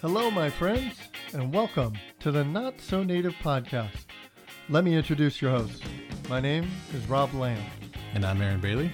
Hello, 0.00 0.30
my 0.30 0.48
friends, 0.48 0.98
and 1.34 1.52
welcome 1.52 1.92
to 2.20 2.32
the 2.32 2.42
Not 2.42 2.80
So 2.80 3.02
Native 3.02 3.34
podcast. 3.42 4.06
Let 4.70 4.82
me 4.82 4.94
introduce 4.94 5.42
your 5.42 5.50
host. 5.50 5.82
My 6.26 6.40
name 6.40 6.70
is 6.94 7.06
Rob 7.06 7.34
Lamb. 7.34 7.62
And 8.14 8.24
I'm 8.24 8.40
Aaron 8.40 8.60
Bailey. 8.60 8.90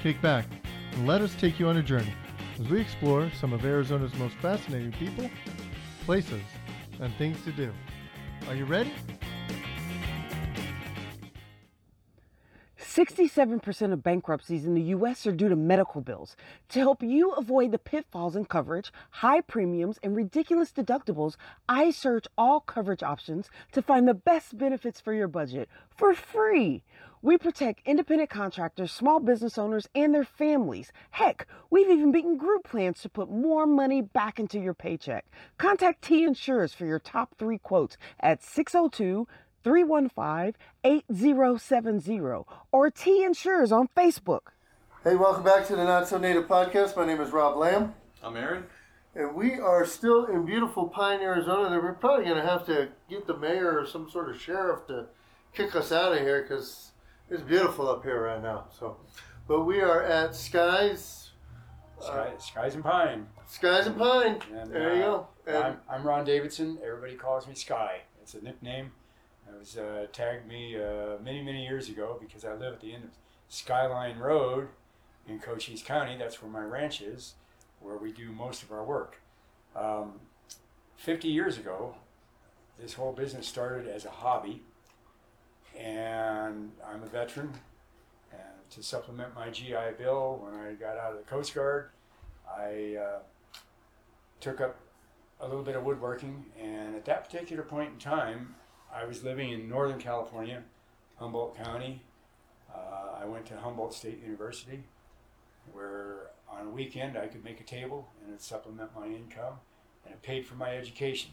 Kick 0.00 0.22
back 0.22 0.46
and 0.92 1.08
let 1.08 1.22
us 1.22 1.34
take 1.34 1.58
you 1.58 1.66
on 1.66 1.78
a 1.78 1.82
journey 1.82 2.14
as 2.60 2.68
we 2.68 2.80
explore 2.80 3.32
some 3.32 3.52
of 3.52 3.64
Arizona's 3.64 4.14
most 4.14 4.36
fascinating 4.36 4.92
people, 4.92 5.28
places, 6.04 6.44
and 7.00 7.12
things 7.16 7.42
to 7.42 7.50
do. 7.50 7.72
Are 8.48 8.54
you 8.54 8.64
ready? 8.64 8.92
67% 12.94 13.92
of 13.92 14.04
bankruptcies 14.04 14.64
in 14.64 14.74
the 14.74 14.82
U.S. 14.82 15.26
are 15.26 15.32
due 15.32 15.48
to 15.48 15.56
medical 15.56 16.00
bills. 16.00 16.36
To 16.68 16.78
help 16.78 17.02
you 17.02 17.32
avoid 17.32 17.72
the 17.72 17.78
pitfalls 17.78 18.36
in 18.36 18.44
coverage, 18.44 18.92
high 19.10 19.40
premiums, 19.40 19.98
and 20.04 20.14
ridiculous 20.14 20.70
deductibles, 20.70 21.34
I 21.68 21.90
search 21.90 22.28
all 22.38 22.60
coverage 22.60 23.02
options 23.02 23.50
to 23.72 23.82
find 23.82 24.06
the 24.06 24.14
best 24.14 24.56
benefits 24.56 25.00
for 25.00 25.12
your 25.12 25.26
budget 25.26 25.68
for 25.90 26.14
free. 26.14 26.84
We 27.20 27.36
protect 27.38 27.80
independent 27.84 28.30
contractors, 28.30 28.92
small 28.92 29.18
business 29.18 29.56
owners, 29.56 29.88
and 29.94 30.14
their 30.14 30.24
families. 30.24 30.92
Heck, 31.10 31.48
we've 31.70 31.88
even 31.88 32.12
beaten 32.12 32.36
group 32.36 32.64
plans 32.64 33.00
to 33.00 33.08
put 33.08 33.30
more 33.30 33.66
money 33.66 34.02
back 34.02 34.38
into 34.38 34.60
your 34.60 34.74
paycheck. 34.74 35.24
Contact 35.56 36.02
T 36.02 36.22
Insurers 36.22 36.74
for 36.74 36.84
your 36.84 36.98
top 36.98 37.34
three 37.38 37.56
quotes 37.56 37.96
at 38.20 38.42
602 38.42 39.26
315 39.64 40.54
8070 40.84 42.20
or 42.70 42.90
T 42.90 43.24
Insures 43.24 43.72
on 43.72 43.88
Facebook. 43.96 44.52
Hey, 45.02 45.16
welcome 45.16 45.42
back 45.42 45.66
to 45.66 45.76
the 45.76 45.84
Not 45.84 46.06
So 46.06 46.18
Native 46.18 46.46
podcast. 46.46 46.96
My 46.96 47.06
name 47.06 47.20
is 47.20 47.30
Rob 47.30 47.56
Lamb, 47.56 47.94
I'm 48.22 48.36
Aaron. 48.36 48.64
and 49.14 49.34
we 49.34 49.54
are 49.54 49.86
still 49.86 50.26
in 50.26 50.44
beautiful 50.44 50.88
Pine, 50.88 51.20
Arizona. 51.20 51.70
That 51.70 51.82
we're 51.82 51.94
probably 51.94 52.26
going 52.26 52.36
to 52.36 52.46
have 52.46 52.66
to 52.66 52.90
get 53.08 53.26
the 53.26 53.36
mayor 53.38 53.80
or 53.80 53.86
some 53.86 54.10
sort 54.10 54.28
of 54.28 54.38
sheriff 54.38 54.86
to 54.88 55.06
kick 55.54 55.74
us 55.74 55.92
out 55.92 56.12
of 56.12 56.18
here 56.18 56.42
because 56.42 56.90
it's 57.30 57.42
beautiful 57.42 57.88
up 57.88 58.02
here 58.02 58.22
right 58.22 58.42
now. 58.42 58.66
So, 58.78 58.98
but 59.48 59.62
we 59.62 59.80
are 59.80 60.02
at 60.02 60.34
Skies, 60.34 61.30
Sky, 62.00 62.32
Skies 62.38 62.74
and 62.74 62.84
Pine. 62.84 63.26
Skies 63.46 63.86
and 63.86 63.96
Pine. 63.96 64.38
And, 64.54 64.70
there 64.70 64.94
you 64.94 65.02
uh, 65.02 65.06
go. 65.06 65.28
And 65.46 65.56
I'm, 65.56 65.76
I'm 65.88 66.06
Ron 66.06 66.26
Davidson. 66.26 66.78
Everybody 66.84 67.14
calls 67.14 67.48
me 67.48 67.54
Sky. 67.54 68.02
It's 68.20 68.34
a 68.34 68.42
nickname. 68.42 68.92
It 69.48 69.58
was 69.58 69.76
uh, 69.76 70.06
tagged 70.12 70.46
me 70.46 70.76
uh, 70.76 71.18
many, 71.22 71.42
many 71.42 71.64
years 71.64 71.88
ago 71.88 72.18
because 72.20 72.44
I 72.44 72.54
live 72.54 72.74
at 72.74 72.80
the 72.80 72.94
end 72.94 73.04
of 73.04 73.10
Skyline 73.48 74.18
Road 74.18 74.68
in 75.28 75.38
Cochise 75.38 75.82
County. 75.82 76.16
That's 76.18 76.42
where 76.42 76.50
my 76.50 76.62
ranch 76.62 77.00
is, 77.00 77.34
where 77.80 77.96
we 77.96 78.12
do 78.12 78.30
most 78.32 78.62
of 78.62 78.72
our 78.72 78.84
work. 78.84 79.20
Um, 79.76 80.20
50 80.96 81.28
years 81.28 81.58
ago, 81.58 81.94
this 82.80 82.94
whole 82.94 83.12
business 83.12 83.46
started 83.46 83.86
as 83.88 84.04
a 84.04 84.10
hobby, 84.10 84.62
and 85.78 86.72
I'm 86.86 87.02
a 87.02 87.06
veteran. 87.06 87.52
And 88.32 88.70
to 88.70 88.82
supplement 88.82 89.34
my 89.34 89.50
GI 89.50 89.96
Bill, 89.98 90.40
when 90.42 90.54
I 90.54 90.72
got 90.72 90.96
out 90.96 91.12
of 91.12 91.18
the 91.18 91.24
Coast 91.24 91.54
Guard, 91.54 91.90
I 92.48 92.96
uh, 93.00 93.18
took 94.40 94.60
up 94.60 94.76
a 95.40 95.46
little 95.46 95.62
bit 95.62 95.76
of 95.76 95.84
woodworking, 95.84 96.46
and 96.60 96.94
at 96.94 97.04
that 97.04 97.24
particular 97.24 97.62
point 97.62 97.92
in 97.92 97.98
time, 97.98 98.54
I 98.94 99.04
was 99.04 99.24
living 99.24 99.50
in 99.50 99.68
Northern 99.68 99.98
California, 99.98 100.62
Humboldt 101.16 101.56
County. 101.56 102.00
Uh, 102.72 103.20
I 103.20 103.24
went 103.24 103.44
to 103.46 103.56
Humboldt 103.56 103.92
State 103.92 104.22
University, 104.22 104.84
where 105.72 106.28
on 106.48 106.66
a 106.66 106.70
weekend 106.70 107.18
I 107.18 107.26
could 107.26 107.44
make 107.44 107.60
a 107.60 107.64
table 107.64 108.08
and 108.20 108.30
it'd 108.30 108.42
supplement 108.42 108.90
my 108.94 109.06
income, 109.06 109.54
and 110.04 110.14
it 110.14 110.22
paid 110.22 110.46
for 110.46 110.54
my 110.54 110.76
education. 110.76 111.32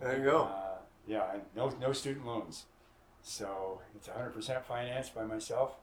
there 0.00 0.18
you 0.18 0.24
go. 0.24 0.42
Uh, 0.42 0.78
yeah, 1.06 1.36
no 1.54 1.68
no 1.80 1.92
student 1.92 2.26
loans, 2.26 2.64
so 3.22 3.80
it's 3.94 4.08
100% 4.08 4.64
financed 4.64 5.14
by 5.14 5.24
myself, 5.24 5.76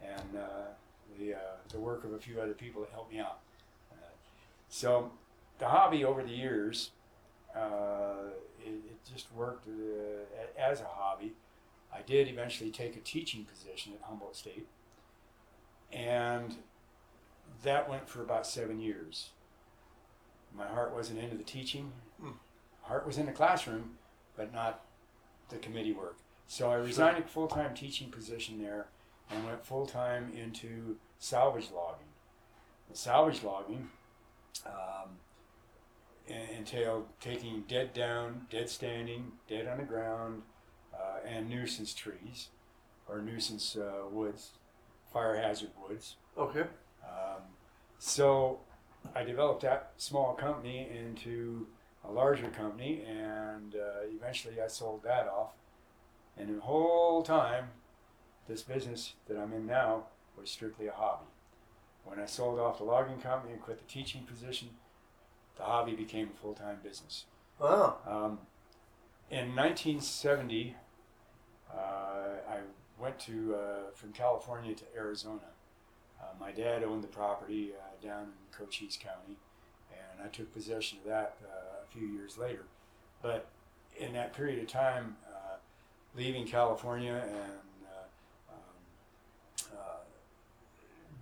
and 0.00 0.38
uh, 0.38 0.70
the 1.18 1.34
uh, 1.34 1.38
the 1.70 1.80
work 1.80 2.04
of 2.04 2.12
a 2.12 2.18
few 2.18 2.40
other 2.40 2.54
people 2.54 2.82
that 2.82 2.90
helped 2.92 3.12
me 3.12 3.18
out. 3.18 3.40
Uh, 3.90 3.96
so 4.68 5.10
the 5.58 5.66
hobby 5.66 6.04
over 6.04 6.22
the 6.22 6.30
years, 6.30 6.90
uh, 7.54 8.30
it, 8.64 8.70
it 8.70 9.12
just 9.12 9.32
worked 9.34 9.66
uh, 9.68 10.60
as 10.60 10.80
a 10.80 10.86
hobby. 10.86 11.32
I 11.94 12.00
did 12.02 12.28
eventually 12.28 12.70
take 12.70 12.96
a 12.96 13.00
teaching 13.00 13.44
position 13.44 13.92
at 13.92 14.06
Humboldt 14.06 14.36
State, 14.36 14.66
and 15.92 16.56
that 17.62 17.88
went 17.88 18.08
for 18.08 18.22
about 18.22 18.46
seven 18.46 18.80
years. 18.80 19.30
My 20.56 20.66
heart 20.66 20.94
wasn't 20.94 21.18
into 21.18 21.36
the 21.36 21.44
teaching. 21.44 21.92
Heart 22.82 23.06
was 23.06 23.18
in 23.18 23.26
the 23.26 23.32
classroom, 23.32 23.92
but 24.36 24.52
not 24.52 24.84
the 25.48 25.56
committee 25.58 25.92
work. 25.92 26.16
So 26.46 26.70
I 26.70 26.74
resigned 26.74 27.18
a 27.18 27.26
full 27.26 27.46
time 27.46 27.74
teaching 27.74 28.10
position 28.10 28.60
there 28.60 28.86
and 29.30 29.44
went 29.46 29.64
full 29.64 29.86
time 29.86 30.32
into 30.36 30.96
salvage 31.18 31.70
logging. 31.74 32.06
The 32.90 32.96
salvage 32.96 33.42
logging 33.42 33.88
um, 34.66 35.10
en- 36.28 36.56
entailed 36.56 37.06
taking 37.20 37.64
dead 37.68 37.92
down, 37.92 38.46
dead 38.50 38.68
standing, 38.68 39.32
dead 39.48 39.66
on 39.66 39.78
the 39.78 39.84
ground, 39.84 40.42
uh, 40.94 41.26
and 41.26 41.48
nuisance 41.48 41.94
trees 41.94 42.48
or 43.08 43.20
nuisance 43.20 43.76
uh, 43.76 44.08
woods, 44.10 44.52
fire 45.12 45.36
hazard 45.36 45.70
woods. 45.80 46.16
Okay. 46.36 46.64
Um, 47.04 47.42
so 47.98 48.60
I 49.14 49.24
developed 49.24 49.62
that 49.62 49.92
small 49.96 50.34
company 50.34 50.88
into 50.96 51.66
a 52.04 52.10
larger 52.10 52.48
company, 52.48 53.04
and 53.08 53.74
uh, 53.74 54.06
eventually 54.06 54.60
I 54.60 54.68
sold 54.68 55.02
that 55.04 55.28
off. 55.28 55.52
And 56.36 56.56
the 56.56 56.60
whole 56.60 57.22
time, 57.22 57.66
this 58.48 58.62
business 58.62 59.14
that 59.28 59.36
I'm 59.36 59.52
in 59.52 59.66
now 59.66 60.04
was 60.38 60.50
strictly 60.50 60.86
a 60.86 60.92
hobby. 60.92 61.26
When 62.04 62.18
I 62.18 62.26
sold 62.26 62.58
off 62.58 62.78
the 62.78 62.84
logging 62.84 63.20
company 63.20 63.52
and 63.52 63.62
quit 63.62 63.78
the 63.78 63.92
teaching 63.92 64.22
position, 64.22 64.70
the 65.56 65.64
hobby 65.64 65.94
became 65.94 66.30
a 66.34 66.38
full 66.40 66.54
time 66.54 66.78
business. 66.82 67.24
Wow. 67.58 67.96
Um, 68.06 68.38
in 69.30 69.54
1970, 69.54 70.76
uh, 71.72 71.76
I 71.76 72.58
went 72.98 73.18
to 73.20 73.54
uh, 73.54 73.90
from 73.94 74.12
California 74.12 74.74
to 74.74 74.84
Arizona. 74.96 75.40
Uh, 76.20 76.26
my 76.38 76.52
dad 76.52 76.84
owned 76.84 77.02
the 77.02 77.08
property 77.08 77.70
uh, 77.72 78.06
down 78.06 78.24
in 78.24 78.56
Cochise 78.56 78.96
County, 78.96 79.36
and 79.90 80.22
I 80.24 80.28
took 80.28 80.52
possession 80.52 80.98
of 80.98 81.04
that 81.04 81.36
uh, 81.44 81.82
a 81.84 81.86
few 81.92 82.06
years 82.06 82.38
later. 82.38 82.64
But 83.22 83.48
in 83.98 84.12
that 84.14 84.32
period 84.34 84.60
of 84.60 84.68
time, 84.68 85.16
uh, 85.26 85.56
leaving 86.16 86.46
California 86.46 87.22
and 87.24 87.86
uh, 87.86 88.52
um, 88.52 89.76
uh, 89.76 90.00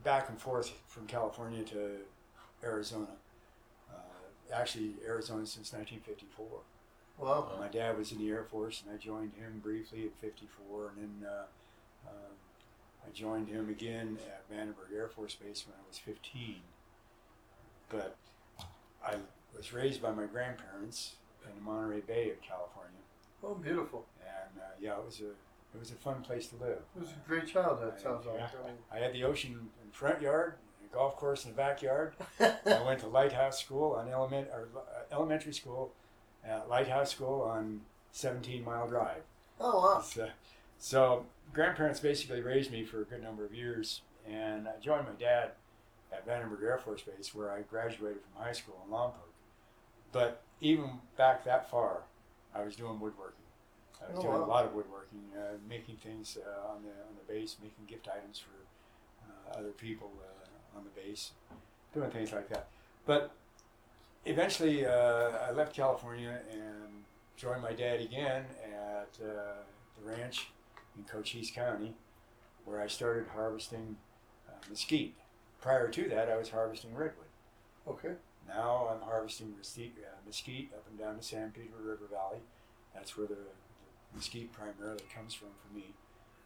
back 0.04 0.28
and 0.28 0.38
forth 0.38 0.72
from 0.88 1.06
California 1.06 1.62
to 1.64 1.98
Arizona, 2.62 3.08
actually 4.52 4.94
Arizona 5.06 5.46
since 5.46 5.72
1954. 5.72 6.46
Wow. 7.18 7.50
My 7.58 7.68
dad 7.68 7.98
was 7.98 8.12
in 8.12 8.18
the 8.18 8.30
Air 8.30 8.44
Force, 8.44 8.82
and 8.84 8.94
I 8.94 8.98
joined 8.98 9.32
him 9.34 9.60
briefly 9.62 10.04
at 10.06 10.14
54, 10.20 10.92
and 10.96 10.96
then 11.22 11.28
uh, 11.28 12.08
um, 12.08 12.32
I 13.06 13.10
joined 13.12 13.48
him 13.48 13.68
again 13.68 14.16
at 14.26 14.48
Vandenberg 14.50 14.94
Air 14.96 15.08
Force 15.08 15.34
Base 15.34 15.64
when 15.66 15.74
I 15.76 15.86
was 15.88 15.98
15. 15.98 16.56
But 17.90 18.16
I 19.04 19.16
was 19.56 19.72
raised 19.72 20.00
by 20.00 20.12
my 20.12 20.24
grandparents 20.26 21.16
in 21.44 21.54
the 21.56 21.62
Monterey 21.70 22.00
Bay 22.00 22.30
of 22.30 22.40
California, 22.40 23.00
Oh, 23.42 23.54
beautiful. 23.54 24.06
and 24.20 24.60
uh, 24.60 24.64
yeah, 24.80 24.92
it 24.98 25.04
was 25.04 25.20
a 25.20 25.30
it 25.74 25.78
was 25.78 25.90
a 25.90 25.94
fun 25.94 26.20
place 26.22 26.48
to 26.48 26.56
live. 26.56 26.78
It 26.96 27.00
was 27.00 27.10
a 27.10 27.28
great 27.28 27.46
childhood. 27.46 27.94
Sounds 28.00 28.26
like. 28.26 28.36
I 28.36 28.66
mean, 28.66 28.76
I 28.92 28.98
had 28.98 29.12
the 29.12 29.24
ocean 29.24 29.70
in 29.84 29.90
front 29.92 30.20
yard, 30.20 30.54
golf 30.92 31.16
course 31.16 31.44
in 31.44 31.50
the 31.52 31.56
backyard. 31.56 32.14
I 32.40 32.82
went 32.84 33.00
to 33.00 33.06
Lighthouse 33.06 33.60
School 33.60 33.92
on 33.92 34.08
element 34.08 34.48
or 34.52 34.68
uh, 34.76 34.80
elementary 35.14 35.52
school, 35.52 35.92
at 36.44 36.68
Lighthouse 36.68 37.10
School 37.10 37.42
on 37.42 37.80
17 38.12 38.64
Mile 38.64 38.88
Drive. 38.88 39.22
oh 39.60 39.78
wow. 39.80 40.00
So, 40.00 40.28
so 40.78 41.26
grandparents 41.52 42.00
basically 42.00 42.40
raised 42.40 42.70
me 42.72 42.84
for 42.84 43.02
a 43.02 43.04
good 43.04 43.22
number 43.22 43.44
of 43.44 43.54
years, 43.54 44.02
and 44.28 44.66
I 44.68 44.72
joined 44.80 45.04
my 45.06 45.12
dad 45.18 45.52
at 46.12 46.26
Vandenberg 46.26 46.62
Air 46.62 46.78
Force 46.78 47.02
Base, 47.02 47.34
where 47.34 47.50
I 47.52 47.60
graduated 47.62 48.18
from 48.22 48.42
high 48.44 48.52
school 48.52 48.80
in 48.86 48.92
Lompoc. 48.92 49.14
But 50.12 50.42
even 50.60 50.98
back 51.16 51.44
that 51.44 51.70
far, 51.70 52.02
I 52.54 52.62
was 52.64 52.74
doing 52.74 52.98
woodworking. 52.98 53.36
I 54.02 54.10
was 54.10 54.18
Oh, 54.18 54.22
doing 54.22 54.40
wow. 54.40 54.46
a 54.46 54.48
lot 54.48 54.64
of 54.64 54.74
woodworking, 54.74 55.22
uh, 55.36 55.56
making 55.68 55.96
things 55.98 56.36
uh, 56.44 56.72
on 56.72 56.82
the 56.82 56.88
on 56.88 57.14
the 57.16 57.32
base, 57.32 57.56
making 57.62 57.84
gift 57.86 58.08
items 58.08 58.38
for 58.40 58.50
uh, 59.30 59.58
other 59.58 59.70
people 59.70 60.10
uh, 60.20 60.39
on 60.76 60.84
the 60.84 61.00
base, 61.00 61.32
doing 61.94 62.10
things 62.10 62.32
like 62.32 62.48
that. 62.48 62.68
But 63.06 63.32
eventually, 64.24 64.86
uh, 64.86 65.30
I 65.48 65.50
left 65.52 65.74
California 65.74 66.40
and 66.50 67.04
joined 67.36 67.62
my 67.62 67.72
dad 67.72 68.00
again 68.00 68.44
at 68.64 69.18
uh, 69.22 69.62
the 69.98 70.10
ranch 70.10 70.48
in 70.96 71.04
Cochise 71.04 71.50
County, 71.50 71.94
where 72.64 72.80
I 72.80 72.86
started 72.86 73.26
harvesting 73.34 73.96
uh, 74.48 74.52
mesquite. 74.68 75.14
Prior 75.60 75.88
to 75.88 76.08
that, 76.08 76.28
I 76.28 76.36
was 76.36 76.50
harvesting 76.50 76.94
redwood. 76.94 77.26
Okay. 77.88 78.14
Now 78.48 78.88
I'm 78.90 79.06
harvesting 79.06 79.54
mesquite, 79.56 79.94
uh, 79.98 80.16
mesquite 80.26 80.70
up 80.74 80.84
and 80.90 80.98
down 80.98 81.16
the 81.16 81.22
San 81.22 81.50
Pedro 81.50 81.78
River 81.82 82.06
Valley. 82.10 82.40
That's 82.94 83.16
where 83.16 83.26
the, 83.26 83.34
the 83.34 84.16
mesquite 84.16 84.52
primarily 84.52 85.04
comes 85.14 85.34
from 85.34 85.48
for 85.62 85.74
me. 85.74 85.94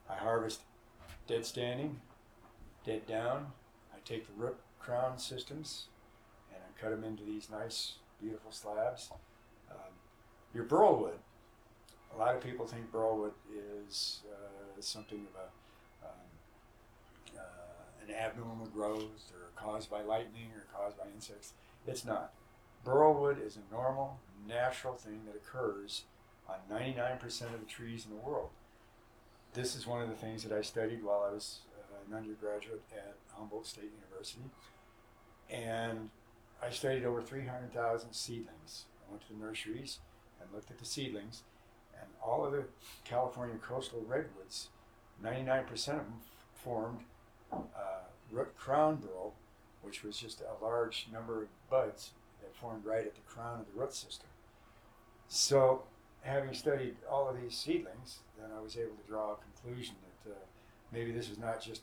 I 0.08 0.16
harvest 0.16 0.60
dead 1.26 1.46
standing, 1.46 2.00
dead 2.84 3.06
down. 3.06 3.52
Take 4.04 4.26
the 4.26 4.32
root 4.36 4.56
crown 4.78 5.18
systems 5.18 5.86
and 6.52 6.60
I 6.62 6.80
cut 6.80 6.90
them 6.90 7.04
into 7.04 7.24
these 7.24 7.48
nice, 7.50 7.94
beautiful 8.20 8.52
slabs. 8.52 9.10
Um, 9.70 9.92
your 10.54 10.64
burl 10.64 10.98
wood. 10.98 11.18
A 12.14 12.18
lot 12.18 12.36
of 12.36 12.42
people 12.42 12.66
think 12.66 12.92
burl 12.92 13.18
wood 13.18 13.32
is 13.88 14.20
uh, 14.30 14.80
something 14.80 15.26
of 15.34 15.40
a 15.40 16.06
um, 16.06 17.38
uh, 17.38 18.06
an 18.06 18.14
abnormal 18.14 18.66
growth 18.66 19.32
or 19.32 19.50
caused 19.56 19.90
by 19.90 20.02
lightning 20.02 20.50
or 20.54 20.64
caused 20.78 20.98
by 20.98 21.04
insects. 21.14 21.52
It's 21.86 22.04
not. 22.04 22.32
Burl 22.84 23.14
wood 23.14 23.38
is 23.44 23.56
a 23.56 23.74
normal, 23.74 24.18
natural 24.46 24.94
thing 24.94 25.20
that 25.26 25.34
occurs 25.34 26.02
on 26.48 26.56
99% 26.70 27.24
of 27.54 27.60
the 27.60 27.66
trees 27.66 28.04
in 28.04 28.10
the 28.10 28.22
world. 28.22 28.50
This 29.54 29.74
is 29.74 29.86
one 29.86 30.02
of 30.02 30.08
the 30.08 30.14
things 30.14 30.42
that 30.44 30.52
I 30.52 30.62
studied 30.62 31.02
while 31.02 31.26
I 31.28 31.32
was 31.32 31.60
an 32.08 32.16
undergraduate 32.16 32.82
at 32.92 33.16
Humboldt 33.32 33.66
State 33.66 33.90
University. 34.00 34.44
And 35.50 36.10
I 36.62 36.70
studied 36.70 37.04
over 37.04 37.20
300,000 37.20 38.12
seedlings. 38.12 38.84
I 39.06 39.10
went 39.10 39.26
to 39.26 39.32
the 39.32 39.44
nurseries 39.44 39.98
and 40.40 40.50
looked 40.52 40.70
at 40.70 40.78
the 40.78 40.84
seedlings, 40.84 41.42
and 42.00 42.08
all 42.24 42.44
of 42.44 42.52
the 42.52 42.64
California 43.04 43.56
coastal 43.56 44.02
redwoods, 44.06 44.68
99% 45.22 45.70
of 45.72 45.86
them 45.86 46.20
formed 46.54 47.00
uh, 47.52 48.04
root 48.30 48.56
crown 48.56 48.96
burl, 48.96 49.34
which 49.82 50.02
was 50.02 50.16
just 50.16 50.40
a 50.40 50.64
large 50.64 51.08
number 51.12 51.42
of 51.42 51.48
buds 51.70 52.12
that 52.40 52.54
formed 52.56 52.84
right 52.84 53.06
at 53.06 53.14
the 53.14 53.20
crown 53.26 53.60
of 53.60 53.66
the 53.66 53.80
root 53.80 53.92
system. 53.94 54.28
So, 55.28 55.82
having 56.22 56.54
studied 56.54 56.96
all 57.10 57.28
of 57.28 57.40
these 57.40 57.56
seedlings, 57.56 58.20
then 58.38 58.48
I 58.56 58.60
was 58.60 58.76
able 58.76 58.96
to 58.96 59.08
draw 59.08 59.32
a 59.32 59.36
conclusion 59.36 59.94
that 60.24 60.32
uh, 60.32 60.36
maybe 60.92 61.12
this 61.12 61.28
is 61.28 61.38
not 61.38 61.60
just 61.60 61.82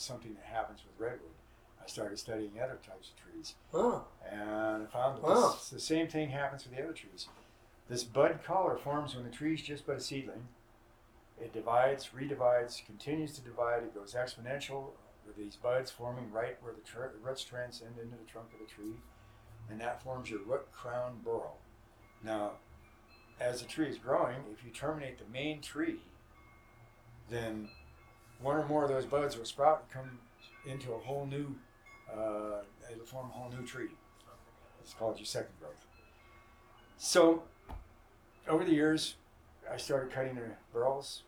something 0.00 0.34
that 0.34 0.44
happens 0.44 0.80
with 0.86 0.98
redwood. 0.98 1.32
I 1.82 1.86
started 1.88 2.18
studying 2.18 2.52
other 2.62 2.78
types 2.86 3.10
of 3.10 3.16
trees, 3.16 3.54
Oh, 3.72 4.04
and 4.30 4.82
I 4.82 4.86
found 4.86 5.16
that 5.16 5.22
Wow. 5.22 5.52
this, 5.52 5.70
the 5.70 5.80
same 5.80 6.06
thing 6.08 6.30
happens 6.30 6.64
with 6.64 6.76
the 6.76 6.82
other 6.82 6.92
trees. 6.92 7.28
This 7.88 8.04
bud 8.04 8.40
collar 8.44 8.76
forms 8.76 9.14
when 9.14 9.24
the 9.24 9.30
tree's 9.30 9.62
just 9.62 9.86
but 9.86 9.96
a 9.96 10.00
seedling. 10.00 10.48
It 11.40 11.52
divides, 11.52 12.10
redivides, 12.14 12.84
continues 12.84 13.32
to 13.34 13.40
divide. 13.40 13.84
It 13.84 13.94
goes 13.94 14.14
exponential 14.14 14.90
with 15.26 15.36
these 15.36 15.56
buds 15.56 15.90
forming 15.90 16.30
right 16.32 16.56
where 16.62 16.72
the, 16.74 16.80
tr- 16.80 17.12
the 17.12 17.18
roots 17.22 17.44
transcend 17.44 17.98
into 17.98 18.16
the 18.16 18.24
trunk 18.30 18.48
of 18.52 18.58
the 18.60 18.66
tree, 18.72 18.96
and 19.70 19.80
that 19.80 20.02
forms 20.02 20.28
your 20.30 20.40
root 20.40 20.70
crown 20.72 21.20
burrow. 21.24 21.54
Now, 22.22 22.52
as 23.40 23.62
the 23.62 23.68
tree 23.68 23.88
is 23.88 23.98
growing, 23.98 24.36
if 24.52 24.64
you 24.64 24.70
terminate 24.72 25.18
the 25.18 25.32
main 25.32 25.60
tree, 25.62 26.00
then 27.30 27.68
one 28.40 28.56
or 28.56 28.66
more 28.66 28.84
of 28.84 28.90
those 28.90 29.04
buds 29.06 29.36
will 29.36 29.44
sprout 29.44 29.82
and 29.84 29.90
come 29.90 30.18
into 30.66 30.92
a 30.92 30.98
whole 30.98 31.26
new, 31.26 31.54
uh, 32.12 32.62
it'll 32.92 33.04
form 33.04 33.28
a 33.30 33.32
whole 33.32 33.50
new 33.50 33.64
tree. 33.66 33.90
It's 34.82 34.94
called 34.94 35.18
your 35.18 35.26
second 35.26 35.52
growth. 35.60 35.84
So, 36.96 37.42
over 38.48 38.64
the 38.64 38.72
years, 38.72 39.16
I 39.70 39.76
started 39.76 40.12
cutting 40.12 40.34
the 40.34 40.50
burls, 40.72 41.22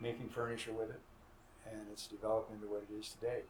making 0.00 0.28
furniture 0.28 0.72
with 0.72 0.90
it, 0.90 1.00
and 1.70 1.80
it's 1.92 2.06
developed 2.06 2.52
into 2.52 2.66
what 2.66 2.82
it 2.90 2.92
is 2.98 3.10
today. 3.10 3.42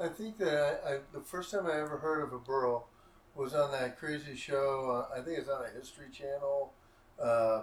I 0.00 0.08
think 0.08 0.38
that 0.38 0.82
I, 0.86 0.94
I, 0.94 0.98
the 1.12 1.20
first 1.20 1.50
time 1.50 1.66
I 1.66 1.78
ever 1.80 1.98
heard 1.98 2.22
of 2.22 2.32
a 2.32 2.38
burl 2.38 2.88
was 3.34 3.54
on 3.54 3.70
that 3.72 3.98
crazy 3.98 4.34
show. 4.34 5.06
Uh, 5.12 5.14
I 5.18 5.22
think 5.22 5.38
it's 5.38 5.48
on 5.48 5.62
a 5.64 5.68
History 5.78 6.06
Channel, 6.10 6.72
uh, 7.22 7.62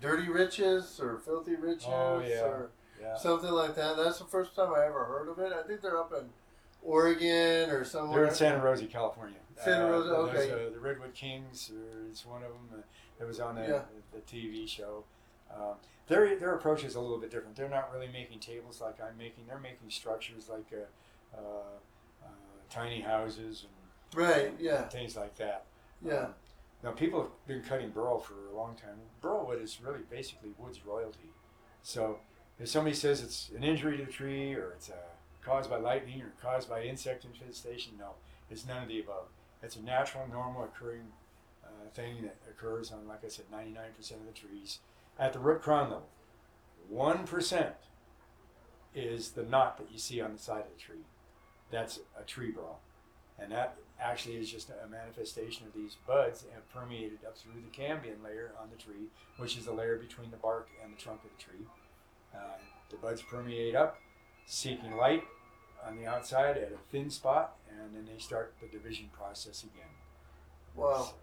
Dirty 0.00 0.28
Riches 0.28 0.98
or 1.00 1.18
Filthy 1.18 1.56
Riches 1.56 1.84
Oh, 1.86 2.22
yeah. 2.26 2.40
or 2.44 2.70
Yeah. 3.00 3.16
something 3.16 3.50
like 3.50 3.74
that. 3.76 3.96
That's 3.96 4.18
the 4.18 4.24
first 4.26 4.54
time 4.54 4.72
I 4.74 4.84
ever 4.86 5.04
heard 5.04 5.28
of 5.28 5.38
it. 5.38 5.52
I 5.52 5.62
think 5.66 5.80
they're 5.80 5.98
up 5.98 6.12
in 6.12 6.28
Oregon 6.82 7.70
or 7.70 7.84
somewhere. 7.84 8.20
They're 8.20 8.28
in 8.28 8.34
Santa 8.34 8.62
Rosa, 8.62 8.86
California. 8.86 9.38
Santa 9.62 9.90
Rosa, 9.90 10.30
there's, 10.32 10.50
okay. 10.50 10.66
Uh, 10.66 10.70
the 10.70 10.78
Redwood 10.80 11.14
Kings 11.14 11.70
uh, 11.74 12.10
is 12.10 12.24
one 12.26 12.42
of 12.42 12.48
them. 12.50 12.68
Uh, 12.78 12.82
that 13.18 13.26
was 13.28 13.40
on 13.40 13.54
the, 13.56 13.62
Yeah. 13.62 13.82
the, 14.12 14.20
TV 14.20 14.66
show. 14.68 15.04
Um, 15.54 15.74
their 16.06 16.34
their 16.38 16.54
approach 16.54 16.84
is 16.84 16.94
a 16.94 17.00
little 17.00 17.18
bit 17.18 17.30
different. 17.30 17.56
They're 17.56 17.68
not 17.68 17.92
really 17.92 18.08
making 18.08 18.40
tables 18.40 18.80
like 18.80 18.98
I'm 19.00 19.16
making. 19.18 19.46
They're 19.46 19.58
making 19.58 19.90
structures 19.90 20.48
like 20.48 20.66
uh, 20.72 21.36
uh, 21.36 22.24
uh, 22.24 22.28
tiny 22.70 23.00
houses 23.00 23.64
and 23.64 24.18
Right. 24.22 24.52
Yeah. 24.58 24.88
things 24.88 25.16
like 25.16 25.36
that. 25.36 25.66
Yeah. 26.02 26.14
Um, 26.14 26.34
now 26.82 26.90
people 26.92 27.20
have 27.20 27.46
been 27.46 27.62
cutting 27.62 27.90
burl 27.90 28.18
for 28.18 28.34
a 28.50 28.56
long 28.56 28.74
time. 28.74 28.96
Burl 29.20 29.46
wood 29.46 29.60
is 29.60 29.78
really 29.84 30.00
basically 30.08 30.50
wood's 30.58 30.84
royalty. 30.84 31.28
So 31.82 32.18
if 32.60 32.68
somebody 32.68 32.94
says 32.94 33.22
it's 33.22 33.50
an 33.56 33.64
injury 33.64 33.96
to 33.96 34.04
the 34.04 34.12
tree 34.12 34.54
or 34.54 34.72
it's 34.72 34.90
uh, 34.90 34.94
caused 35.42 35.70
by 35.70 35.78
lightning 35.78 36.20
or 36.20 36.32
caused 36.42 36.68
by 36.68 36.82
insect 36.82 37.24
infestation, 37.24 37.94
no, 37.98 38.10
it's 38.50 38.66
none 38.66 38.82
of 38.82 38.88
the 38.88 39.00
above. 39.00 39.28
It's 39.62 39.76
a 39.76 39.82
natural, 39.82 40.28
normal 40.28 40.64
occurring 40.64 41.06
uh, 41.64 41.88
thing 41.94 42.22
that 42.22 42.36
occurs 42.48 42.92
on, 42.92 43.08
like 43.08 43.24
I 43.24 43.28
said, 43.28 43.46
99% 43.50 44.10
of 44.12 44.26
the 44.26 44.32
trees 44.32 44.80
at 45.18 45.32
the 45.32 45.38
root 45.38 45.62
crown 45.62 45.90
level. 45.90 46.08
One 46.88 47.26
percent 47.26 47.74
is 48.94 49.30
the 49.30 49.42
knot 49.42 49.78
that 49.78 49.90
you 49.90 49.98
see 49.98 50.20
on 50.20 50.32
the 50.32 50.38
side 50.38 50.62
of 50.62 50.72
the 50.74 50.80
tree. 50.80 51.04
That's 51.70 52.00
a 52.18 52.24
tree 52.24 52.50
burl, 52.50 52.80
and 53.38 53.52
that 53.52 53.76
actually 54.00 54.36
is 54.36 54.50
just 54.50 54.70
a 54.70 54.88
manifestation 54.88 55.66
of 55.66 55.74
these 55.74 55.96
buds 56.06 56.42
that 56.42 56.52
have 56.52 56.68
permeated 56.72 57.20
up 57.26 57.38
through 57.38 57.52
the 57.60 57.76
cambium 57.76 58.24
layer 58.24 58.52
on 58.60 58.70
the 58.70 58.82
tree, 58.82 59.08
which 59.36 59.56
is 59.56 59.66
the 59.66 59.72
layer 59.72 59.96
between 59.96 60.30
the 60.30 60.36
bark 60.36 60.68
and 60.82 60.92
the 60.92 61.00
trunk 61.00 61.20
of 61.22 61.30
the 61.36 61.42
tree. 61.42 61.66
Uh, 62.34 62.38
the 62.90 62.96
buds 62.96 63.22
permeate 63.22 63.74
up, 63.74 63.98
seeking 64.46 64.96
light 64.96 65.24
on 65.86 65.96
the 65.96 66.06
outside 66.06 66.56
at 66.56 66.72
a 66.72 66.78
thin 66.90 67.10
spot, 67.10 67.56
and 67.70 67.94
then 67.94 68.06
they 68.12 68.18
start 68.20 68.54
the 68.60 68.66
division 68.68 69.08
process 69.12 69.62
again. 69.64 69.88
Wow. 70.74 71.14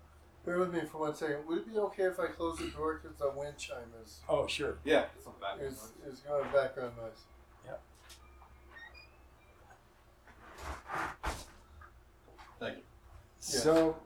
Bear 0.45 0.59
with 0.59 0.73
me 0.73 0.81
for 0.89 0.99
one 0.99 1.13
second. 1.15 1.45
Would 1.47 1.59
it 1.59 1.67
be 1.73 1.77
okay 1.77 2.03
if 2.03 2.19
I 2.19 2.27
close 2.27 2.57
the 2.57 2.67
door 2.67 3.01
because 3.01 3.17
the 3.17 3.29
wind 3.37 3.57
chime 3.57 3.91
is 4.03 4.19
Oh, 4.29 4.47
sure. 4.47 4.77
Yeah, 4.85 5.05
it's 5.15 5.27
on 5.27 5.33
the 5.39 5.45
back. 5.45 5.57
is, 5.61 5.91
is 6.07 6.19
going 6.21 6.49
background 6.53 6.93
noise? 6.95 7.25
Yeah. 7.65 7.73
Thank 12.59 12.77
you. 12.77 12.83
Yes. 13.41 13.63
So, 13.63 13.97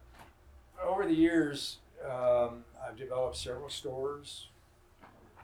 over 0.83 1.05
the 1.05 1.13
years, 1.13 1.77
um, 2.03 2.65
I've 2.85 2.97
developed 2.97 3.37
several 3.37 3.69
stores. 3.69 4.47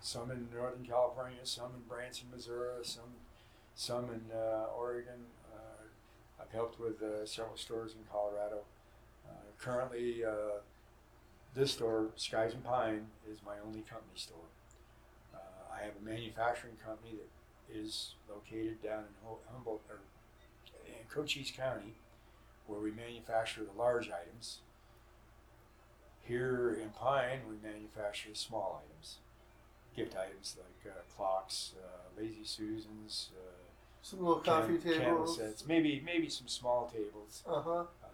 Some 0.02 0.32
in 0.32 0.48
Northern 0.54 0.86
California, 0.86 1.40
some 1.44 1.72
in 1.76 1.82
Branson, 1.88 2.28
Missouri, 2.34 2.84
some 2.84 3.16
some 3.76 4.06
in 4.06 4.22
uh, 4.36 4.66
Oregon. 4.78 5.26
Uh, 5.54 6.42
I've 6.42 6.52
helped 6.52 6.80
with 6.80 7.02
uh, 7.02 7.26
several 7.26 7.58
stores 7.58 7.94
in 7.94 8.00
Colorado. 8.12 8.62
Uh, 9.28 9.34
currently, 9.60 10.26
uh, 10.26 10.62
this 11.54 11.72
store, 11.72 12.08
Skies 12.16 12.54
and 12.54 12.64
Pine, 12.64 13.08
is 13.30 13.40
my 13.46 13.56
only 13.66 13.82
company 13.82 14.16
store. 14.16 14.38
I 15.72 15.84
have 15.84 15.94
a 16.02 16.04
manufacturing 16.04 16.76
company 16.84 17.14
that 17.14 17.78
is 17.78 18.16
located 18.28 18.82
down 18.82 19.04
in 19.04 19.38
Humboldt 19.54 19.84
or 19.88 20.00
in 20.88 21.06
Cochise 21.08 21.52
County 21.52 21.94
where 22.68 22.80
we 22.80 22.92
manufacture 22.92 23.62
the 23.64 23.78
large 23.78 24.10
items. 24.10 24.60
Here 26.24 26.78
in 26.82 26.90
Pine, 26.90 27.42
we 27.50 27.56
manufacture 27.66 28.30
the 28.30 28.36
small 28.36 28.82
items, 28.84 29.18
gift 29.98 30.16
items 30.16 30.56
like 30.58 30.94
uh, 30.94 31.00
clocks, 31.18 31.74
uh, 31.84 32.22
lazy 32.22 32.44
susans, 32.46 33.32
uh, 33.36 33.42
Some 34.02 34.20
little 34.20 34.40
coffee 34.42 34.78
can- 34.78 34.94
candle 34.94 35.10
tables. 35.26 35.38
sets, 35.38 35.66
maybe 35.68 36.02
maybe 36.06 36.30
some 36.30 36.48
small 36.48 36.90
tables. 36.94 37.44
Uh 37.46 37.60
huh. 37.62 37.72
Uh, 38.04 38.08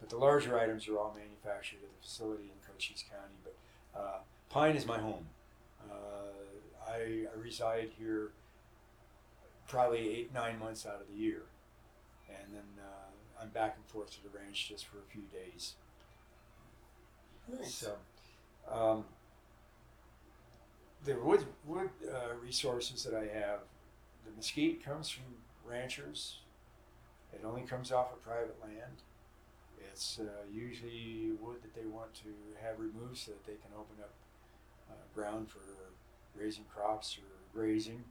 but 0.00 0.08
the 0.10 0.16
larger 0.16 0.58
items 0.58 0.88
are 0.88 0.98
all 0.98 1.14
manufactured 1.16 1.76
at 1.84 1.90
the 1.94 2.02
facility 2.02 2.44
in 2.44 2.58
Cochise 2.66 3.04
County. 3.08 3.34
But 3.44 3.54
uh, 4.00 4.18
Pine 4.50 4.74
is 4.76 4.86
my 4.86 4.98
home. 4.98 5.26
Uh, 5.88 6.90
I, 6.90 7.26
I 7.34 7.38
reside 7.40 7.90
here 7.98 8.30
probably 9.68 10.08
eight, 10.18 10.34
nine 10.34 10.58
months 10.58 10.86
out 10.86 11.00
of 11.00 11.06
the 11.08 11.18
year. 11.18 11.42
And 12.28 12.52
then 12.54 12.62
uh, 12.84 13.42
I'm 13.42 13.48
back 13.50 13.76
and 13.76 13.84
forth 13.86 14.10
to 14.12 14.22
the 14.22 14.28
ranch 14.36 14.68
just 14.68 14.86
for 14.86 14.98
a 14.98 15.06
few 15.12 15.22
days. 15.32 15.74
Nice. 17.48 17.74
So, 17.74 17.92
um, 18.70 19.04
the 21.06 21.14
wood, 21.14 21.44
wood 21.64 21.90
uh, 22.12 22.34
resources 22.42 23.04
that 23.04 23.14
I 23.14 23.26
have, 23.38 23.60
the 24.24 24.32
mesquite 24.34 24.84
comes 24.84 25.08
from 25.08 25.24
ranchers. 25.64 26.40
It 27.32 27.42
only 27.44 27.62
comes 27.62 27.92
off 27.92 28.12
of 28.12 28.22
private 28.22 28.56
land. 28.62 29.02
It's 29.78 30.18
uh, 30.18 30.44
usually 30.52 31.30
wood 31.40 31.58
that 31.62 31.74
they 31.74 31.86
want 31.86 32.12
to 32.14 32.28
have 32.62 32.78
removed 32.78 33.18
so 33.18 33.32
that 33.32 33.46
they 33.46 33.52
can 33.52 33.70
open 33.78 33.96
up 34.02 34.12
uh, 34.90 34.94
ground 35.14 35.48
for 35.48 35.60
raising 36.38 36.64
crops 36.64 37.18
or 37.18 37.58
grazing. 37.58 38.04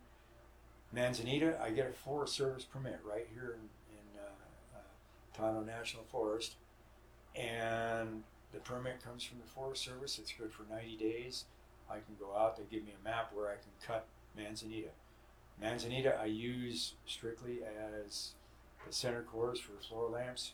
Manzanita, 0.94 1.60
I 1.62 1.72
get 1.72 1.90
a 1.90 1.94
Forest 1.94 2.34
Service 2.34 2.64
permit 2.64 3.00
right 3.08 3.28
here 3.34 3.58
in, 3.58 3.98
in 3.98 4.20
uh, 4.20 4.78
uh, 4.78 5.38
Tonto 5.38 5.62
National 5.66 6.04
Forest, 6.04 6.56
and 7.36 8.24
the 8.54 8.60
permit 8.60 9.04
comes 9.04 9.24
from 9.24 9.40
the 9.40 9.52
Forest 9.52 9.84
Service. 9.84 10.18
It's 10.18 10.32
good 10.32 10.54
for 10.54 10.64
90 10.72 10.96
days. 10.96 11.46
I 11.90 11.96
can 11.96 12.16
go 12.20 12.36
out. 12.36 12.58
They 12.58 12.64
give 12.70 12.86
me 12.86 12.94
a 13.00 13.04
map 13.04 13.32
where 13.34 13.50
I 13.50 13.56
can 13.56 13.72
cut 13.86 14.06
manzanita. 14.36 14.90
Manzanita 15.62 16.18
I 16.22 16.26
use 16.26 16.94
strictly 17.06 17.60
as 17.64 18.32
the 18.86 18.94
center 18.94 19.22
cores 19.24 19.60
for 19.60 19.72
floor 19.88 20.10
lamps, 20.10 20.54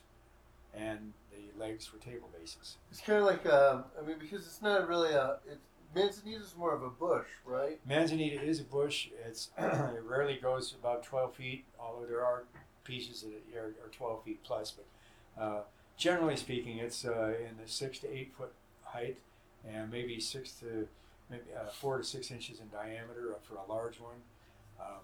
and 0.74 1.12
the 1.30 1.58
legs 1.60 1.86
for 1.86 1.98
table 1.98 2.30
bases. 2.38 2.76
It's 2.90 3.00
kind 3.00 3.18
of 3.18 3.24
like 3.24 3.44
um, 3.46 3.84
I 4.00 4.06
mean 4.06 4.16
because 4.18 4.46
it's 4.46 4.62
not 4.62 4.88
really 4.88 5.12
a 5.12 5.38
it's 5.46 5.66
manzanita 5.94 6.42
is 6.42 6.54
more 6.56 6.74
of 6.74 6.82
a 6.82 6.88
bush, 6.88 7.26
right? 7.44 7.78
Manzanita 7.86 8.40
is 8.42 8.60
a 8.60 8.64
bush. 8.64 9.08
It's 9.26 9.50
it 9.58 10.02
rarely 10.04 10.38
goes 10.40 10.74
about 10.78 11.02
12 11.02 11.34
feet, 11.34 11.64
although 11.78 12.06
there 12.06 12.24
are 12.24 12.44
pieces 12.84 13.22
that 13.22 13.58
are, 13.58 13.68
are 13.84 13.90
12 13.90 14.24
feet 14.24 14.42
plus. 14.42 14.72
But 14.72 15.42
uh, 15.42 15.60
generally 15.96 16.36
speaking, 16.36 16.78
it's 16.78 17.04
uh, 17.04 17.34
in 17.38 17.56
the 17.62 17.70
six 17.70 17.98
to 18.00 18.12
eight 18.12 18.32
foot 18.36 18.52
height, 18.84 19.18
and 19.68 19.90
maybe 19.90 20.20
six 20.20 20.52
to 20.60 20.88
maybe 21.32 21.44
uh, 21.58 21.70
four 21.70 21.98
to 21.98 22.04
six 22.04 22.30
inches 22.30 22.60
in 22.60 22.68
diameter 22.68 23.34
for 23.42 23.56
a 23.56 23.72
large 23.72 23.98
one. 23.98 24.22
Um, 24.80 25.00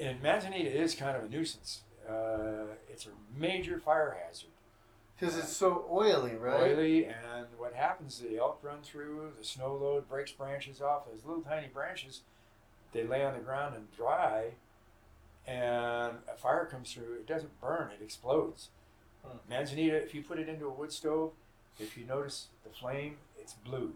and 0.00 0.22
manzanita 0.22 0.70
is 0.70 0.94
kind 0.94 1.16
of 1.16 1.24
a 1.24 1.28
nuisance. 1.28 1.80
Uh, 2.08 2.74
it's 2.88 3.06
a 3.06 3.10
major 3.36 3.80
fire 3.80 4.16
hazard. 4.24 4.50
Because 5.18 5.36
it's 5.36 5.56
so 5.56 5.84
oily, 5.90 6.36
right? 6.36 6.60
Oily, 6.60 7.06
and 7.06 7.46
what 7.56 7.74
happens? 7.74 8.20
The 8.20 8.38
elk 8.38 8.60
run 8.62 8.82
through. 8.82 9.32
The 9.36 9.44
snow 9.44 9.74
load 9.74 10.08
breaks 10.08 10.30
branches 10.30 10.80
off. 10.80 11.06
Those 11.06 11.24
little 11.24 11.42
tiny 11.42 11.66
branches, 11.66 12.20
they 12.92 13.02
lay 13.02 13.24
on 13.24 13.34
the 13.34 13.40
ground 13.40 13.74
and 13.74 13.90
dry, 13.96 14.52
and 15.44 16.18
a 16.32 16.36
fire 16.36 16.66
comes 16.66 16.92
through. 16.92 17.14
It 17.14 17.26
doesn't 17.26 17.60
burn; 17.60 17.90
it 17.90 18.02
explodes. 18.02 18.68
Hmm. 19.24 19.38
Manzanita, 19.50 19.96
if 19.96 20.14
you 20.14 20.22
put 20.22 20.38
it 20.38 20.48
into 20.48 20.66
a 20.66 20.72
wood 20.72 20.92
stove, 20.92 21.32
if 21.80 21.98
you 21.98 22.06
notice 22.06 22.46
the 22.62 22.70
flame, 22.70 23.16
it's 23.36 23.54
blue. 23.54 23.94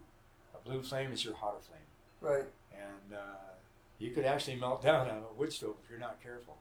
Blue 0.65 0.83
flame 0.83 1.13
is 1.13 1.25
your 1.25 1.35
hotter 1.35 1.59
flame, 1.61 1.81
Right. 2.21 2.45
and 2.73 3.15
uh, 3.15 3.55
you 3.99 4.11
could 4.11 4.25
actually 4.25 4.57
melt 4.57 4.83
down 4.91 5.09
on 5.09 5.19
a 5.19 5.33
wood 5.39 5.53
stove 5.53 5.77
if 5.83 5.91
you're 5.91 5.99
not 5.99 6.23
careful. 6.23 6.57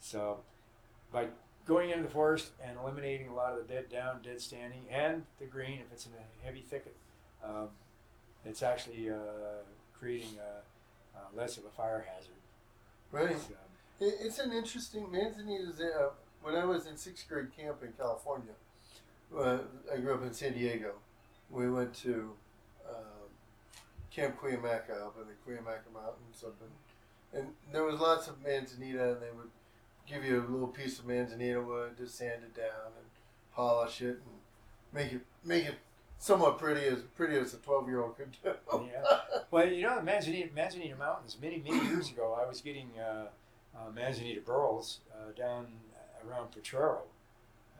So, 0.00 0.40
by 1.12 1.28
going 1.66 1.90
into 1.90 2.02
the 2.04 2.10
forest 2.10 2.50
and 2.62 2.78
eliminating 2.78 3.28
a 3.28 3.34
lot 3.34 3.52
of 3.52 3.66
the 3.66 3.74
dead 3.74 3.88
down, 3.88 4.20
dead 4.22 4.40
standing, 4.40 4.82
and 4.90 5.24
the 5.38 5.46
green 5.46 5.78
if 5.80 5.92
it's 5.92 6.06
in 6.06 6.12
a 6.12 6.46
heavy 6.46 6.60
thicket, 6.60 6.96
um, 7.42 7.68
it's 8.44 8.62
actually 8.62 9.10
uh, 9.10 9.14
creating 9.98 10.36
a, 10.38 11.18
uh, 11.18 11.22
less 11.34 11.56
of 11.56 11.64
a 11.64 11.70
fire 11.70 12.06
hazard. 12.14 12.32
Right. 13.10 13.36
So, 13.40 13.54
it's 14.00 14.38
an 14.38 14.52
interesting 14.52 15.10
manzanita. 15.10 15.70
Is 15.70 15.80
uh, 15.80 16.10
when 16.42 16.54
I 16.54 16.64
was 16.64 16.86
in 16.86 16.96
sixth 16.96 17.26
grade 17.28 17.56
camp 17.56 17.82
in 17.82 17.92
California. 17.92 18.52
Uh, 19.36 19.58
I 19.92 19.96
grew 19.96 20.14
up 20.14 20.22
in 20.22 20.32
San 20.32 20.52
Diego. 20.52 20.92
We 21.50 21.68
went 21.68 21.94
to 22.02 22.32
Camp 24.16 24.40
Cuyamaca 24.40 25.02
up 25.04 25.16
in 25.20 25.26
the 25.28 25.36
Cuyamaca 25.44 25.92
Mountains 25.92 26.42
up 26.44 26.56
in, 26.62 27.38
and 27.38 27.48
there 27.70 27.84
was 27.84 28.00
lots 28.00 28.28
of 28.28 28.42
manzanita, 28.42 29.12
and 29.12 29.20
they 29.20 29.30
would 29.36 29.50
give 30.08 30.24
you 30.24 30.40
a 30.40 30.48
little 30.50 30.68
piece 30.68 30.98
of 30.98 31.06
manzanita 31.06 31.60
wood 31.60 31.98
to 31.98 32.08
sand 32.08 32.42
it 32.42 32.56
down 32.56 32.92
and 32.96 33.06
polish 33.54 34.00
it 34.00 34.22
and 34.24 34.40
make 34.92 35.12
it 35.12 35.20
make 35.44 35.66
it 35.66 35.74
somewhat 36.18 36.58
pretty 36.58 36.86
as 36.86 37.00
pretty 37.14 37.36
as 37.36 37.52
a 37.52 37.58
twelve 37.58 37.88
year 37.88 38.00
old 38.00 38.16
could 38.16 38.32
do. 38.42 38.50
Yeah. 38.72 39.18
Well, 39.50 39.68
you 39.68 39.82
know, 39.82 39.96
the 39.96 40.02
Manzanita, 40.02 40.48
Manzanita 40.54 40.96
Mountains, 40.96 41.36
many, 41.40 41.58
many 41.58 41.84
years 41.86 42.10
ago, 42.10 42.36
I 42.42 42.48
was 42.48 42.60
getting 42.60 42.90
uh, 42.98 43.26
uh, 43.76 43.90
Manzanita 43.94 44.40
burls 44.40 45.00
uh, 45.12 45.32
down 45.36 45.66
around 46.26 46.50
Potrero, 46.50 47.02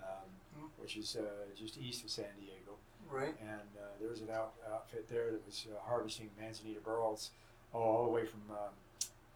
um, 0.02 0.70
which 0.78 0.96
is 0.96 1.16
uh, 1.16 1.24
just 1.58 1.78
east 1.78 2.04
of 2.04 2.10
San 2.10 2.26
Diego. 2.38 2.76
right. 3.10 3.34
And 3.40 3.75
there 4.00 4.08
was 4.08 4.20
an 4.20 4.30
out, 4.32 4.54
outfit 4.72 5.08
there 5.08 5.30
that 5.30 5.44
was 5.46 5.66
uh, 5.70 5.78
harvesting 5.88 6.30
Manzanita 6.40 6.80
burls 6.80 7.30
all, 7.72 7.82
all 7.82 8.04
the 8.04 8.10
way 8.10 8.24
from 8.24 8.42
um, 8.50 8.74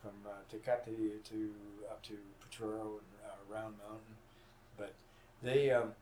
from 0.00 0.12
uh, 0.26 0.42
Tecate 0.50 1.22
to 1.24 1.54
up 1.90 2.02
to 2.02 2.16
Potrero 2.40 3.00
and 3.00 3.10
uh, 3.24 3.36
Round 3.48 3.76
Mountain. 3.78 4.16
But 4.78 4.94
they 5.42 5.70
um, 5.70 5.92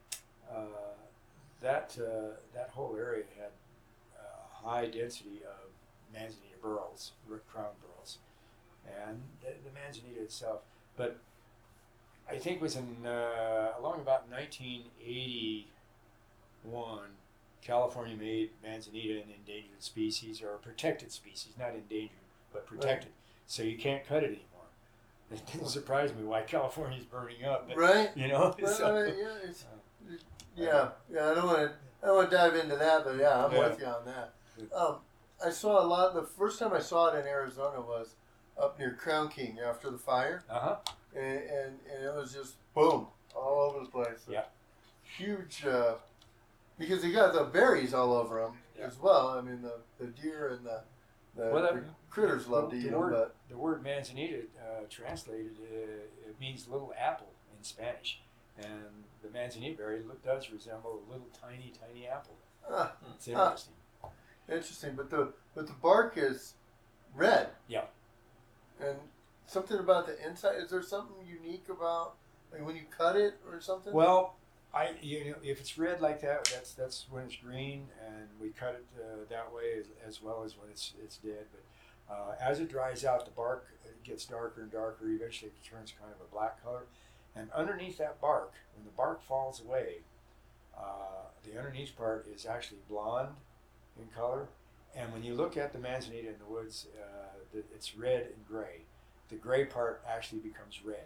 uh, 0.51 0.97
that 1.61 1.97
uh, 2.01 2.37
that 2.55 2.71
whole 2.71 2.97
area 2.97 3.25
had 3.39 3.53
a 4.19 4.23
high 4.67 4.87
density 4.87 5.43
of 5.45 5.71
Manzanita 6.13 6.57
burls, 6.63 7.13
crown 7.53 7.75
burls, 7.83 8.19
and 8.87 9.21
the, 9.41 9.49
the 9.69 9.75
Manzanita 9.75 10.23
itself. 10.23 10.63
But 10.97 11.19
I 12.31 12.37
think 12.37 12.57
it 12.57 12.63
was 12.63 12.77
in 12.77 13.07
uh, 13.07 13.73
along 13.79 14.01
about 14.01 14.29
1981, 14.31 17.01
California 17.63 18.17
made 18.17 18.51
Manzanita 18.63 19.15
an 19.15 19.31
endangered 19.37 19.83
species 19.83 20.43
or 20.43 20.55
a 20.55 20.59
protected 20.59 21.13
species, 21.13 21.53
not 21.59 21.75
endangered, 21.75 22.11
but 22.53 22.67
protected. 22.67 23.11
So 23.47 23.63
you 23.63 23.77
can't 23.79 24.07
cut 24.07 24.23
it 24.23 24.27
anymore. 24.27 24.45
It 25.31 25.45
didn't 25.53 25.69
surprise 25.69 26.15
me 26.15 26.25
why 26.25 26.41
California's 26.41 27.05
burning 27.05 27.45
up. 27.45 27.69
but, 27.69 27.77
Right. 27.77 28.11
You 28.17 28.29
know. 28.29 28.55
Well, 28.63 28.73
so- 28.73 29.03
yeah, 29.05 29.35
it's, 29.45 29.65
yeah, 30.57 30.89
yeah. 31.13 31.31
I 31.31 31.35
don't 31.35 31.47
want 31.47 31.59
to. 31.59 31.73
I 32.03 32.07
don't 32.07 32.17
want 32.17 32.31
to 32.31 32.37
dive 32.37 32.55
into 32.55 32.77
that, 32.77 33.05
but 33.05 33.17
yeah, 33.19 33.45
I'm 33.45 33.53
Yeah. 33.53 33.69
with 33.69 33.79
you 33.81 33.87
on 33.87 34.05
that. 34.07 34.33
Um, 34.75 34.97
I 35.45 35.51
saw 35.51 35.83
a 35.83 35.87
lot. 35.87 36.15
The 36.15 36.23
first 36.23 36.59
time 36.59 36.73
I 36.73 36.79
saw 36.81 37.09
it 37.15 37.19
in 37.21 37.27
Arizona 37.27 37.81
was 37.81 38.15
up 38.59 38.79
near 38.79 38.93
Crown 38.95 39.29
King 39.29 39.59
after 39.65 39.91
the 39.91 39.99
fire, 39.99 40.45
uh-huh. 40.49 40.77
and 41.15 41.25
and, 41.25 41.79
and 41.95 42.05
it 42.05 42.15
was 42.15 42.33
just 42.33 42.55
boom 42.75 43.09
all 43.37 43.71
over 43.71 43.85
the 43.85 43.91
place. 43.91 44.25
Yeah. 44.29 44.45
Huge. 45.17 45.65
Uh, 45.67 45.95
because 46.79 47.05
you 47.05 47.13
got 47.13 47.33
the 47.33 47.45
berries 47.45 47.93
all 47.95 48.13
over 48.13 48.41
them 48.43 48.53
Yeah. 48.79 48.87
as 48.87 48.99
well. 48.99 49.29
I 49.31 49.41
mean, 49.41 49.63
the, 49.63 49.75
the 49.99 50.07
deer 50.09 50.49
and 50.49 50.65
the, 50.67 50.81
the, 51.37 51.51
Well, 51.53 51.63
the 51.63 51.85
critters 52.11 52.47
love 52.49 52.71
to 52.71 52.77
eat 52.77 52.91
them, 52.91 53.11
but 53.11 53.35
The 53.49 53.57
word 53.57 53.83
manzanita 53.83 54.43
uh, 54.61 54.85
translated 54.89 55.57
uh, 55.61 56.29
it 56.29 56.39
means 56.41 56.69
little 56.69 56.93
apple 56.99 57.33
in 57.57 57.63
Spanish, 57.65 58.21
and 58.59 59.05
the 59.23 59.31
manzanita 59.31 59.77
berry 59.77 60.01
does 60.25 60.51
resemble 60.51 61.03
a 61.09 61.13
little 61.13 61.29
tiny, 61.41 61.73
tiny 61.87 62.07
apple. 62.07 62.37
ah, 62.71 62.93
It's 63.15 63.29
interesting. 63.29 63.75
interesting. 64.49 64.95
But 64.97 65.11
the 65.11 65.33
but 65.55 65.67
the 65.67 65.73
bark 65.75 66.15
is 66.17 66.55
red. 67.15 67.49
Yeah. 67.67 67.85
And 68.81 68.97
something 69.47 69.79
about 69.79 70.07
the 70.07 70.25
inside. 70.27 70.57
Is 70.57 70.71
there 70.71 70.83
something 70.83 71.17
unique 71.27 71.67
about 71.69 72.15
like 72.53 72.65
when 72.65 72.77
you 72.77 72.83
cut 72.97 73.17
it 73.17 73.35
or 73.51 73.61
something? 73.61 73.93
Well, 73.93 74.37
I 74.75 74.91
you 75.01 75.25
know 75.25 75.37
if 75.43 75.61
it's 75.61 75.79
red 75.79 76.01
like 76.01 76.21
that, 76.21 76.45
that's 76.53 76.75
that's 76.75 77.07
when 77.11 77.25
it's 77.25 77.37
green, 77.37 77.87
and 78.07 78.29
we 78.41 78.51
cut 78.51 78.75
it 78.75 78.87
uh, 79.01 79.25
that 79.31 79.53
way 79.53 79.79
as, 79.79 79.87
as 80.07 80.23
well 80.23 80.43
as 80.45 80.57
when 80.59 80.69
it's 80.71 80.93
it's 81.03 81.17
dead. 81.17 81.47
But 81.53 82.15
uh, 82.15 82.35
as 82.41 82.61
it 82.61 82.71
dries 82.71 83.05
out, 83.05 83.25
the 83.25 83.31
bark 83.31 83.67
uh, 83.85 83.91
gets 84.05 84.25
darker 84.27 84.63
and 84.63 84.71
darker. 84.71 85.09
Eventually, 85.09 85.51
it 85.51 85.69
turns 85.69 85.93
kind 85.99 86.13
of 86.13 86.21
a 86.21 86.31
black 86.35 86.63
color, 86.63 86.83
and 87.35 87.51
underneath 87.53 87.97
that 87.99 88.21
bark, 88.21 88.55
when 88.77 88.85
the 88.85 88.93
bark 88.93 89.23
falls 89.23 89.61
away, 89.61 90.01
uh, 90.77 91.29
the 91.45 91.59
underneath 91.59 91.97
part 91.97 92.27
is 92.35 92.45
actually 92.45 92.81
blonde 92.89 93.31
in 93.99 94.07
color. 94.15 94.49
And 94.97 95.13
when 95.13 95.23
you 95.23 95.35
look 95.35 95.57
at 95.57 95.73
the 95.73 95.79
manzanita 95.79 96.29
in 96.29 96.39
the 96.39 96.51
woods, 96.51 96.87
uh, 96.99 97.39
the, 97.53 97.59
it's 97.75 97.97
red 97.97 98.23
and 98.23 98.47
gray. 98.49 98.83
The 99.29 99.37
gray 99.37 99.65
part 99.67 100.03
actually 100.09 100.41
becomes 100.41 100.81
red 100.83 101.05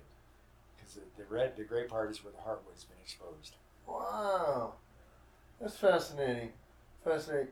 because 0.93 1.09
the, 1.17 1.23
the 1.23 1.29
red, 1.29 1.57
the 1.57 1.65
gray 1.65 1.85
part 1.85 2.11
is 2.11 2.23
where 2.25 2.33
the 2.33 2.39
heartwood's 2.39 2.85
been 2.85 2.99
exposed. 3.03 3.57
wow, 3.87 4.75
that's 5.61 5.77
fascinating. 5.77 6.53
Fascinating. 7.05 7.49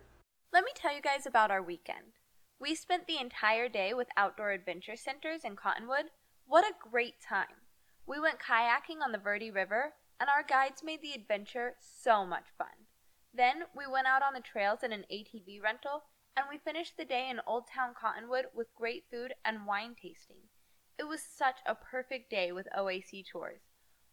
Let 0.53 0.65
me 0.65 0.71
tell 0.75 0.95
you 0.95 1.03
guys 1.03 1.27
about 1.27 1.51
our 1.51 1.63
weekend. 1.63 2.19
We 2.61 2.75
spent 2.75 3.07
the 3.07 3.19
entire 3.21 3.69
day 3.69 3.95
with 3.95 4.09
Outdoor 4.17 4.51
Adventure 4.51 4.97
Centers 4.97 5.45
in 5.45 5.57
Cottonwood. 5.57 6.07
What 6.47 6.65
a 6.65 6.91
great 6.91 7.15
time! 7.27 7.65
We 8.07 8.21
went 8.21 8.39
kayaking 8.41 9.03
on 9.03 9.13
the 9.13 9.19
Verde 9.19 9.51
River, 9.51 9.95
and 10.19 10.29
our 10.29 10.43
guides 10.43 10.83
made 10.85 11.01
the 11.03 11.15
adventure 11.15 11.75
so 11.81 12.27
much 12.27 12.47
fun. 12.59 12.87
Then 13.33 13.63
we 13.77 13.87
went 13.87 14.09
out 14.09 14.23
on 14.23 14.35
the 14.35 14.41
trails 14.41 14.81
in 14.83 14.93
an 14.93 15.05
ATV 15.11 15.63
rental, 15.63 16.03
and 16.37 16.47
we 16.51 16.59
finished 16.59 16.97
the 16.97 17.05
day 17.05 17.29
in 17.31 17.41
Old 17.47 17.65
Town 17.73 17.95
Cottonwood 17.99 18.47
with 18.55 18.75
great 18.75 19.05
food 19.11 19.35
and 19.45 19.67
wine 19.67 19.95
tasting. 20.01 20.50
It 20.99 21.09
was 21.09 21.21
such 21.23 21.57
a 21.67 21.75
perfect 21.75 22.31
day 22.31 22.53
with 22.53 22.69
OAC 22.77 23.25
tours. 23.31 23.61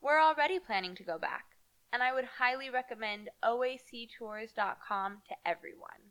We're 0.02 0.22
already 0.22 0.60
planning 0.60 0.96
to 0.96 1.04
go 1.04 1.18
back, 1.18 1.46
and 1.92 2.02
I 2.04 2.14
would 2.14 2.26
highly 2.26 2.70
recommend 2.70 3.30
oactours.com 3.44 5.18
to 5.28 5.36
everyone. 5.46 6.02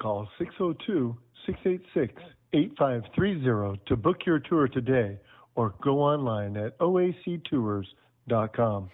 Call 0.00 0.28
602 0.38 1.16
686 1.46 2.12
8530 2.52 3.80
to 3.86 3.96
book 3.96 4.26
your 4.26 4.40
tour 4.40 4.68
today 4.68 5.18
or 5.54 5.74
go 5.82 6.00
online 6.00 6.56
at 6.56 6.78
oactours.com. 6.78 8.90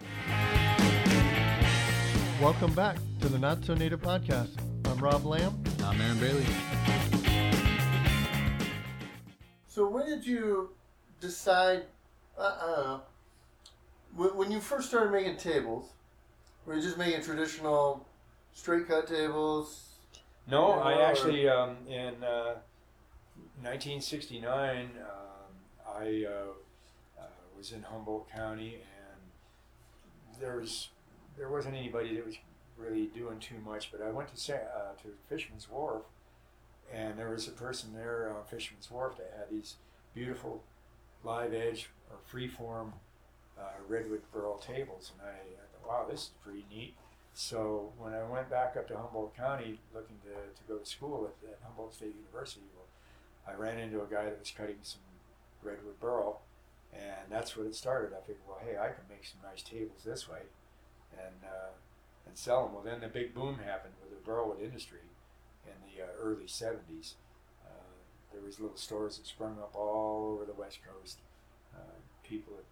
Welcome 2.41 2.75
back 2.75 2.97
to 3.21 3.29
the 3.29 3.39
Not 3.39 3.65
So 3.65 3.75
Native 3.75 4.01
Podcast. 4.01 4.51
I'm 4.87 4.99
Rob 4.99 5.25
Lamb. 5.25 5.63
I'm 5.85 6.01
Aaron 6.01 6.19
Bailey. 6.19 6.47
So 9.67 9.89
when 9.89 10.07
did 10.07 10.27
you 10.27 10.71
decide? 11.23 11.85
Uh, 12.39 12.57
I 12.61 12.67
don't 12.77 12.87
know. 12.87 13.01
When, 14.17 14.37
when 14.37 14.51
you 14.53 14.61
first 14.61 14.89
started 14.89 15.11
making 15.13 15.37
tables, 15.39 15.91
Were 16.67 16.75
you 16.77 16.83
just 16.83 16.99
making 16.99 17.23
traditional 17.23 18.07
straight 18.53 18.87
cut 18.87 19.07
tables? 19.09 19.89
No, 20.47 20.73
I 20.73 20.95
or- 20.95 21.03
actually 21.03 21.49
um, 21.49 21.77
in 21.89 22.23
uh, 22.23 22.57
1969 23.63 24.91
um, 25.01 25.09
I 25.87 26.25
uh, 26.27 27.21
uh, 27.21 27.25
was 27.57 27.73
in 27.73 27.83
Humboldt 27.83 28.31
County, 28.31 28.75
and 28.75 30.41
there 30.41 30.59
was 30.59 30.89
there 31.39 31.49
wasn't 31.49 31.75
anybody 31.77 32.15
that 32.17 32.27
was 32.27 32.37
really 32.77 33.07
doing 33.07 33.39
too 33.39 33.57
much. 33.65 33.91
But 33.93 34.03
I 34.03 34.11
went 34.11 34.29
to 34.35 34.37
Sa- 34.37 34.55
uh, 34.55 34.95
to 35.03 35.09
Fisherman's 35.29 35.69
Wharf, 35.71 36.03
and 36.93 37.19
there 37.19 37.31
was 37.31 37.47
a 37.49 37.53
person 37.53 37.93
there 37.95 38.33
on 38.37 38.45
Fisherman's 38.45 38.91
Wharf 38.91 39.17
that 39.19 39.33
had 39.39 39.51
these 39.51 39.77
beautiful 40.15 40.63
live 41.25 41.53
edge 41.53 41.89
or 42.11 42.17
freeform 42.31 42.93
uh, 43.59 43.65
redwood 43.89 44.23
burl 44.33 44.59
tables, 44.59 45.13
and 45.19 45.29
I, 45.29 45.33
I 45.33 45.67
thought, 45.73 45.89
wow, 45.89 46.07
this 46.11 46.23
is 46.23 46.31
pretty 46.43 46.65
neat. 46.71 46.95
So 47.35 47.93
when 47.99 48.13
I 48.13 48.23
went 48.25 48.51
back 48.51 48.77
up 48.77 48.89
to 48.89 48.97
Humboldt 48.97 49.37
County 49.37 49.79
looking 49.95 50.17
to, 50.25 50.31
to 50.35 50.69
go 50.69 50.77
to 50.79 50.87
school 50.87 51.31
at, 51.31 51.49
at 51.49 51.59
Humboldt 51.65 51.95
State 51.95 52.15
University, 52.15 52.67
well, 52.77 52.87
I 53.49 53.59
ran 53.59 53.79
into 53.79 54.03
a 54.03 54.07
guy 54.07 54.25
that 54.25 54.39
was 54.39 54.53
cutting 54.57 54.77
some 54.83 55.01
redwood 55.63 55.99
burl, 56.01 56.43
and 56.93 57.31
that's 57.31 57.57
what 57.57 57.67
it 57.67 57.75
started. 57.75 58.13
I 58.13 58.21
figured, 58.21 58.45
well, 58.47 58.61
hey, 58.63 58.77
I 58.77 58.89
can 58.89 59.05
make 59.09 59.25
some 59.25 59.41
nice 59.43 59.63
tables 59.63 60.03
this 60.05 60.29
way, 60.29 60.43
and 61.13 61.45
uh, 61.45 61.73
and 62.27 62.37
sell 62.37 62.65
them. 62.65 62.75
Well, 62.75 62.85
then 62.85 63.01
the 63.01 63.09
big 63.09 63.35
boom 63.35 63.59
happened 63.65 63.95
with 64.01 64.11
the 64.11 64.31
burlwood 64.31 64.63
industry 64.63 65.01
in 65.67 65.73
the 65.89 66.05
uh, 66.05 66.09
early 66.21 66.45
'70s. 66.47 67.15
There 68.33 68.43
was 68.43 68.61
little 68.61 68.77
stores 68.77 69.19
that 69.19 69.27
sprung 69.27 69.59
up 69.59 69.75
all 69.75 70.35
over 70.35 70.45
the 70.45 70.59
West 70.59 70.79
Coast. 70.83 71.19
Uh, 71.75 71.79
people 72.23 72.55
that 72.57 72.65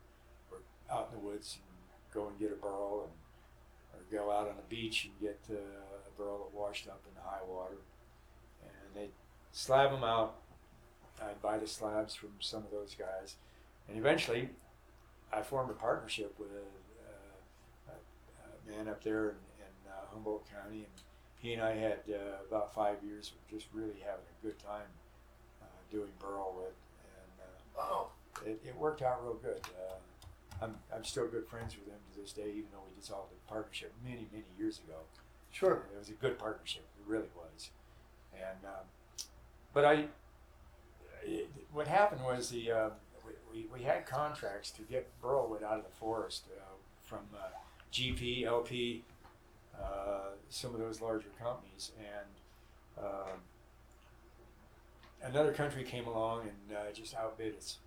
were 0.51 0.63
out 0.91 1.11
in 1.13 1.21
the 1.21 1.27
woods 1.27 1.59
and 1.61 2.15
go 2.15 2.29
and 2.29 2.39
get 2.39 2.53
a 2.53 2.57
burl 2.57 3.05
and 3.05 3.13
or 3.95 4.05
go 4.11 4.31
out 4.31 4.49
on 4.49 4.57
the 4.57 4.69
beach 4.69 5.05
and 5.07 5.21
get 5.21 5.39
uh, 5.51 5.55
a 5.55 6.11
burl 6.17 6.39
that 6.39 6.57
washed 6.57 6.89
up 6.89 7.03
in 7.09 7.15
the 7.15 7.29
high 7.29 7.43
water, 7.47 7.79
and 8.63 8.95
they'd 8.95 9.13
slab 9.53 9.91
them 9.91 10.05
out. 10.05 10.37
I'd 11.23 11.43
buy 11.43 11.59
the 11.59 11.67
slabs 11.67 12.15
from 12.15 12.31
some 12.41 12.65
of 12.65 12.71
those 12.71 12.97
guys, 12.99 13.37
and 13.89 13.99
eventually, 13.99 14.49
I 15.33 15.43
formed 15.43 15.71
a 15.71 15.75
partnership 15.75 16.35
with 16.39 16.49
a, 16.51 17.91
uh, 17.91 17.93
a, 17.93 18.73
a 18.73 18.77
man 18.77 18.89
up 18.89 19.03
there 19.05 19.31
in, 19.31 19.37
in 19.59 19.91
uh, 19.91 20.07
Humboldt 20.13 20.47
County, 20.51 20.79
and 20.79 21.03
he 21.37 21.53
and 21.53 21.63
I 21.63 21.75
had 21.75 22.01
uh, 22.09 22.45
about 22.49 22.75
five 22.75 22.97
years 23.05 23.33
of 23.33 23.51
just 23.55 23.67
really 23.75 24.01
having 24.01 24.25
a 24.25 24.47
good 24.47 24.59
time 24.59 24.89
doing 25.91 26.09
burl 26.19 26.55
wood, 26.57 26.73
and 27.05 27.33
uh, 27.41 27.79
Wow. 27.81 28.09
it, 28.47 28.61
it 28.65 28.77
worked 28.77 29.03
out 29.03 29.23
real 29.25 29.35
good. 29.35 29.61
Uh, 29.77 30.65
I'm, 30.65 30.77
I'm 30.95 31.05
still 31.05 31.27
good 31.27 31.47
friends 31.47 31.75
with 31.77 31.87
him 31.87 31.99
to 32.15 32.21
this 32.21 32.33
day, 32.33 32.49
even 32.51 32.67
though 32.73 32.83
we 32.87 33.01
dissolved 33.01 33.31
the 33.33 33.37
partnership 33.49 33.93
many, 34.05 34.27
many 34.33 34.45
years 34.59 34.79
ago. 34.87 34.99
Sure. 35.51 35.83
It 35.95 35.99
was 35.99 36.09
a 36.11 36.13
good 36.13 36.39
partnership. 36.39 36.85
It 37.01 37.11
really 37.11 37.29
was. 37.35 37.71
And 38.35 38.59
um, 38.65 38.85
but 39.73 39.85
I, 39.85 40.05
it, 41.25 41.51
what 41.73 41.87
happened 41.89 42.23
was 42.23 42.51
the 42.51 42.71
uh, 42.71 42.91
we, 43.27 43.63
we, 43.63 43.67
we 43.79 43.83
had 43.83 44.07
contracts 44.07 44.71
to 44.73 44.83
get 44.83 45.09
burlwood 45.23 45.63
out 45.63 45.79
of 45.79 45.85
the 45.85 45.91
forest 45.99 46.45
uh, 46.57 46.63
from 47.03 47.21
uh, 47.35 47.47
GP, 47.93 48.45
LP, 48.45 49.03
uh, 49.83 50.31
some 50.51 50.73
of 50.75 50.81
those 50.81 51.01
larger 51.01 51.31
companies, 51.43 51.91
and 51.99 53.05
um, 53.05 53.39
another 55.23 55.53
country 55.53 55.85
came 55.85 56.07
along 56.07 56.43
and 56.43 56.77
uh, 56.77 56.93
just 56.93 57.15
outbid 57.15 57.57
us. 57.57 57.79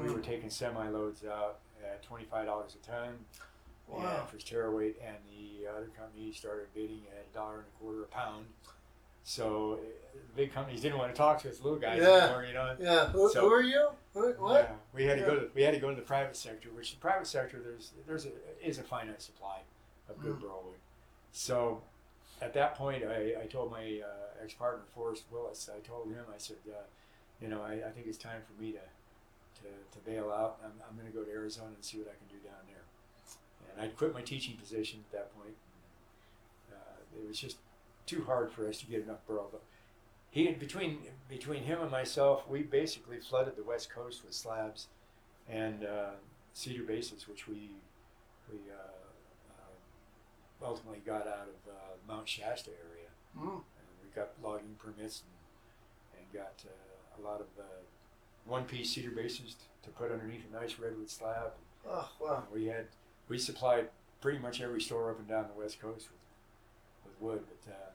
We 0.00 0.10
were 0.10 0.20
taking 0.20 0.50
semi 0.50 0.88
loads 0.88 1.24
out 1.24 1.58
at 1.84 2.02
twenty 2.02 2.24
five 2.24 2.46
dollars 2.46 2.76
a 2.82 2.86
ton. 2.86 3.14
Wow. 3.88 4.26
For 4.28 4.36
tare 4.38 4.72
weight, 4.72 4.96
and 5.06 5.14
the 5.30 5.68
other 5.70 5.86
company 5.96 6.32
started 6.32 6.66
bidding 6.74 7.02
at 7.16 7.24
a 7.30 7.34
dollar 7.34 7.58
and 7.58 7.64
a 7.66 7.78
quarter 7.80 8.02
a 8.02 8.06
pound. 8.06 8.46
So 9.22 9.78
the 10.12 10.20
big 10.34 10.52
companies 10.52 10.80
didn't 10.80 10.98
want 10.98 11.12
to 11.12 11.16
talk 11.16 11.40
to 11.42 11.48
us 11.50 11.60
little 11.62 11.78
guys 11.78 12.00
Yeah. 12.02 12.24
anymore, 12.24 12.44
you 12.44 12.54
know. 12.54 12.76
Yeah. 12.80 13.08
Who, 13.10 13.28
So- 13.30 13.42
who 13.42 13.52
are 13.52 13.62
you? 13.62 13.88
Who, 14.14 14.32
what? 14.38 14.68
Yeah, 14.70 14.76
we 14.92 15.04
had 15.04 15.18
to 15.18 15.24
go 15.24 15.36
to 15.36 15.48
we 15.54 15.62
had 15.62 15.74
to 15.74 15.80
go 15.80 15.90
to 15.90 15.94
the 15.94 16.02
private 16.02 16.36
sector, 16.36 16.68
which 16.74 16.92
the 16.92 16.98
private 16.98 17.26
sector 17.28 17.60
there's 17.60 17.92
there's 18.08 18.26
a 18.26 18.30
is 18.66 18.78
a 18.78 18.82
finite 18.82 19.22
supply 19.22 19.60
of 20.08 20.18
good 20.20 20.36
Mm. 20.36 20.40
burlwood. 20.42 20.78
So 21.32 21.82
at 22.40 22.52
that 22.54 22.74
point, 22.74 23.04
I, 23.04 23.34
I 23.42 23.46
told 23.46 23.70
my 23.70 24.00
uh, 24.04 24.42
ex 24.42 24.54
partner 24.54 24.84
Forrest 24.94 25.24
Willis. 25.30 25.70
I 25.74 25.80
told 25.86 26.08
him 26.08 26.24
I 26.32 26.38
said, 26.38 26.56
uh, 26.68 26.82
you 27.40 27.48
know, 27.48 27.62
I, 27.62 27.72
I 27.86 27.90
think 27.90 28.06
it's 28.06 28.18
time 28.18 28.40
for 28.46 28.60
me 28.60 28.72
to 28.72 28.80
to, 29.62 29.68
to 29.68 30.04
bail 30.04 30.30
out. 30.30 30.58
I'm, 30.64 30.72
I'm 30.88 30.96
going 30.96 31.10
to 31.10 31.16
go 31.16 31.24
to 31.24 31.30
Arizona 31.30 31.68
and 31.74 31.84
see 31.84 31.98
what 31.98 32.08
I 32.08 32.16
can 32.16 32.28
do 32.28 32.42
down 32.46 32.60
there. 32.68 32.84
And 33.72 33.82
I'd 33.82 33.96
quit 33.96 34.12
my 34.12 34.22
teaching 34.22 34.56
position 34.56 35.00
at 35.08 35.12
that 35.12 35.40
point. 35.40 35.54
Uh, 36.70 37.18
it 37.18 37.26
was 37.26 37.38
just 37.38 37.56
too 38.04 38.24
hard 38.24 38.52
for 38.52 38.68
us 38.68 38.78
to 38.80 38.86
get 38.86 39.02
enough 39.02 39.26
burl. 39.26 39.48
But 39.50 39.62
he 40.30 40.48
between 40.52 40.98
between 41.28 41.62
him 41.62 41.80
and 41.80 41.90
myself, 41.90 42.48
we 42.48 42.62
basically 42.62 43.18
flooded 43.18 43.56
the 43.56 43.64
west 43.64 43.90
coast 43.90 44.24
with 44.24 44.34
slabs 44.34 44.88
and 45.48 45.84
uh, 45.84 46.10
cedar 46.52 46.82
bases, 46.84 47.28
which 47.28 47.48
we 47.48 47.70
we 48.50 48.58
uh, 48.70 48.95
ultimately 50.62 51.00
got 51.04 51.26
out 51.26 51.48
of 51.48 51.70
uh, 51.70 51.96
Mount 52.08 52.28
Shasta 52.28 52.70
area. 52.70 53.08
Mm. 53.38 53.62
And 53.62 53.86
we 54.02 54.08
got 54.14 54.30
logging 54.42 54.76
permits 54.78 55.22
and, 55.22 56.22
and 56.22 56.32
got 56.32 56.64
uh, 56.64 57.20
a 57.20 57.26
lot 57.26 57.40
of 57.40 57.46
uh, 57.58 57.82
one-piece 58.44 58.90
cedar 58.90 59.10
bases 59.10 59.54
t- 59.54 59.64
to 59.82 59.90
put 59.90 60.10
underneath 60.10 60.44
a 60.50 60.54
nice 60.60 60.78
redwood 60.78 61.10
slab. 61.10 61.52
Oh, 61.88 62.08
wow. 62.20 62.44
And 62.44 62.60
we 62.60 62.66
had 62.66 62.86
we 63.28 63.38
supplied 63.38 63.88
pretty 64.20 64.38
much 64.38 64.60
every 64.60 64.80
store 64.80 65.10
up 65.10 65.18
and 65.18 65.28
down 65.28 65.46
the 65.54 65.60
west 65.60 65.80
coast 65.80 66.08
with, 66.10 67.12
with 67.12 67.20
wood. 67.20 67.44
But 67.46 67.72
uh, 67.72 67.90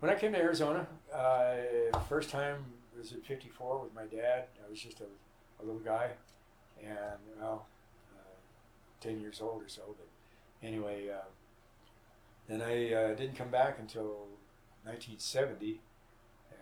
when 0.00 0.10
I 0.10 0.14
came 0.14 0.32
to 0.32 0.38
Arizona, 0.38 0.86
uh, 1.14 1.98
first 2.08 2.30
time 2.30 2.64
was 2.96 3.12
at 3.12 3.24
54 3.24 3.80
with 3.82 3.94
my 3.94 4.04
dad. 4.04 4.44
I 4.66 4.70
was 4.70 4.80
just 4.80 5.00
a, 5.00 5.62
a 5.62 5.64
little 5.64 5.80
guy, 5.80 6.10
and 6.82 7.18
well, 7.40 7.66
uh, 8.14 8.34
10 9.00 9.20
years 9.20 9.40
old 9.40 9.62
or 9.62 9.68
so. 9.68 9.82
But 9.98 10.66
anyway, 10.66 11.08
uh, 11.08 11.24
then 12.50 12.62
I 12.62 12.92
uh, 12.92 13.14
didn't 13.14 13.36
come 13.36 13.48
back 13.48 13.78
until 13.78 14.26
1970. 14.84 15.80
Uh, 16.50 16.56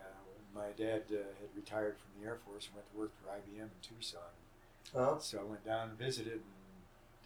my 0.55 0.66
dad 0.77 1.03
uh, 1.11 1.16
had 1.40 1.48
retired 1.57 1.96
from 1.96 2.20
the 2.20 2.29
Air 2.29 2.37
Force 2.46 2.66
and 2.66 2.74
went 2.77 2.92
to 2.92 2.98
work 2.98 3.12
for 3.16 3.31
IBM 3.31 3.62
in 3.62 3.81
Tucson. 3.81 4.20
Oh, 4.94 5.16
So 5.20 5.38
I 5.40 5.44
went 5.44 5.64
down 5.64 5.90
and 5.90 5.98
visited 5.98 6.35
and 6.35 6.42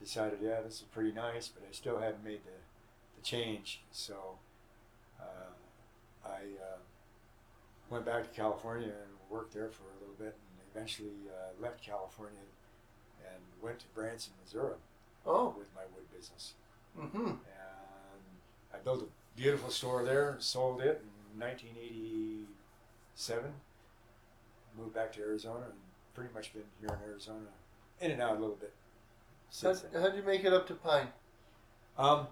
decided, 0.01 0.39
yeah, 0.41 0.61
this 0.61 0.75
is 0.75 0.83
pretty 0.93 1.13
nice, 1.13 1.49
but 1.49 1.65
I 1.69 1.73
still 1.73 1.99
hadn't 1.99 2.25
made 2.25 2.45
the, 2.45 2.59
the 3.17 3.23
change. 3.23 3.83
So 3.91 4.15
uh, 5.21 5.55
I 6.25 6.43
uh, 6.63 6.79
went 7.91 8.05
back 8.05 8.23
to 8.25 8.31
California 8.31 8.89
and 8.89 9.13
worked 9.29 9.55
there 9.55 9.71
for 9.71 9.85
a 9.85 9.99
little 10.01 10.17
bit 10.19 10.37
and 10.37 10.61
eventually 10.75 11.29
uh, 11.29 11.61
left 11.61 11.83
California 11.85 12.39
and 13.25 13.43
went 13.61 13.79
to 13.81 13.87
Branson, 13.95 14.35
Missouri 14.45 14.75
oh. 15.27 15.55
with 15.59 15.69
my 15.75 15.83
wood 15.95 16.11
business. 16.17 16.55
Mm-hmm. 16.99 17.33
I 18.75 18.79
built 18.79 19.03
a 19.03 19.07
beautiful 19.39 19.71
store 19.71 20.05
there, 20.05 20.37
sold 20.39 20.81
it 20.81 21.03
in 21.35 21.41
1987, 21.41 23.45
moved 24.77 24.95
back 24.95 25.13
to 25.13 25.21
Arizona, 25.21 25.67
and 25.67 25.75
pretty 26.15 26.33
much 26.35 26.53
been 26.53 26.63
here 26.81 26.91
in 26.91 27.11
Arizona, 27.11 27.47
in 28.01 28.11
and 28.11 28.21
out 28.21 28.37
a 28.37 28.41
little 28.41 28.57
bit 28.57 28.73
How, 29.63 29.75
since 29.75 29.85
how'd 29.95 30.17
you 30.17 30.23
make 30.23 30.45
it 30.45 30.53
up 30.53 30.67
to 30.69 30.75
Pine? 30.75 31.09
Um, 31.99 32.27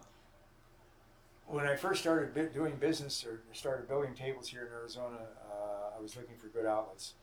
when 1.46 1.66
I 1.66 1.76
first 1.76 2.00
started 2.00 2.52
doing 2.52 2.76
business 2.76 3.24
or 3.26 3.40
started 3.52 3.88
building 3.88 4.14
tables 4.14 4.48
here 4.48 4.62
in 4.62 4.72
Arizona, 4.72 5.18
uh, 5.50 5.98
I 5.98 6.00
was 6.00 6.16
looking 6.16 6.36
for 6.36 6.46
good 6.46 6.66
outlets. 6.66 7.14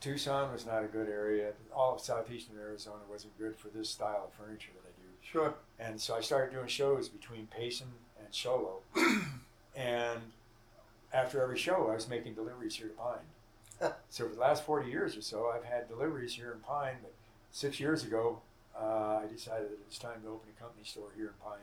Tucson 0.00 0.52
was 0.52 0.64
not 0.64 0.82
a 0.82 0.86
good 0.86 1.08
area. 1.08 1.52
All 1.74 1.94
of 1.94 2.00
southeastern 2.00 2.56
Arizona 2.58 3.00
wasn't 3.10 3.36
good 3.38 3.56
for 3.56 3.68
this 3.68 3.90
style 3.90 4.28
of 4.28 4.32
furniture 4.32 4.70
that. 4.82 4.89
Sure. 5.30 5.54
And 5.78 6.00
so 6.00 6.14
I 6.16 6.20
started 6.20 6.52
doing 6.52 6.66
shows 6.66 7.08
between 7.08 7.46
Payson 7.46 7.86
and 8.18 8.34
Show 8.34 8.82
Low. 8.96 9.02
and 9.76 10.20
after 11.12 11.42
every 11.42 11.58
show, 11.58 11.88
I 11.90 11.94
was 11.94 12.08
making 12.08 12.34
deliveries 12.34 12.74
here 12.76 12.88
to 12.88 12.94
Pine. 12.94 13.92
so 14.10 14.28
for 14.28 14.34
the 14.34 14.40
last 14.40 14.64
40 14.64 14.90
years 14.90 15.16
or 15.16 15.22
so, 15.22 15.50
I've 15.54 15.64
had 15.64 15.88
deliveries 15.88 16.34
here 16.34 16.52
in 16.52 16.60
Pine. 16.60 16.96
But 17.02 17.12
six 17.52 17.78
years 17.80 18.04
ago, 18.04 18.40
uh, 18.78 19.20
I 19.22 19.26
decided 19.32 19.68
that 19.70 19.74
it 19.74 19.86
was 19.88 19.98
time 19.98 20.20
to 20.22 20.28
open 20.28 20.48
a 20.56 20.60
company 20.60 20.84
store 20.84 21.08
here 21.16 21.28
in 21.28 21.34
Pine. 21.44 21.58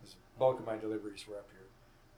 'Cause 0.00 0.14
The 0.14 0.38
bulk 0.38 0.58
of 0.60 0.66
my 0.66 0.76
deliveries 0.76 1.26
were 1.28 1.36
up 1.36 1.48
here. 1.52 1.66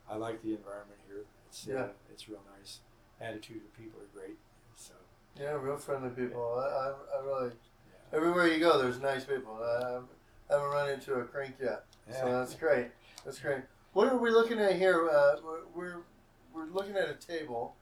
I 0.09 0.17
like 0.17 0.43
the 0.43 0.55
environment 0.55 1.01
here. 1.09 1.25
It's, 1.49 1.67
Yeah. 1.67 1.77
uh, 1.85 1.89
it's 2.11 2.29
real 2.29 2.43
nice. 2.59 2.81
Attitude 3.21 3.63
of 3.65 3.75
people 3.77 4.01
are 4.01 4.07
great. 4.19 4.37
So 4.77 4.93
Yeah, 5.37 5.53
real 5.53 5.77
friendly 5.79 6.11
people. 6.11 6.59
I, 6.59 6.67
I, 6.67 7.19
I 7.19 7.25
really. 7.25 7.49
yeah. 7.51 8.17
Everywhere 8.17 8.49
you 8.49 8.59
go, 8.61 8.81
there's 8.81 9.01
nice 9.01 9.25
people. 9.25 9.63
I, 9.63 10.01
I 10.51 10.55
haven't 10.55 10.69
run 10.71 10.91
into 10.91 11.15
a 11.15 11.25
crank 11.25 11.55
yet, 11.61 11.85
so 12.21 12.31
that's 12.33 12.55
great. 12.55 12.89
That's 13.25 13.39
great. 13.39 13.63
What 13.93 14.09
are 14.09 14.17
we 14.19 14.31
looking 14.31 14.59
at 14.59 14.77
here? 14.77 15.09
Uh, 15.09 15.37
we're, 15.45 15.61
we're 15.75 15.97
we're 16.55 16.67
looking 16.73 16.97
at 16.97 17.09
a 17.09 17.15
table, 17.15 17.75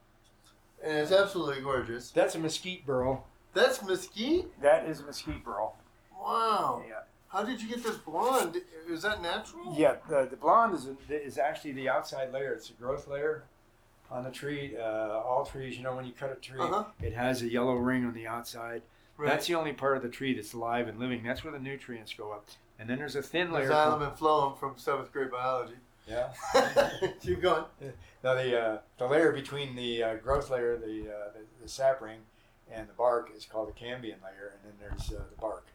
and 0.83 0.97
it's 0.97 1.11
absolutely 1.11 1.61
gorgeous. 1.61 2.11
That's 2.11 2.35
a 2.35 2.39
mesquite 2.39 2.85
burl. 2.85 3.25
That's 3.53 3.83
mesquite. 3.83 4.59
That 4.61 4.85
is 4.87 5.01
a 5.01 5.03
mesquite 5.03 5.43
burl. 5.43 5.75
Wow. 6.19 6.83
Yeah. 6.87 6.99
How 7.27 7.43
did 7.43 7.61
you 7.61 7.67
get 7.67 7.83
this 7.83 7.97
blonde? 7.97 8.57
Is 8.89 9.01
that 9.01 9.21
natural? 9.21 9.75
Yeah, 9.77 9.95
the, 10.07 10.27
the 10.29 10.35
blonde 10.37 10.75
is, 10.75 10.87
is 11.09 11.37
actually 11.37 11.71
the 11.73 11.89
outside 11.89 12.31
layer. 12.31 12.53
It's 12.53 12.69
a 12.69 12.73
growth 12.73 13.07
layer 13.07 13.43
on 14.11 14.23
the 14.23 14.29
tree. 14.31 14.75
Uh, 14.77 14.83
all 15.19 15.43
trees, 15.45 15.75
you 15.75 15.83
know, 15.83 15.95
when 15.95 16.05
you 16.05 16.13
cut 16.13 16.31
a 16.31 16.35
tree, 16.35 16.59
Uh-huh. 16.59 16.85
it 17.01 17.13
has 17.13 17.41
a 17.41 17.47
yellow 17.49 17.73
ring 17.75 18.05
on 18.05 18.13
the 18.13 18.27
outside. 18.27 18.83
Right. 19.17 19.29
That's 19.29 19.47
the 19.47 19.55
only 19.55 19.73
part 19.73 19.97
of 19.97 20.03
the 20.03 20.09
tree 20.09 20.33
that's 20.33 20.53
alive 20.53 20.87
and 20.87 20.99
living. 20.99 21.23
That's 21.23 21.43
where 21.43 21.53
the 21.53 21.59
nutrients 21.59 22.13
go 22.13 22.31
up. 22.31 22.47
And 22.79 22.89
then 22.89 22.97
there's 22.97 23.15
a 23.15 23.21
thin 23.21 23.51
layer. 23.51 23.69
Xylem 23.69 24.07
and 24.07 24.17
phloem 24.17 24.57
from 24.57 24.73
seventh 24.77 25.11
grade 25.11 25.31
biology. 25.31 25.75
Yeah. 26.07 26.33
Keep 27.21 27.41
going. 27.41 27.65
Now 28.23 28.33
the 28.35 28.59
uh, 28.59 28.77
the 28.97 29.07
layer 29.07 29.31
between 29.31 29.75
the 29.75 30.03
uh, 30.03 30.15
growth 30.15 30.49
layer, 30.49 30.77
the, 30.77 31.09
uh, 31.09 31.31
the 31.33 31.39
the 31.61 31.69
sap 31.69 32.01
ring, 32.01 32.19
and 32.71 32.89
the 32.89 32.93
bark 32.93 33.31
is 33.35 33.45
called 33.45 33.69
the 33.69 33.73
cambium 33.79 34.21
layer, 34.23 34.53
and 34.53 34.63
then 34.65 34.73
there's 34.79 35.11
uh, 35.11 35.23
the 35.29 35.39
bark 35.39 35.67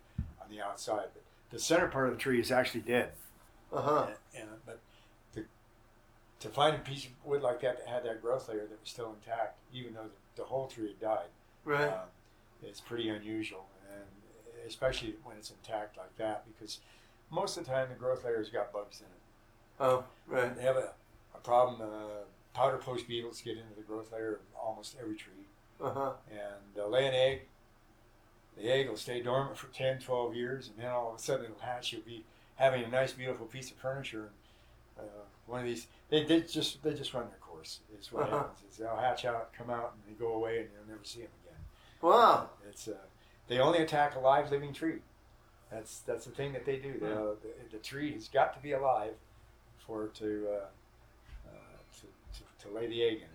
on 0.42 0.50
the 0.50 0.60
outside. 0.60 1.06
But 1.14 1.22
the 1.50 1.58
center 1.58 1.86
part 1.86 2.08
of 2.08 2.14
the 2.14 2.20
tree 2.20 2.40
is 2.40 2.50
actually 2.50 2.80
dead. 2.80 3.12
Uh 3.72 3.80
huh. 3.80 4.06
And, 4.34 4.42
and, 4.42 4.50
but 4.66 4.80
the, 5.34 5.44
to 6.40 6.48
find 6.48 6.76
a 6.76 6.78
piece 6.80 7.04
of 7.06 7.12
wood 7.24 7.42
like 7.42 7.60
that 7.60 7.78
that 7.78 7.88
had 7.88 8.04
that 8.04 8.20
growth 8.20 8.48
layer 8.48 8.66
that 8.66 8.80
was 8.80 8.90
still 8.90 9.14
intact, 9.14 9.56
even 9.72 9.94
though 9.94 10.04
the, 10.36 10.42
the 10.42 10.44
whole 10.44 10.66
tree 10.66 10.88
had 10.88 11.00
died, 11.00 11.28
Right. 11.64 11.92
It's 12.62 12.80
pretty 12.80 13.08
unusual, 13.08 13.66
and 13.94 14.04
especially 14.66 15.14
when 15.24 15.36
it's 15.36 15.50
intact 15.50 15.96
like 15.96 16.16
that, 16.16 16.44
because 16.46 16.80
most 17.30 17.56
of 17.56 17.64
the 17.64 17.70
time 17.70 17.88
the 17.88 17.94
growth 17.94 18.24
layer's 18.24 18.48
got 18.48 18.72
bugs 18.72 19.00
in 19.00 19.06
it. 19.06 19.20
oh, 19.80 20.04
right. 20.26 20.54
They 20.56 20.62
have 20.62 20.76
a, 20.76 20.92
a 21.34 21.38
problem. 21.38 21.80
Uh, 21.80 22.24
powder 22.54 22.78
post 22.78 23.06
beetles 23.06 23.40
get 23.40 23.56
into 23.56 23.74
the 23.76 23.82
growth 23.82 24.10
layer 24.12 24.34
of 24.34 24.40
almost 24.60 24.96
every 25.00 25.14
tree, 25.14 25.46
Uh 25.80 25.90
huh. 25.92 26.12
and 26.30 26.54
they'll 26.74 26.90
lay 26.90 27.06
an 27.06 27.14
egg. 27.14 27.42
The 28.56 28.68
egg 28.72 28.88
will 28.88 28.96
stay 28.96 29.22
dormant 29.22 29.56
for 29.56 29.68
10, 29.68 30.00
12 30.00 30.34
years, 30.34 30.68
and 30.68 30.76
then 30.84 30.90
all 30.90 31.10
of 31.10 31.16
a 31.16 31.22
sudden 31.22 31.44
it'll 31.44 31.58
hatch. 31.60 31.92
You'll 31.92 32.02
be 32.02 32.24
having 32.56 32.82
a 32.82 32.88
nice, 32.88 33.12
beautiful 33.12 33.46
piece 33.46 33.70
of 33.70 33.76
furniture. 33.76 34.30
And, 34.98 35.06
uh, 35.06 35.22
one 35.46 35.60
of 35.60 35.66
these, 35.66 35.86
they, 36.10 36.24
they 36.24 36.40
just 36.40 36.82
they 36.82 36.92
just 36.92 37.14
run 37.14 37.28
their 37.28 37.38
course. 37.38 37.80
Is 37.96 38.10
what 38.12 38.24
Uh-huh. 38.24 38.38
happens. 38.38 38.58
Is 38.72 38.78
they'll 38.78 38.96
hatch 38.96 39.24
out, 39.24 39.52
come 39.52 39.70
out, 39.70 39.94
and 39.94 40.02
they 40.12 40.18
go 40.18 40.32
away, 40.32 40.58
and 40.60 40.68
you'll 40.74 40.88
never 40.88 41.04
see 41.04 41.20
them 41.20 41.30
again. 41.44 41.47
Wow. 42.00 42.50
It's 42.68 42.88
uh, 42.88 42.92
they 43.48 43.58
only 43.58 43.78
attack 43.80 44.14
a 44.16 44.18
live, 44.20 44.50
living 44.50 44.72
tree. 44.72 44.98
That's 45.70 46.00
that's 46.00 46.24
the 46.24 46.30
thing 46.30 46.52
that 46.52 46.64
they 46.64 46.76
do. 46.76 46.94
They'll- 47.00 47.36
The, 47.42 47.76
the 47.76 47.82
tree 47.82 48.12
has 48.12 48.28
got 48.28 48.54
to 48.54 48.60
be 48.62 48.72
alive 48.72 49.14
for 49.86 50.08
to, 50.08 50.48
uh, 50.50 51.48
uh, 51.48 51.50
to, 52.00 52.06
to 52.38 52.68
to 52.68 52.74
lay 52.74 52.86
the 52.86 53.02
egg 53.02 53.16
in 53.16 53.22
it. 53.22 53.28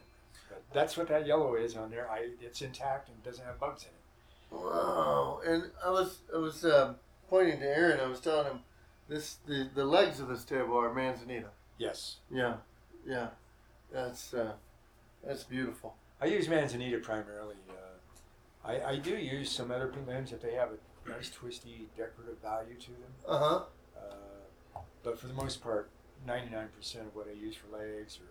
But 0.49 0.62
that's 0.73 0.95
what 0.97 1.08
that 1.10 1.26
yellow 1.26 1.56
is 1.56 1.76
on 1.76 1.89
there. 1.91 2.10
I 2.10 2.30
it's 2.41 2.62
intact 2.62 3.10
and 3.10 3.23
doesn't 3.23 3.45
have 3.45 3.60
bugs 3.60 3.84
in 3.84 3.89
it. 3.89 4.63
Wow. 4.63 5.41
And 5.45 5.71
I 5.84 5.89
was 5.89 6.19
I 6.34 6.38
was 6.38 6.63
um, 6.65 6.95
pointing 7.30 7.60
to 7.60 7.65
Aaron. 7.65 7.99
I 7.99 8.08
was 8.08 8.19
telling 8.19 8.45
him 8.45 8.60
this 9.10 9.38
the, 9.45 9.67
the 9.76 9.86
legs 9.86 10.19
of 10.19 10.28
this 10.28 10.43
table 10.45 10.78
are 10.78 10.93
manzanita. 10.93 11.49
Yes, 11.78 12.17
Yeah. 12.32 12.56
Yeah. 13.06 13.30
That's 13.91 14.34
uh, 14.34 14.54
that's 15.26 15.43
beautiful. 15.43 15.95
I 16.21 16.26
use 16.26 16.47
manzanita 16.47 16.99
primarily. 16.99 17.56
Uh, 17.69 17.73
I 18.65 18.82
I 18.82 18.95
do 18.97 19.15
use 19.17 19.52
some 19.52 19.71
other 19.71 19.91
limbs 20.08 20.32
if 20.32 20.41
they 20.41 20.54
have 20.54 20.69
a 20.71 21.10
nice 21.10 21.30
twisty 21.30 21.88
decorative 21.97 22.38
value 22.41 22.76
to 22.76 22.88
them. 22.91 23.12
Uh 23.28 23.38
huh. 23.39 23.62
Uh, 23.97 24.80
but 25.04 25.19
for 25.19 25.28
the 25.28 25.34
most 25.34 25.62
part, 25.62 25.89
99% 26.28 26.69
of 27.02 27.15
what 27.15 27.28
I 27.28 27.34
use 27.34 27.56
for 27.56 27.76
legs 27.78 28.19
or 28.19 28.28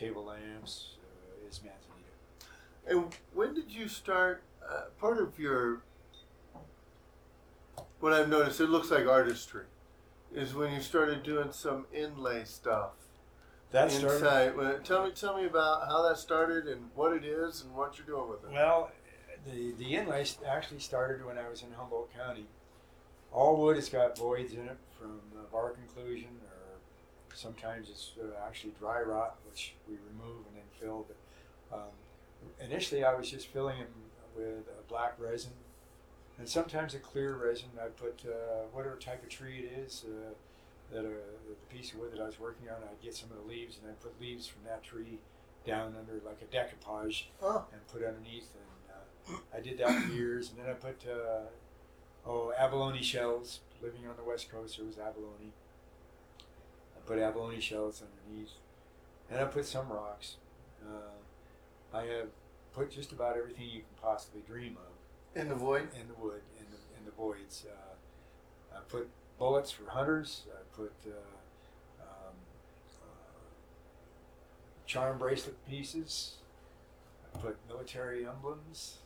table 0.00 0.24
lamps 0.24 0.94
uh, 1.02 1.48
is 1.48 1.60
manzanita. 1.62 2.06
And 2.88 3.14
when 3.34 3.54
did 3.54 3.70
you 3.70 3.88
start? 3.88 4.42
Uh, 4.68 4.84
part 4.98 5.18
of 5.18 5.38
your 5.38 5.82
what 8.00 8.12
I've 8.12 8.28
noticed, 8.28 8.60
it 8.60 8.68
looks 8.68 8.90
like 8.90 9.06
artistry, 9.06 9.64
is 10.34 10.54
when 10.54 10.72
you 10.72 10.80
started 10.80 11.22
doing 11.22 11.52
some 11.52 11.86
inlay 11.94 12.44
stuff 12.44 12.90
That 13.72 13.90
started. 13.90 14.16
inside. 14.16 14.56
Well, 14.56 14.78
tell 14.84 15.04
me, 15.04 15.12
tell 15.12 15.36
me 15.36 15.46
about 15.46 15.86
how 15.88 16.02
that 16.08 16.18
started 16.18 16.66
and 16.66 16.90
what 16.94 17.12
it 17.12 17.24
is 17.24 17.62
and 17.62 17.74
what 17.74 17.96
you're 17.98 18.06
doing 18.06 18.28
with 18.28 18.44
it. 18.44 18.50
Well, 18.52 18.90
the 19.46 19.72
the 19.78 19.96
inlay 19.96 20.24
actually 20.46 20.80
started 20.80 21.24
when 21.24 21.38
I 21.38 21.48
was 21.48 21.62
in 21.62 21.72
Humboldt 21.72 22.14
County. 22.16 22.46
All 23.32 23.56
wood 23.56 23.76
has 23.76 23.88
got 23.88 24.16
voids 24.16 24.52
in 24.54 24.66
it 24.66 24.78
from 24.98 25.20
bark 25.52 25.76
inclusion, 25.82 26.28
or 26.44 26.78
sometimes 27.34 27.88
it's 27.90 28.12
uh, 28.20 28.46
actually 28.46 28.72
dry 28.78 29.00
rot, 29.02 29.36
which 29.48 29.74
we 29.88 29.94
remove 29.94 30.46
and 30.48 30.56
then 30.56 30.64
fill. 30.80 31.06
But 31.70 31.76
um, 31.76 31.92
initially, 32.60 33.04
I 33.04 33.14
was 33.14 33.30
just 33.30 33.48
filling 33.48 33.78
them 33.78 33.88
with 34.36 34.66
a 34.68 34.88
black 34.88 35.14
resin, 35.18 35.52
and 36.38 36.48
sometimes 36.48 36.94
a 36.94 36.98
clear 36.98 37.34
resin. 37.36 37.68
I 37.80 37.88
put 37.88 38.22
uh, 38.26 38.66
whatever 38.72 38.96
type 38.96 39.22
of 39.22 39.28
tree 39.28 39.58
it 39.70 39.78
is. 39.78 40.04
Uh, 40.06 40.32
that 40.92 41.04
uh, 41.04 41.08
the 41.48 41.74
piece 41.76 41.92
of 41.92 41.98
wood 41.98 42.12
that 42.12 42.20
I 42.20 42.26
was 42.26 42.38
working 42.38 42.68
on, 42.68 42.76
I'd 42.76 43.02
get 43.02 43.14
some 43.14 43.30
of 43.30 43.36
the 43.42 43.48
leaves 43.50 43.78
and 43.82 43.90
I'd 43.90 44.00
put 44.00 44.20
leaves 44.20 44.46
from 44.46 44.62
that 44.64 44.84
tree 44.84 45.18
down 45.66 45.94
under 45.98 46.20
like 46.24 46.38
a 46.42 46.46
decoupage 46.46 47.24
Oh, 47.42 47.64
and 47.72 47.80
put 47.88 48.04
underneath. 48.04 48.48
And 48.54 48.70
I 49.54 49.60
did 49.60 49.78
that 49.78 50.02
for 50.02 50.12
years. 50.12 50.50
And 50.50 50.58
then 50.58 50.70
I 50.70 50.74
put 50.74 51.00
uh, 51.08 51.46
oh 52.26 52.52
abalone 52.56 53.02
shells. 53.02 53.60
Living 53.82 54.06
on 54.08 54.16
the 54.16 54.24
west 54.24 54.50
coast, 54.50 54.78
there 54.78 54.86
was 54.86 54.98
abalone. 54.98 55.52
I 56.96 57.00
put 57.06 57.18
abalone 57.18 57.60
shells 57.60 58.02
underneath, 58.02 58.52
and 59.30 59.38
I 59.38 59.44
put 59.44 59.66
some 59.66 59.88
rocks. 59.90 60.36
Uh, 60.82 61.96
I 61.96 62.04
have 62.04 62.28
put 62.72 62.90
just 62.90 63.12
about 63.12 63.36
everything 63.36 63.66
you 63.66 63.80
can 63.80 64.02
possibly 64.02 64.40
dream 64.46 64.78
of 64.78 65.40
in 65.40 65.48
the 65.48 65.54
void. 65.54 65.88
in 66.00 66.08
the 66.08 66.14
wood, 66.14 66.40
in 66.58 66.64
the 66.70 66.98
in 66.98 67.04
the 67.04 67.10
voids. 67.10 67.66
Uh, 67.70 68.76
I 68.76 68.80
put 68.88 69.08
bullets 69.38 69.70
for 69.70 69.90
hunters. 69.90 70.42
I 70.50 70.76
put 70.76 70.92
uh, 71.06 72.02
um, 72.02 72.34
uh, 73.02 73.50
charm 74.86 75.18
bracelet 75.18 75.56
pieces. 75.68 76.36
I 77.34 77.38
put 77.38 77.56
military 77.68 78.26
emblems. 78.26 78.98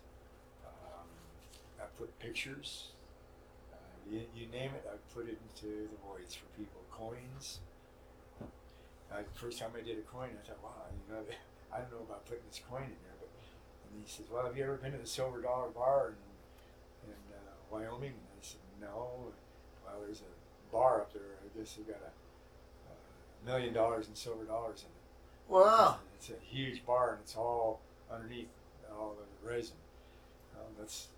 Put 2.00 2.18
pictures. 2.18 2.96
Uh, 3.70 3.76
you, 4.10 4.22
you 4.34 4.46
name 4.48 4.72
it, 4.72 4.88
I 4.88 4.96
put 5.12 5.28
it 5.28 5.36
into 5.36 5.68
the 5.84 6.00
voids 6.08 6.34
for 6.34 6.48
people. 6.56 6.80
Coins. 6.90 7.60
I, 9.12 9.20
first 9.34 9.58
time 9.58 9.76
I 9.76 9.82
did 9.84 9.98
a 9.98 10.06
coin, 10.08 10.30
I 10.32 10.48
thought, 10.48 10.62
wow, 10.64 10.88
you 10.88 11.12
know, 11.12 11.20
I 11.74 11.84
don't 11.84 11.92
know 11.92 12.06
about 12.08 12.24
putting 12.24 12.44
this 12.48 12.62
coin 12.70 12.88
in 12.88 13.00
there, 13.04 13.20
but 13.20 13.28
and 13.92 14.02
he 14.02 14.08
says, 14.08 14.26
well, 14.32 14.46
have 14.46 14.56
you 14.56 14.64
ever 14.64 14.76
been 14.76 14.92
to 14.92 14.98
the 14.98 15.06
Silver 15.06 15.42
Dollar 15.42 15.68
Bar 15.68 16.14
in, 17.04 17.10
in 17.10 17.18
uh, 17.36 17.52
Wyoming? 17.70 18.16
And 18.16 18.32
I 18.32 18.40
said, 18.40 18.60
no. 18.80 19.34
Well, 19.84 20.00
there's 20.06 20.20
a 20.22 20.72
bar 20.72 21.02
up 21.02 21.12
there. 21.12 21.36
I 21.44 21.58
guess 21.58 21.74
they've 21.74 21.86
got 21.86 22.00
a, 22.00 22.12
a 22.92 23.50
million 23.50 23.74
dollars 23.74 24.08
in 24.08 24.14
silver 24.14 24.44
dollars 24.44 24.84
in 24.84 24.86
it. 24.86 25.52
Wow. 25.52 25.98
It's 26.14 26.30
a 26.30 26.40
huge 26.48 26.86
bar, 26.86 27.10
and 27.10 27.18
it's 27.22 27.36
all 27.36 27.80
underneath 28.12 28.48
all 28.92 29.16
the 29.18 29.48
resin. 29.48 29.76
Um, 30.56 30.66
that's 30.78 31.08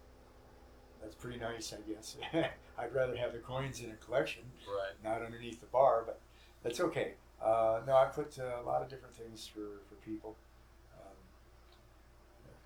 that's 1.03 1.15
pretty 1.17 1.39
nice, 1.39 1.73
I 1.75 1.91
guess. 1.93 2.17
I'd 2.79 2.95
rather 2.95 3.17
have 3.17 3.33
the 3.33 3.39
coins 3.39 3.81
in 3.81 3.91
a 3.91 3.95
collection, 4.05 4.43
Right. 4.67 4.93
not 5.05 5.23
underneath 5.25 5.61
the 5.61 5.67
bar, 5.67 6.05
but 6.07 6.21
that's 6.63 6.81
okay. 6.81 7.15
Uh, 7.43 7.81
no, 7.87 7.97
I 7.97 8.05
put 8.07 8.39
uh, 8.39 8.61
a 8.63 8.65
lot 8.65 8.83
of 8.83 8.89
different 8.89 9.15
things 9.17 9.47
for, 9.47 9.81
for 9.89 9.97
people. 10.05 10.37
Um, 10.97 11.17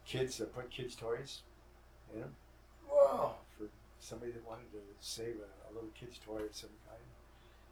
kids, 0.05 0.41
I 0.41 0.45
put 0.45 0.71
kids' 0.71 0.95
toys 0.95 1.41
in 2.15 2.21
them 2.21 2.35
Wow. 2.91 3.37
for 3.57 3.65
somebody 3.99 4.33
that 4.33 4.47
wanted 4.47 4.71
to 4.73 4.79
save 5.01 5.37
a, 5.37 5.71
a 5.71 5.75
little 5.75 5.91
kid's 5.99 6.19
toy 6.19 6.43
of 6.43 6.55
some 6.55 6.71
kind. 6.89 7.01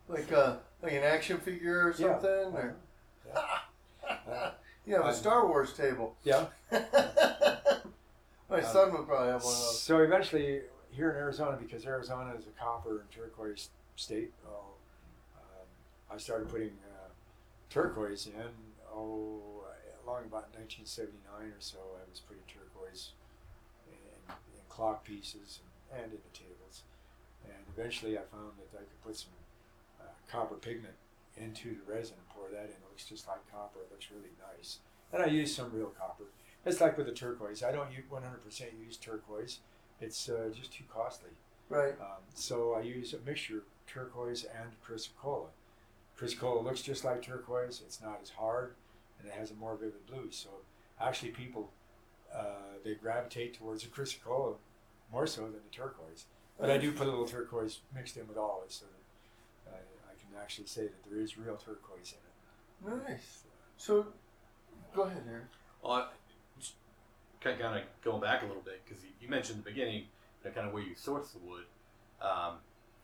Like 0.09 0.33
uh, 0.33 0.57
like 0.83 0.93
an 0.93 1.03
action 1.03 1.39
figure 1.39 1.89
or 1.89 1.95
Yeah. 1.99 2.13
something, 2.19 2.55
or 2.55 2.77
Uh, 4.27 4.51
you 4.87 4.95
have 4.95 5.05
a 5.05 5.09
Um, 5.09 5.15
Star 5.15 5.47
Wars 5.47 5.73
table. 5.75 6.17
yeah. 6.25 6.47
My 8.55 8.61
Um, 8.61 8.73
son 8.73 8.93
would 8.93 9.07
probably 9.09 9.33
have 9.33 9.43
one 9.43 9.53
of 9.53 9.59
those. 9.59 9.83
So 9.83 9.99
eventually, 9.99 10.63
here 10.93 11.11
in 11.11 11.17
Arizona, 11.17 11.57
because 11.57 11.85
Arizona 11.87 12.35
is 12.39 12.47
a 12.47 12.51
copper 12.51 13.01
and 13.01 13.11
turquoise 13.11 13.71
state, 13.97 14.33
oh, 14.47 14.75
um, 15.37 15.67
I 16.09 16.19
started 16.19 16.49
putting 16.49 16.79
uh, 16.87 17.09
turquoise 17.69 18.29
in. 18.29 18.51
Oh, 18.95 19.67
along 20.07 20.27
about 20.31 20.55
1979 20.55 21.51
or 21.51 21.59
so, 21.59 21.79
I 21.99 22.09
was 22.09 22.21
putting 22.21 22.45
turquoise 22.47 23.11
in, 23.89 24.31
in 24.55 24.61
clock 24.69 25.03
pieces 25.03 25.59
and, 25.91 26.05
and 26.05 26.13
in 26.13 26.19
the 26.23 26.39
tables. 26.39 26.85
And 27.45 27.59
eventually, 27.77 28.17
I 28.17 28.23
found 28.23 28.53
that 28.61 28.79
I 28.79 28.87
could 28.87 29.03
put 29.03 29.17
some 29.17 29.35
uh, 30.01 30.05
copper 30.31 30.55
pigment 30.55 30.95
into 31.37 31.75
the 31.75 31.93
resin 31.93 32.15
and 32.23 32.29
pour 32.29 32.51
that 32.51 32.71
in. 32.71 32.79
It 32.79 32.87
looks 32.87 33.05
just 33.05 33.27
like 33.27 33.43
copper. 33.51 33.81
It 33.81 33.91
looks 33.91 34.07
really 34.15 34.31
nice. 34.39 34.79
And 35.13 35.21
I 35.21 35.27
use 35.27 35.53
some 35.53 35.73
real 35.73 35.91
copper. 35.99 36.31
It's 36.65 36.81
like 36.81 36.97
with 36.97 37.07
the 37.07 37.13
turquoise. 37.13 37.63
I 37.63 37.73
don't 37.73 37.91
use 37.93 38.05
100% 38.11 38.63
use 38.85 38.97
turquoise. 38.97 39.59
It's 40.01 40.29
uh, 40.29 40.51
just 40.55 40.73
too 40.73 40.85
costly. 40.93 41.31
Right. 41.69 41.95
Um, 42.01 42.23
so 42.35 42.75
I 42.75 42.83
use 42.83 43.15
a 43.15 43.19
mixture 43.27 43.59
of 43.59 43.65
turquoise 43.87 44.45
and 44.45 44.71
chrysocolla. 44.87 45.49
Chrysocolla 46.19 46.63
looks 46.65 46.83
just 46.83 47.05
like 47.05 47.23
turquoise. 47.23 47.83
It's 47.85 48.01
not 48.01 48.21
as 48.23 48.31
hard, 48.31 48.75
and 49.19 49.29
it 49.29 49.35
has 49.35 49.51
a 49.51 49.55
more 49.55 49.77
vivid 49.77 50.07
blue. 50.07 50.31
So 50.31 50.49
actually, 51.01 51.31
people 51.31 51.71
uh, 52.35 52.79
they 52.85 52.95
gravitate 52.95 53.55
towards 53.55 53.83
the 53.83 53.89
chrysocolla 53.89 54.55
more 55.13 55.27
so 55.27 55.43
than 55.43 55.53
the 55.53 55.71
turquoise. 55.73 56.27
But 56.59 56.71
I 56.71 56.79
do 56.79 56.93
put 56.93 57.07
a 57.07 57.11
little 57.11 57.27
turquoise 57.27 57.81
mixed 57.95 58.17
in 58.17 58.29
with 58.29 58.37
olives, 58.37 58.77
so 58.77 58.87
that 59.67 59.75
I, 59.75 59.79
I 60.11 60.15
can 60.15 60.41
actually 60.41 60.67
say 60.67 60.83
that 60.83 61.05
there 61.09 61.21
is 61.21 61.37
real 61.37 61.57
turquoise 61.57 62.15
in 62.85 62.93
it. 62.93 63.09
Nice. 63.09 63.43
So, 63.77 64.07
go 64.95 65.03
ahead, 65.03 65.23
Aaron. 65.29 65.47
Well, 65.83 65.93
I- 65.93 66.07
just 66.24 66.24
kind 67.45 67.79
of, 67.79 67.83
going 68.03 68.21
back 68.21 68.43
a 68.43 68.47
little 68.47 68.63
bit 68.63 68.83
because 68.85 69.03
you, 69.21 69.29
mentioned 69.29 69.59
the 69.59 69.71
beginning, 69.71 70.05
you 70.43 70.45
know, 70.45 70.51
kind 70.51 70.67
of 70.67 70.73
where 70.73 70.83
you 70.83 70.95
source 70.95 71.31
the 71.31 71.39
wood, 71.39 71.65
um, 72.21 72.55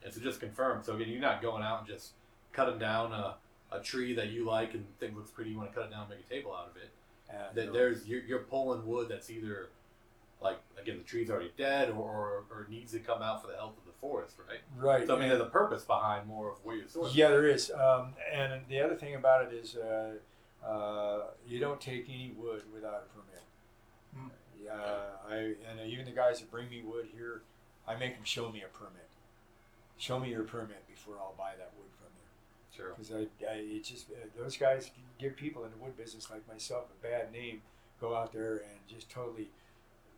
and 0.05 0.13
so 0.13 0.21
just 0.21 0.41
confirm. 0.41 0.83
So 0.83 0.95
again, 0.95 1.09
you're 1.09 1.21
not 1.21 1.43
going 1.43 1.63
out 1.63 1.81
and 1.81 1.89
just 1.89 2.13
cutting 2.53 2.79
down 2.79 3.13
a, 3.13 3.37
a 3.73 3.81
tree 3.81 4.15
that 4.15 4.29
you 4.29 4.47
like 4.47 4.75
and 4.75 4.85
think 4.99 5.17
looks 5.17 5.31
pretty. 5.31 5.51
You 5.51 5.59
want 5.59 5.71
to 5.71 5.75
cut 5.75 5.87
it 5.87 5.91
down, 5.91 6.03
and 6.03 6.11
make 6.11 6.27
a 6.27 6.29
table 6.29 6.55
out 6.55 6.71
of 6.71 6.77
it. 6.77 6.91
That 7.55 7.73
there's 7.73 8.07
you're, 8.07 8.23
you're 8.23 8.41
pulling 8.41 8.87
wood 8.87 9.09
that's 9.09 9.31
either 9.31 9.71
like 10.43 10.59
again 10.81 10.99
the 10.99 11.05
tree's 11.05 11.31
already 11.31 11.53
dead 11.57 11.91
or, 11.91 11.95
or, 11.97 12.45
or 12.51 12.67
needs 12.69 12.93
to 12.93 12.99
come 12.99 13.23
out 13.23 13.43
for 13.43 13.49
the 13.49 13.57
health 13.57 13.77
of 13.79 13.85
the 13.85 13.99
forest, 14.01 14.37
right? 14.49 14.61
right. 14.77 15.07
So 15.07 15.15
I 15.15 15.17
mean, 15.17 15.31
and- 15.31 15.33
there's 15.33 15.47
a 15.47 15.51
purpose 15.51 15.85
behind 15.85 16.27
more 16.27 16.51
of 16.51 16.59
where 16.65 16.77
you 16.77 16.89
source. 16.89 17.15
Yeah, 17.15 17.29
there 17.29 17.47
is. 17.47 17.71
Um, 17.71 18.15
and 18.33 18.63
the 18.69 18.81
other 18.81 18.97
thing 18.97 19.15
about 19.15 19.47
it 19.47 19.55
is 19.55 19.77
uh, 19.77 20.15
uh, 20.67 21.21
you 21.47 21.61
don't 21.61 21.81
take 21.81 22.09
any 22.09 22.33
wood 22.37 22.63
without 22.73 23.07
a 23.07 23.15
permit. 23.15 23.30
Yeah, 24.65 24.73
I 25.29 25.55
and 25.69 25.81
even 25.87 26.05
the 26.05 26.13
guys 26.13 26.41
that 26.41 26.51
bring 26.51 26.69
me 26.69 26.83
wood 26.83 27.07
here, 27.15 27.43
I 27.87 27.97
make 27.97 28.15
them 28.15 28.25
show 28.25 28.51
me 28.51 28.63
a 28.63 28.69
permit. 28.77 29.09
Show 29.97 30.19
me 30.19 30.31
your 30.31 30.45
permit 30.45 30.87
before 30.89 31.15
I'll 31.19 31.35
buy 31.37 31.53
that 31.59 31.73
wood 31.77 31.91
from 31.99 32.09
you. 32.17 32.77
Sure. 32.77 32.95
Because 32.97 33.13
I, 33.13 33.51
I 33.51 33.57
it 33.57 33.85
just 33.85 34.11
uh, 34.11 34.27
those 34.39 34.57
guys 34.57 34.91
give 35.19 35.37
people 35.37 35.65
in 35.65 35.71
the 35.71 35.77
wood 35.77 35.97
business 35.97 36.31
like 36.31 36.47
myself 36.49 36.85
a 36.91 37.07
bad 37.07 37.33
name. 37.33 37.63
Go 38.01 38.15
out 38.15 38.33
there 38.33 38.57
and 38.57 38.79
just 38.89 39.11
totally 39.11 39.51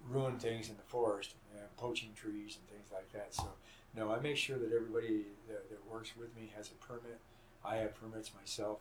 ruin 0.08 0.38
things 0.38 0.68
in 0.68 0.76
the 0.76 0.82
forest, 0.82 1.34
and 1.56 1.76
poaching 1.76 2.10
trees 2.14 2.58
and 2.58 2.68
things 2.68 2.90
like 2.92 3.10
that. 3.12 3.34
So 3.34 3.48
no, 3.96 4.12
I 4.12 4.20
make 4.20 4.36
sure 4.36 4.58
that 4.58 4.72
everybody 4.72 5.26
that, 5.48 5.68
that 5.70 5.90
works 5.90 6.12
with 6.16 6.34
me 6.36 6.52
has 6.56 6.70
a 6.70 6.86
permit. 6.86 7.18
I 7.64 7.76
have 7.76 7.94
permits 8.00 8.32
myself. 8.38 8.78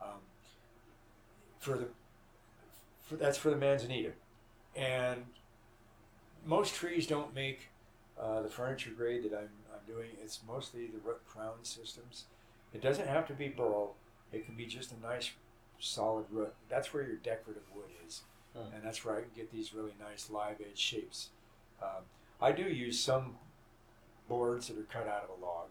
Um, 0.00 0.20
for 1.58 1.76
the 1.76 1.88
for, 3.02 3.16
that's 3.16 3.38
for 3.38 3.50
the 3.50 3.56
manzanita, 3.56 4.12
and 4.76 5.24
most 6.46 6.74
trees 6.74 7.06
don't 7.06 7.34
make 7.34 7.68
uh, 8.20 8.42
the 8.42 8.48
furniture 8.48 8.90
grade 8.90 9.24
that 9.24 9.32
I'm, 9.32 9.48
I'm 9.72 9.86
doing. 9.86 10.10
It's 10.22 10.40
mostly 10.46 10.86
the 10.86 10.98
root 11.04 11.20
crown 11.28 11.62
systems. 11.62 12.24
It 12.72 12.82
doesn't 12.82 13.08
have 13.08 13.26
to 13.28 13.34
be 13.34 13.48
burl. 13.48 13.94
It 14.32 14.44
can 14.44 14.54
be 14.54 14.66
just 14.66 14.92
a 14.92 15.00
nice 15.06 15.30
solid 15.78 16.26
root. 16.30 16.54
That's 16.68 16.92
where 16.92 17.02
your 17.04 17.16
decorative 17.16 17.62
wood 17.74 17.90
is, 18.06 18.22
Hmm. 18.54 18.74
and 18.74 18.82
that's 18.82 19.04
where 19.04 19.16
I 19.16 19.20
can 19.20 19.30
get 19.36 19.52
these 19.52 19.74
really 19.74 19.94
nice 20.00 20.30
live 20.30 20.56
edge 20.60 20.78
shapes. 20.78 21.28
Um, 21.82 22.04
I 22.40 22.52
do 22.52 22.62
use 22.62 22.98
some 22.98 23.36
boards 24.28 24.68
that 24.68 24.78
are 24.78 24.82
cut 24.82 25.06
out 25.06 25.24
of 25.24 25.38
a 25.38 25.44
log 25.44 25.68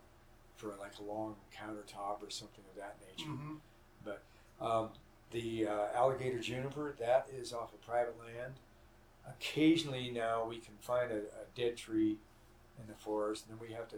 for 0.56 0.70
like 0.80 0.94
a 1.00 1.04
long 1.04 1.36
countertop 1.56 2.22
or 2.26 2.30
something 2.30 2.64
of 2.70 2.78
that 2.78 2.98
nature. 3.08 3.30
Mm-hmm. 3.30 4.66
Um, 4.66 4.90
the 5.32 5.68
uh, 5.68 5.88
alligator 5.94 6.40
juniper, 6.40 6.96
that 7.00 7.28
is 7.32 7.54
off 7.54 7.74
of 7.74 7.82
private 7.82 8.16
land. 8.20 8.54
Occasionally 9.30 10.10
now 10.12 10.46
we 10.46 10.58
can 10.58 10.74
find 10.80 11.12
a, 11.12 11.18
a 11.18 11.46
dead 11.56 11.78
tree 11.78 12.18
in 12.80 12.88
the 12.88 12.94
forest, 12.94 13.46
and 13.50 13.60
then 13.60 13.68
we 13.68 13.74
have 13.74 13.88
to 13.90 13.98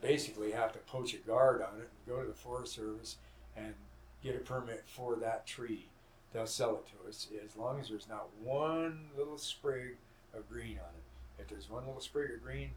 basically 0.00 0.52
have 0.52 0.72
to 0.72 0.78
poach 0.80 1.14
a 1.14 1.18
guard 1.18 1.62
on 1.62 1.78
it 1.80 1.88
and 1.88 2.06
go 2.06 2.20
to 2.20 2.26
the 2.28 2.34
Forest 2.34 2.74
Service 2.74 3.16
and 3.56 3.74
get 4.22 4.34
a 4.36 4.38
permit 4.40 4.82
for 4.86 5.16
that 5.16 5.46
tree. 5.46 5.86
They'll 6.32 6.46
sell 6.46 6.76
it 6.76 6.86
to 6.88 7.08
us 7.08 7.28
as 7.44 7.56
long 7.56 7.78
as 7.80 7.88
there's 7.88 8.08
not 8.08 8.28
one 8.42 9.08
little 9.16 9.38
sprig 9.38 9.96
of 10.34 10.48
green 10.48 10.78
on 10.78 10.90
it. 10.96 11.42
If 11.42 11.48
there's 11.48 11.68
one 11.70 11.86
little 11.86 12.00
sprig 12.00 12.30
of 12.32 12.42
green, 12.42 12.70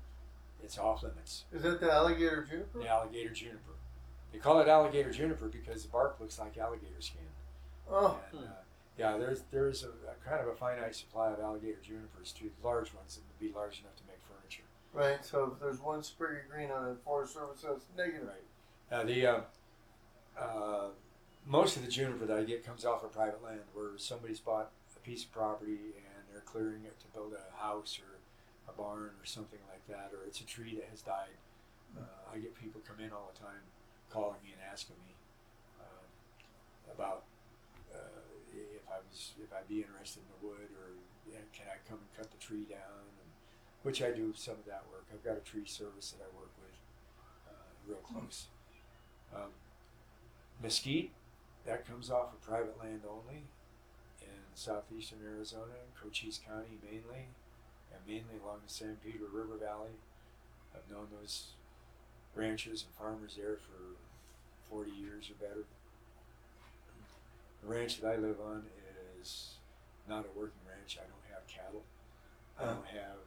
it's 0.64 0.78
off 0.78 1.04
limits 1.04 1.44
Is 1.54 1.62
that 1.64 1.80
the 1.80 1.92
alligator 1.92 2.44
juniper? 2.50 2.80
the 2.80 2.88
alligator 2.88 3.30
juniper. 3.30 3.74
They 4.32 4.40
call 4.40 4.60
it 4.60 4.68
alligator 4.68 5.12
juniper 5.12 5.48
because 5.48 5.84
the 5.84 5.90
bark 5.90 6.18
looks 6.20 6.40
like 6.40 6.58
alligator 6.58 7.00
skin. 7.00 7.22
Oh, 7.90 8.20
And, 8.32 8.46
uh, 8.46 8.48
yeah, 8.98 9.18
there's 9.18 9.44
there's 9.52 9.84
a, 9.84 9.88
a 9.88 10.16
kind 10.28 10.42
of 10.42 10.48
a 10.48 10.56
finite 10.56 10.96
supply 10.96 11.32
of 11.32 11.40
alligator 11.40 11.80
junipers 11.82 12.32
too, 12.32 12.52
large 12.64 12.94
ones 12.94 13.16
that 13.16 13.24
would 13.28 13.40
be 13.40 13.54
large 13.54 13.82
enough 13.82 13.96
to 13.98 14.04
make 14.08 14.20
furniture. 14.28 14.64
right. 14.94 15.24
So 15.26 15.52
if 15.54 15.60
there's 15.60 15.80
one 15.80 16.04
sprig 16.04 16.46
of 16.46 16.52
green 16.52 16.72
on 16.72 16.90
it, 16.90 16.98
Forest 17.04 17.34
Service 17.34 17.60
says 17.60 17.82
negative. 17.98 18.28
Right. 18.28 18.46
Now 18.92 19.04
the 19.04 19.28
uh, 19.28 19.40
uh, 20.40 20.88
most 21.46 21.76
of 21.78 21.86
the 21.86 21.92
juniper 21.92 22.26
that 22.26 22.38
I 22.38 22.44
get 22.44 22.66
comes 22.66 22.86
off 22.86 23.04
of 23.04 23.12
private 23.12 23.44
land 23.44 23.62
where 23.74 23.98
somebody's 23.98 24.40
bought 24.40 24.72
a 24.96 25.00
piece 25.00 25.24
of 25.24 25.32
property 25.32 25.94
and 25.96 26.24
they're 26.32 26.42
clearing 26.42 26.84
it 26.86 27.00
to 27.00 27.08
build 27.14 27.34
a 27.34 27.62
house 27.62 28.00
or 28.00 28.18
a 28.68 28.74
barn 28.76 29.12
or 29.22 29.26
something 29.26 29.60
like 29.70 29.86
that, 29.88 30.12
or 30.14 30.26
it's 30.26 30.40
a 30.40 30.46
tree 30.46 30.76
that 30.76 30.88
has 30.90 31.02
died. 31.02 31.38
Uh, 31.98 32.34
I 32.34 32.40
get 32.40 32.60
people 32.60 32.82
come 32.86 33.00
in 33.00 33.12
all 33.12 33.32
the 33.34 33.40
time 33.40 33.62
calling 34.10 34.42
me 34.44 34.52
and 34.52 34.62
asking 34.72 34.96
me 35.06 35.14
uh, 35.80 36.92
about 36.94 37.24
if 39.16 39.32
I 39.32 39.32
was 39.32 39.32
if 39.40 39.50
I'd 39.56 39.70
be 39.72 39.80
interested 39.80 40.20
in 40.20 40.30
the 40.36 40.42
wood 40.48 40.70
or 40.76 40.92
you 41.28 41.40
know, 41.40 41.48
can 41.56 41.66
I 41.72 41.80
come 41.88 42.00
and 42.04 42.12
cut 42.16 42.30
the 42.32 42.38
tree 42.38 42.68
down, 42.68 43.08
and, 43.16 43.30
which 43.84 44.02
I 44.02 44.12
do 44.12 44.34
some 44.36 44.56
of 44.56 44.66
that 44.66 44.84
work. 44.92 45.06
I've 45.14 45.24
got 45.24 45.38
a 45.38 45.46
tree 45.46 45.66
service 45.66 46.12
that 46.12 46.24
I 46.24 46.30
work 46.36 46.52
with 46.60 46.78
uh, 47.48 47.72
real 47.88 48.04
close. 48.04 48.48
Um, 49.34 49.56
mesquite 50.62 51.12
that 51.66 51.88
comes 51.88 52.12
off 52.12 52.34
of 52.34 52.42
private 52.42 52.78
land 52.80 53.02
only 53.10 53.44
in 54.22 54.42
southeastern 54.54 55.20
Arizona, 55.26 55.82
Cochise 56.00 56.40
County 56.46 56.78
mainly, 56.84 57.32
and 57.92 58.02
mainly 58.08 58.38
along 58.44 58.60
the 58.66 58.74
San 58.74 58.98
Pedro 59.04 59.28
River 59.32 59.58
Valley. 59.58 59.98
I've 60.76 60.90
known 60.92 61.08
those 61.20 61.56
ranchers 62.36 62.84
and 62.84 62.94
farmers 62.94 63.36
there 63.38 63.56
for 63.56 63.96
40 64.70 64.92
years 64.92 65.30
or 65.30 65.36
better. 65.40 65.64
The 67.64 67.74
ranch 67.74 68.02
that 68.02 68.14
I 68.14 68.18
live 68.18 68.38
on 68.46 68.64
is 68.78 68.85
not 70.08 70.26
a 70.26 70.38
working 70.38 70.62
ranch. 70.68 70.98
I 71.02 71.06
don't 71.08 71.26
have 71.34 71.46
cattle. 71.48 71.84
I 72.60 72.66
don't 72.66 72.86
have 72.88 73.20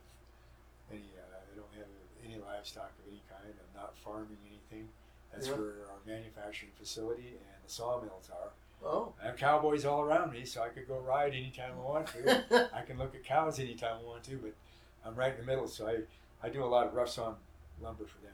any. 0.91 1.11
Uh, 1.19 1.37
I 1.37 1.57
don't 1.57 1.73
have 1.77 1.89
any 2.25 2.37
livestock 2.39 2.93
of 2.99 3.07
any 3.09 3.23
kind. 3.29 3.53
I'm 3.55 3.81
not 3.81 3.97
farming 3.99 4.39
anything. 4.47 4.89
That's 5.33 5.49
Yeah. 5.49 5.55
where 5.55 5.87
our 5.91 5.99
manufacturing 6.07 6.73
facility 6.79 7.29
and 7.37 7.61
the 7.65 7.71
sawmills 7.71 8.31
are. 8.31 8.51
Oh. 8.85 9.13
I 9.23 9.27
have 9.27 9.37
cowboys 9.37 9.85
all 9.85 10.01
around 10.03 10.33
me, 10.33 10.45
so 10.45 10.63
I 10.63 10.69
could 10.69 10.87
go 10.87 10.99
ride 10.99 11.35
anytime 11.35 11.73
I 11.79 11.83
want 11.83 12.07
to. 12.09 12.71
I 12.75 12.83
can 12.83 12.97
look 12.97 13.15
at 13.15 13.25
cows 13.25 13.59
anytime 13.59 13.99
I 14.01 14.07
want 14.07 14.23
to, 14.25 14.37
but 14.37 14.53
I'm 15.05 15.15
right 15.17 15.33
in 15.33 15.41
the 15.41 15.47
middle, 15.47 15.67
so 15.67 15.87
I, 15.89 15.99
I 16.47 16.49
do 16.49 16.63
a 16.63 16.67
lot 16.67 16.87
of 16.87 16.95
rough 16.95 17.09
sawn 17.11 17.37
lumber 17.83 18.07
for 18.07 18.19
them. 18.19 18.33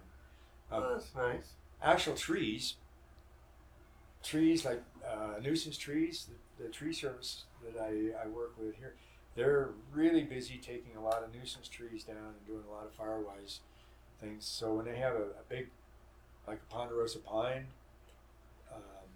Um, 0.71 0.83
Oh, 0.85 0.93
that's 0.95 1.15
nice. 1.15 1.53
actual 1.83 2.15
trees, 2.15 2.77
trees 4.23 4.65
like 4.65 4.83
uh, 5.07 5.39
nuisance 5.43 5.77
trees, 5.79 6.29
the, 6.63 6.69
tree 6.69 6.93
service 6.93 7.45
that 7.65 7.81
I, 7.81 8.25
I 8.25 8.27
work 8.29 8.55
with 8.59 8.77
here, 8.77 8.95
they're 9.35 9.71
really 9.93 10.23
busy 10.23 10.59
taking 10.59 10.97
a 10.97 11.03
lot 11.03 11.23
of 11.23 11.35
nuisance 11.35 11.69
trees 11.69 12.05
down 12.05 12.17
and 12.17 12.47
doing 12.47 12.63
a 12.69 12.73
lot 12.73 12.87
of 12.87 12.97
firewise 12.97 13.59
things. 14.21 14.45
So 14.47 14.75
when 14.75 14.85
they 14.85 14.97
have 14.97 15.15
a, 15.15 15.25
a 15.25 15.45
big, 15.49 15.69
like 16.47 16.61
a 16.71 16.73
ponderosa 16.73 17.19
pine, 17.19 17.67
um, 18.73 19.09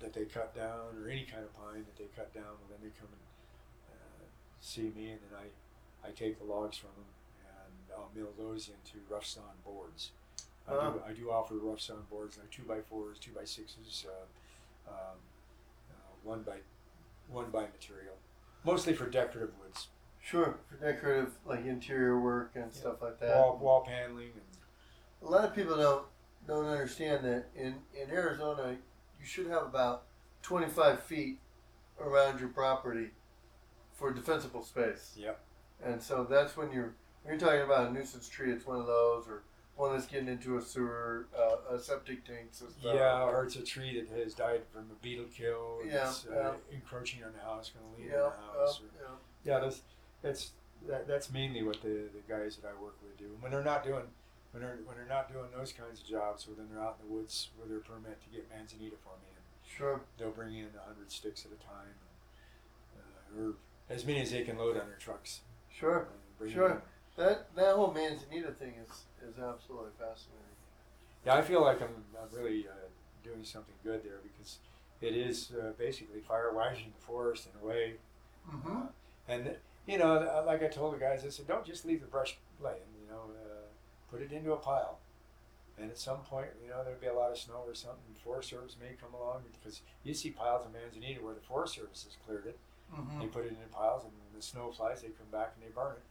that 0.00 0.14
they 0.14 0.24
cut 0.24 0.54
down, 0.54 0.96
or 1.02 1.08
any 1.08 1.24
kind 1.24 1.44
of 1.44 1.54
pine 1.54 1.84
that 1.84 1.96
they 1.98 2.08
cut 2.16 2.32
down, 2.32 2.44
well, 2.44 2.70
then 2.70 2.78
they 2.82 2.98
come 2.98 3.08
and 3.12 3.24
uh, 3.92 4.24
see 4.60 4.92
me, 4.96 5.10
and 5.10 5.20
then 5.28 5.38
I, 5.38 6.08
I 6.08 6.10
take 6.12 6.38
the 6.38 6.44
logs 6.44 6.78
from 6.78 6.90
them 6.96 7.10
and 7.44 7.98
I'll 7.98 8.10
mill 8.14 8.32
those 8.38 8.68
into 8.68 8.98
rough 9.08 9.26
sawn 9.26 9.60
boards. 9.64 10.12
I, 10.68 10.72
do, 10.72 11.02
I 11.08 11.12
do 11.12 11.30
offer 11.30 11.54
rough 11.54 11.80
sawn 11.80 12.04
boards 12.10 12.38
like 12.38 12.50
two 12.50 12.62
by 12.62 12.80
fours, 12.80 13.18
two 13.18 13.32
by 13.32 13.44
sixes, 13.44 14.06
uh, 14.08 14.90
um, 14.90 15.18
one 16.22 16.42
by 16.42 16.58
one 17.28 17.50
by 17.50 17.62
material, 17.62 18.14
mostly 18.64 18.92
for 18.92 19.06
decorative 19.08 19.54
woods, 19.60 19.88
Sure, 20.20 20.58
for 20.68 20.76
decorative 20.76 21.38
like 21.46 21.64
interior 21.64 22.20
work 22.20 22.52
and 22.54 22.72
stuff 22.72 23.00
like 23.02 23.18
that. 23.20 23.36
wall 23.36 23.58
wall 23.58 23.84
paneling, 23.86 24.32
and 24.34 24.42
A 25.22 25.30
lot 25.30 25.44
of 25.44 25.54
people 25.54 25.76
don't 25.76 26.06
don't 26.46 26.66
understand 26.66 27.24
that 27.24 27.46
in 27.54 27.76
in 27.94 28.10
Arizona 28.10 28.76
you 29.18 29.24
should 29.26 29.46
have 29.46 29.62
about 29.62 30.04
25 30.42 31.02
feet 31.02 31.38
around 32.00 32.40
your 32.40 32.48
property 32.48 33.10
for 33.92 34.12
defensible 34.12 34.62
space. 34.62 35.14
Yep. 35.16 35.38
And 35.84 36.02
so 36.02 36.24
that's 36.28 36.56
when 36.56 36.72
you're 36.72 36.94
when 37.22 37.38
you're 37.38 37.48
talking 37.48 37.62
about 37.62 37.88
a 37.88 37.92
nuisance 37.92 38.28
tree. 38.28 38.50
It's 38.52 38.66
one 38.66 38.80
of 38.80 38.86
those, 38.86 39.28
or 39.28 39.42
one 39.80 39.92
that's 39.92 40.06
getting 40.06 40.28
into 40.28 40.58
a 40.58 40.62
sewer, 40.62 41.26
uh, 41.36 41.74
a 41.74 41.78
septic 41.78 42.24
tank 42.24 42.48
system. 42.52 42.94
yeah, 42.94 43.24
or 43.24 43.44
it's 43.44 43.56
a 43.56 43.62
tree 43.62 43.98
that 44.00 44.16
has 44.18 44.34
died 44.34 44.60
from 44.72 44.82
a 44.90 45.02
beetle 45.02 45.24
kill, 45.34 45.78
and 45.82 45.90
Yeah, 45.90 46.08
it's 46.08 46.26
uh, 46.26 46.34
yeah. 46.70 46.76
encroaching 46.76 47.24
on 47.24 47.32
the 47.32 47.40
house, 47.40 47.70
going 47.70 47.84
to 47.94 48.00
lean 48.00 48.10
yeah, 48.10 48.28
the 48.28 48.58
house. 48.60 48.80
or, 48.80 48.84
yeah, 49.44 49.52
yeah, 49.54 49.60
that's 49.60 49.80
that's 50.22 50.50
that, 50.86 51.08
that's 51.08 51.32
mainly 51.32 51.62
what 51.62 51.80
the, 51.82 52.08
the 52.12 52.22
guys 52.28 52.56
that 52.56 52.68
I 52.68 52.74
work 52.80 52.96
with 53.02 53.16
do. 53.18 53.30
When 53.40 53.50
they're 53.50 53.64
not 53.64 53.82
doing 53.82 54.04
when 54.52 54.62
they're 54.62 54.78
when 54.84 54.96
they're 54.96 55.06
not 55.08 55.32
doing 55.32 55.46
those 55.56 55.72
kinds 55.72 56.00
of 56.00 56.06
jobs, 56.06 56.46
well 56.46 56.56
then 56.56 56.66
they're 56.70 56.82
out 56.84 56.98
in 57.00 57.08
the 57.08 57.14
woods 57.14 57.48
with 57.58 57.70
their 57.70 57.80
permit 57.80 58.20
to 58.22 58.28
get 58.28 58.48
manzanita 58.50 58.96
for 59.02 59.16
me, 59.24 59.28
and 59.34 59.44
sure. 59.76 60.00
they'll 60.18 60.30
bring 60.30 60.54
in 60.54 60.68
a 60.76 60.84
hundred 60.86 61.10
sticks 61.10 61.46
at 61.46 61.52
a 61.52 61.60
time, 61.64 61.96
uh, 62.96 63.40
or 63.40 63.54
as 63.88 64.04
many 64.04 64.20
as 64.20 64.30
they 64.30 64.42
can 64.42 64.58
load 64.58 64.76
on 64.76 64.86
their 64.88 64.98
trucks. 64.98 65.40
Sure. 65.72 66.08
and 66.40 66.50
Sure. 66.52 66.82
That 67.20 67.54
that 67.54 67.76
whole 67.76 67.92
Manzanita 67.92 68.52
thing 68.52 68.72
is 68.82 69.04
is 69.28 69.38
absolutely 69.38 69.92
fascinating. 69.98 70.56
Yeah, 71.26 71.34
I 71.34 71.42
feel 71.42 71.60
like 71.60 71.82
I'm, 71.82 71.92
I'm 72.16 72.34
really 72.34 72.66
uh, 72.66 72.88
doing 73.22 73.44
something 73.44 73.74
good 73.84 74.02
there 74.02 74.20
because 74.22 74.56
it 75.02 75.14
is 75.14 75.52
uh, 75.52 75.72
basically 75.78 76.20
fire 76.20 76.50
washing 76.54 76.94
the 76.98 77.04
forest 77.04 77.46
in 77.46 77.60
a 77.60 77.68
way. 77.70 77.94
Mm-hmm. 78.50 78.80
And 79.28 79.50
you 79.86 79.98
know, 79.98 80.14
uh, 80.14 80.44
like 80.46 80.62
I 80.62 80.68
told 80.68 80.94
the 80.94 80.98
guys, 80.98 81.22
I 81.26 81.28
said, 81.28 81.46
don't 81.46 81.64
just 81.64 81.84
leave 81.84 82.00
the 82.00 82.06
brush 82.06 82.38
laying. 82.58 82.88
You 83.02 83.12
know, 83.12 83.22
uh, 83.36 83.68
put 84.10 84.22
it 84.22 84.32
into 84.32 84.52
a 84.54 84.56
pile. 84.56 84.98
And 85.78 85.90
at 85.90 85.98
some 85.98 86.20
point, 86.20 86.48
you 86.62 86.70
know, 86.70 86.82
there'll 86.84 87.00
be 87.00 87.06
a 87.06 87.12
lot 87.12 87.30
of 87.30 87.38
snow 87.38 87.64
or 87.66 87.74
something. 87.74 88.14
Forest 88.24 88.48
Service 88.48 88.76
may 88.80 88.96
come 88.98 89.12
along 89.12 89.42
because 89.60 89.82
you 90.04 90.14
see 90.14 90.30
piles 90.30 90.64
of 90.64 90.72
manzanita 90.72 91.22
where 91.22 91.34
the 91.34 91.40
Forest 91.40 91.74
Service 91.74 92.04
has 92.04 92.16
cleared 92.24 92.46
it. 92.46 92.58
Mm-hmm. 92.94 93.20
They 93.20 93.26
put 93.26 93.44
it 93.44 93.52
in 93.52 93.68
piles, 93.72 94.04
and 94.04 94.12
when 94.12 94.32
the 94.34 94.42
snow 94.42 94.72
flies, 94.72 95.02
they 95.02 95.08
come 95.08 95.30
back 95.30 95.52
and 95.54 95.68
they 95.68 95.72
burn 95.72 95.92
it, 95.92 96.02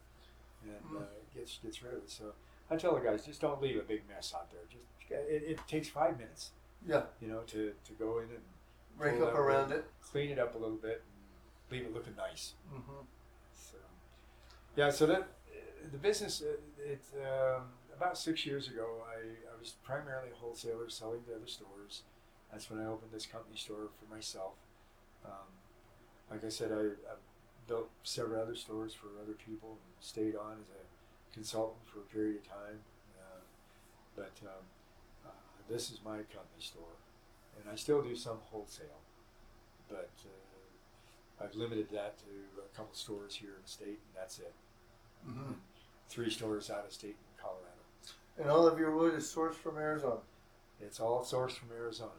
and 0.64 0.98
Mm. 0.98 1.02
uh, 1.02 1.06
gets 1.34 1.58
gets 1.60 1.82
rid 1.84 1.94
of 1.94 2.04
it. 2.04 2.10
So 2.10 2.34
I 2.70 2.76
tell 2.76 2.94
the 2.96 3.02
guys, 3.02 3.26
just 3.26 3.42
don't 3.42 3.62
leave 3.62 3.78
a 3.78 3.82
big 3.84 4.02
mess 4.08 4.34
out 4.36 4.50
there. 4.52 4.62
Just 4.70 4.84
it, 5.12 5.44
it 5.52 5.60
takes 5.68 5.88
five 5.90 6.18
minutes, 6.18 6.52
Yeah, 6.86 7.04
you 7.22 7.28
know, 7.30 7.40
to, 7.48 7.74
to 7.86 7.94
go 7.94 8.20
in 8.20 8.26
and 8.30 8.44
rake 8.98 9.20
up 9.22 9.34
around 9.34 9.72
it. 9.72 9.86
clean 10.02 10.30
it 10.30 10.38
up 10.40 10.54
a 10.56 10.58
little 10.58 10.78
bit 10.78 11.02
and 11.04 11.72
leave 11.78 11.88
it 11.88 11.94
looking 11.94 12.16
nice. 12.16 12.54
Mm-hmm. 12.72 13.02
So, 13.56 13.78
yeah, 14.76 14.92
so 14.92 15.06
that 15.08 15.30
the 15.92 15.98
business, 15.98 16.42
uh, 16.44 16.58
it 16.84 17.02
um, 17.26 17.64
about 17.98 18.18
six 18.18 18.46
years 18.46 18.68
ago, 18.68 19.02
I, 19.10 19.20
I 19.52 19.60
was 19.60 19.74
primarily 19.84 20.30
a 20.32 20.36
wholesaler 20.36 20.90
selling 20.90 21.24
to 21.24 21.36
other 21.36 21.48
stores. 21.48 22.04
That's 22.52 22.70
when 22.70 22.80
I 22.80 22.86
opened 22.86 23.12
this 23.12 23.26
company 23.26 23.58
store 23.58 23.90
for 24.00 24.14
myself. 24.14 24.54
Um, 25.26 25.48
like 26.32 26.44
I 26.46 26.50
said, 26.50 26.72
I, 26.72 26.76
I 27.12 27.16
built 27.70 27.90
several 28.04 28.42
other 28.42 28.56
stores 28.56 28.94
for 28.94 29.08
other 29.22 29.38
people 29.46 29.70
and 29.70 29.94
stayed 30.02 30.36
on 30.36 30.58
as 30.60 30.70
a 30.70 31.34
consultant 31.34 31.86
for 31.86 32.00
a 32.00 32.14
period 32.14 32.38
of 32.38 32.48
time. 32.50 32.80
Uh, 33.18 33.42
but 34.16 34.34
um, 34.44 34.66
uh, 35.26 35.30
this 35.70 35.92
is 35.92 36.00
my 36.04 36.18
company 36.18 36.60
store, 36.60 36.98
and 37.62 37.72
I 37.72 37.76
still 37.76 38.02
do 38.02 38.16
some 38.16 38.40
wholesale, 38.52 39.00
but 39.88 40.10
uh, 40.26 41.46
I've 41.46 41.56
limited 41.56 41.90
that 41.92 42.18
to 42.20 42.62
a 42.66 42.76
couple 42.76 42.96
stores 42.96 43.36
here 43.36 43.52
in 43.56 43.62
the 43.64 43.70
state, 43.70 43.88
and 43.88 44.14
that's 44.18 44.40
it. 44.40 44.54
Mm-hmm. 45.28 45.54
Three 46.10 46.32
stores 46.32 46.72
out 46.72 46.86
of 46.86 46.92
state 46.92 47.16
in 47.16 47.42
Colorado. 47.42 47.70
And 48.40 48.50
all 48.50 48.68
of 48.68 48.80
your 48.80 48.96
wood 48.96 49.14
is 49.14 49.26
sourced 49.26 49.54
from 49.54 49.78
Arizona. 49.78 50.22
It's 50.82 51.00
all 51.00 51.24
sourced 51.24 51.52
from 51.52 51.70
Arizona. 51.78 52.12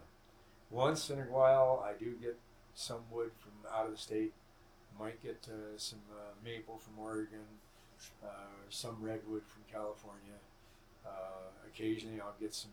Once 0.71 1.11
in 1.11 1.19
a 1.19 1.23
while, 1.23 1.85
I 1.85 1.99
do 1.99 2.15
get 2.21 2.39
some 2.75 3.01
wood 3.11 3.31
from 3.41 3.53
out 3.75 3.87
of 3.87 3.93
the 3.93 3.99
state. 3.99 4.33
Might 5.01 5.23
get 5.23 5.49
uh, 5.49 5.79
some 5.79 6.01
uh, 6.13 6.35
maple 6.45 6.77
from 6.77 6.99
Oregon, 7.03 7.47
uh, 8.23 8.29
some 8.69 8.99
redwood 9.01 9.43
from 9.47 9.63
California. 9.73 10.37
Uh, 11.07 11.49
occasionally, 11.67 12.21
I'll 12.21 12.35
get 12.39 12.53
some 12.53 12.71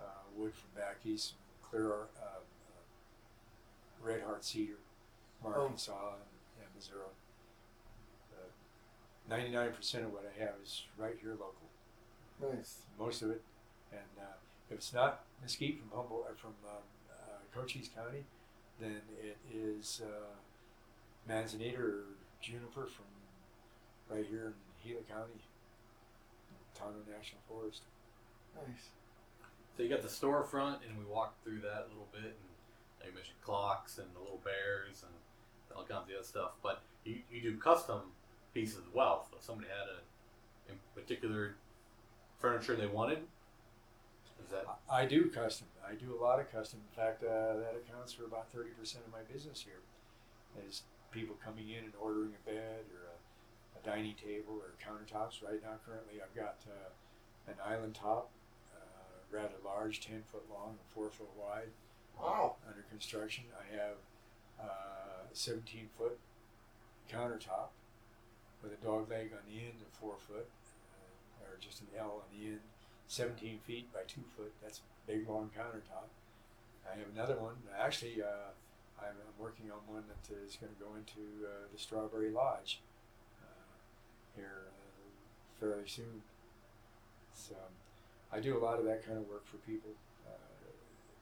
uh, 0.00 0.04
wood 0.34 0.52
from 0.54 0.70
back 0.80 0.96
east, 1.04 1.28
some 1.28 1.36
clear 1.70 1.92
red 4.02 4.22
heart 4.22 4.42
cedar 4.44 4.78
from 5.42 5.52
Oh. 5.54 5.60
Arkansas 5.62 5.92
and, 6.14 6.64
and 6.64 6.74
Missouri. 6.74 7.12
Ninety-nine 9.28 9.72
percent 9.72 10.04
of 10.04 10.12
what 10.12 10.24
I 10.24 10.38
have 10.42 10.54
is 10.62 10.84
right 10.98 11.16
here 11.20 11.32
local 11.32 11.68
Nice. 12.40 12.82
most 12.98 13.20
of 13.22 13.30
it. 13.30 13.42
And 13.92 14.00
uh, 14.18 14.36
if 14.70 14.76
it's 14.76 14.92
not 14.94 15.24
mesquite 15.42 15.78
from 15.78 15.90
Humboldt 15.94 16.26
or 16.30 16.34
from 16.36 16.54
um, 16.66 16.82
uh, 17.10 17.38
Cochise 17.54 17.88
County, 17.94 18.24
then 18.80 19.00
it 19.22 19.36
is 19.54 20.02
uh, 20.04 20.34
manzanita 21.26 21.78
or 21.78 22.04
juniper 22.40 22.86
from 22.86 23.06
right 24.08 24.26
here 24.28 24.52
in 24.52 24.54
Gila 24.82 25.02
County, 25.02 25.40
Tonto 26.74 26.98
National 27.10 27.40
Forest. 27.48 27.82
Nice. 28.54 28.90
So 29.76 29.82
you 29.82 29.88
got 29.88 30.02
the 30.02 30.08
storefront, 30.08 30.78
and 30.86 30.98
we 30.98 31.04
walked 31.04 31.42
through 31.42 31.60
that 31.60 31.86
a 31.86 31.88
little 31.88 32.08
bit, 32.12 32.36
and 32.38 32.50
like 33.00 33.08
you 33.08 33.14
mentioned 33.14 33.40
clocks 33.42 33.98
and 33.98 34.06
the 34.14 34.20
little 34.20 34.40
bears 34.44 35.02
and 35.02 35.12
all 35.74 35.84
kinds 35.84 36.08
of 36.08 36.14
other 36.14 36.22
stuff. 36.22 36.52
But 36.62 36.82
you, 37.04 37.18
you 37.30 37.40
do 37.40 37.56
custom 37.58 38.12
pieces 38.52 38.76
as 38.78 38.94
well. 38.94 39.26
So 39.28 39.38
if 39.38 39.44
somebody 39.44 39.68
had 39.68 39.88
a 39.88 39.98
in 40.70 40.78
particular 40.94 41.56
furniture 42.38 42.76
they 42.76 42.86
wanted, 42.86 43.18
is 44.44 44.50
that 44.50 44.64
I 44.90 45.02
I 45.02 45.06
do 45.06 45.28
custom. 45.30 45.66
I 45.86 45.94
do 45.94 46.14
a 46.14 46.20
lot 46.22 46.38
of 46.38 46.52
custom. 46.52 46.80
In 46.88 47.02
fact, 47.02 47.24
uh, 47.24 47.58
that 47.58 47.74
accounts 47.76 48.12
for 48.12 48.24
about 48.24 48.50
thirty 48.52 48.70
percent 48.70 49.04
of 49.06 49.12
my 49.12 49.22
business 49.32 49.60
here. 49.64 49.82
Is 50.68 50.82
people 51.14 51.36
coming 51.44 51.70
in 51.70 51.84
and 51.86 51.94
ordering 52.02 52.34
a 52.34 52.42
bed 52.44 52.84
or 52.90 53.06
a, 53.14 53.16
a 53.78 53.80
dining 53.86 54.14
table 54.18 54.58
or 54.58 54.74
countertops. 54.82 55.38
Right 55.42 55.62
now, 55.62 55.78
currently, 55.86 56.18
I've 56.20 56.34
got 56.34 56.58
uh, 56.66 56.90
an 57.50 57.54
island 57.64 57.94
top, 57.94 58.30
uh, 58.74 59.22
rather 59.30 59.54
large, 59.64 60.00
ten 60.00 60.22
foot 60.30 60.44
long 60.50 60.70
and 60.70 60.86
four 60.92 61.08
foot 61.10 61.30
wide, 61.38 61.70
Wow. 62.18 62.56
under 62.66 62.82
construction. 62.90 63.44
I 63.54 63.76
have 63.76 63.96
uh, 64.60 65.32
a 65.32 65.34
seventeen 65.36 65.88
foot 65.96 66.18
countertop 67.10 67.70
with 68.62 68.72
a 68.72 68.84
dog 68.84 69.08
leg 69.10 69.30
on 69.32 69.44
the 69.46 69.60
end 69.60 69.78
and 69.78 69.92
four 70.00 70.14
foot, 70.26 70.48
uh, 70.50 71.44
or 71.46 71.56
just 71.60 71.80
an 71.80 71.86
L 71.98 72.22
on 72.26 72.38
the 72.38 72.46
end. 72.46 72.60
17 73.06 73.58
feet 73.66 73.92
by 73.92 74.00
2 74.08 74.22
foot. 74.34 74.50
That's 74.62 74.78
a 74.78 75.12
big, 75.12 75.28
long 75.28 75.50
countertop. 75.56 76.08
I 76.90 76.96
have 76.98 77.06
another 77.14 77.36
one. 77.36 77.52
Actually, 77.78 78.22
uh, 78.22 78.50
I'm, 79.08 79.16
working 79.38 79.66
on 79.70 79.78
one 79.92 80.04
that 80.08 80.24
is 80.46 80.56
going 80.56 80.72
to 80.72 80.80
go 80.80 80.94
into 80.94 81.44
uh, 81.44 81.66
the 81.70 81.78
Strawberry 81.78 82.30
Lodge 82.30 82.80
uh, 83.42 83.76
here 84.36 84.70
uh, 84.70 85.60
fairly 85.60 85.86
soon. 85.86 86.22
So 87.34 87.54
I 88.32 88.40
do 88.40 88.56
a 88.56 88.62
lot 88.62 88.78
of 88.78 88.84
that 88.86 89.04
kind 89.04 89.18
of 89.18 89.28
work 89.28 89.44
for 89.46 89.58
people. 89.58 89.90
Uh, 90.26 90.30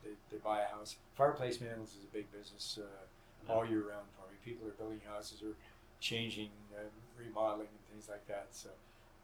they, 0.03 0.11
they 0.31 0.37
buy 0.37 0.61
a 0.61 0.67
house. 0.67 0.95
Fireplace 1.15 1.59
mantles 1.59 1.89
is 1.89 2.03
a 2.03 2.13
big 2.13 2.31
business 2.31 2.79
uh, 2.79 3.51
all 3.51 3.65
year 3.65 3.89
round 3.89 4.07
for 4.15 4.29
me. 4.31 4.37
People 4.45 4.67
are 4.67 4.77
building 4.77 5.01
houses 5.09 5.41
or 5.41 5.53
changing, 5.99 6.49
uh, 6.75 6.83
remodeling, 7.19 7.67
and 7.67 7.83
things 7.91 8.09
like 8.09 8.25
that. 8.27 8.47
So 8.51 8.69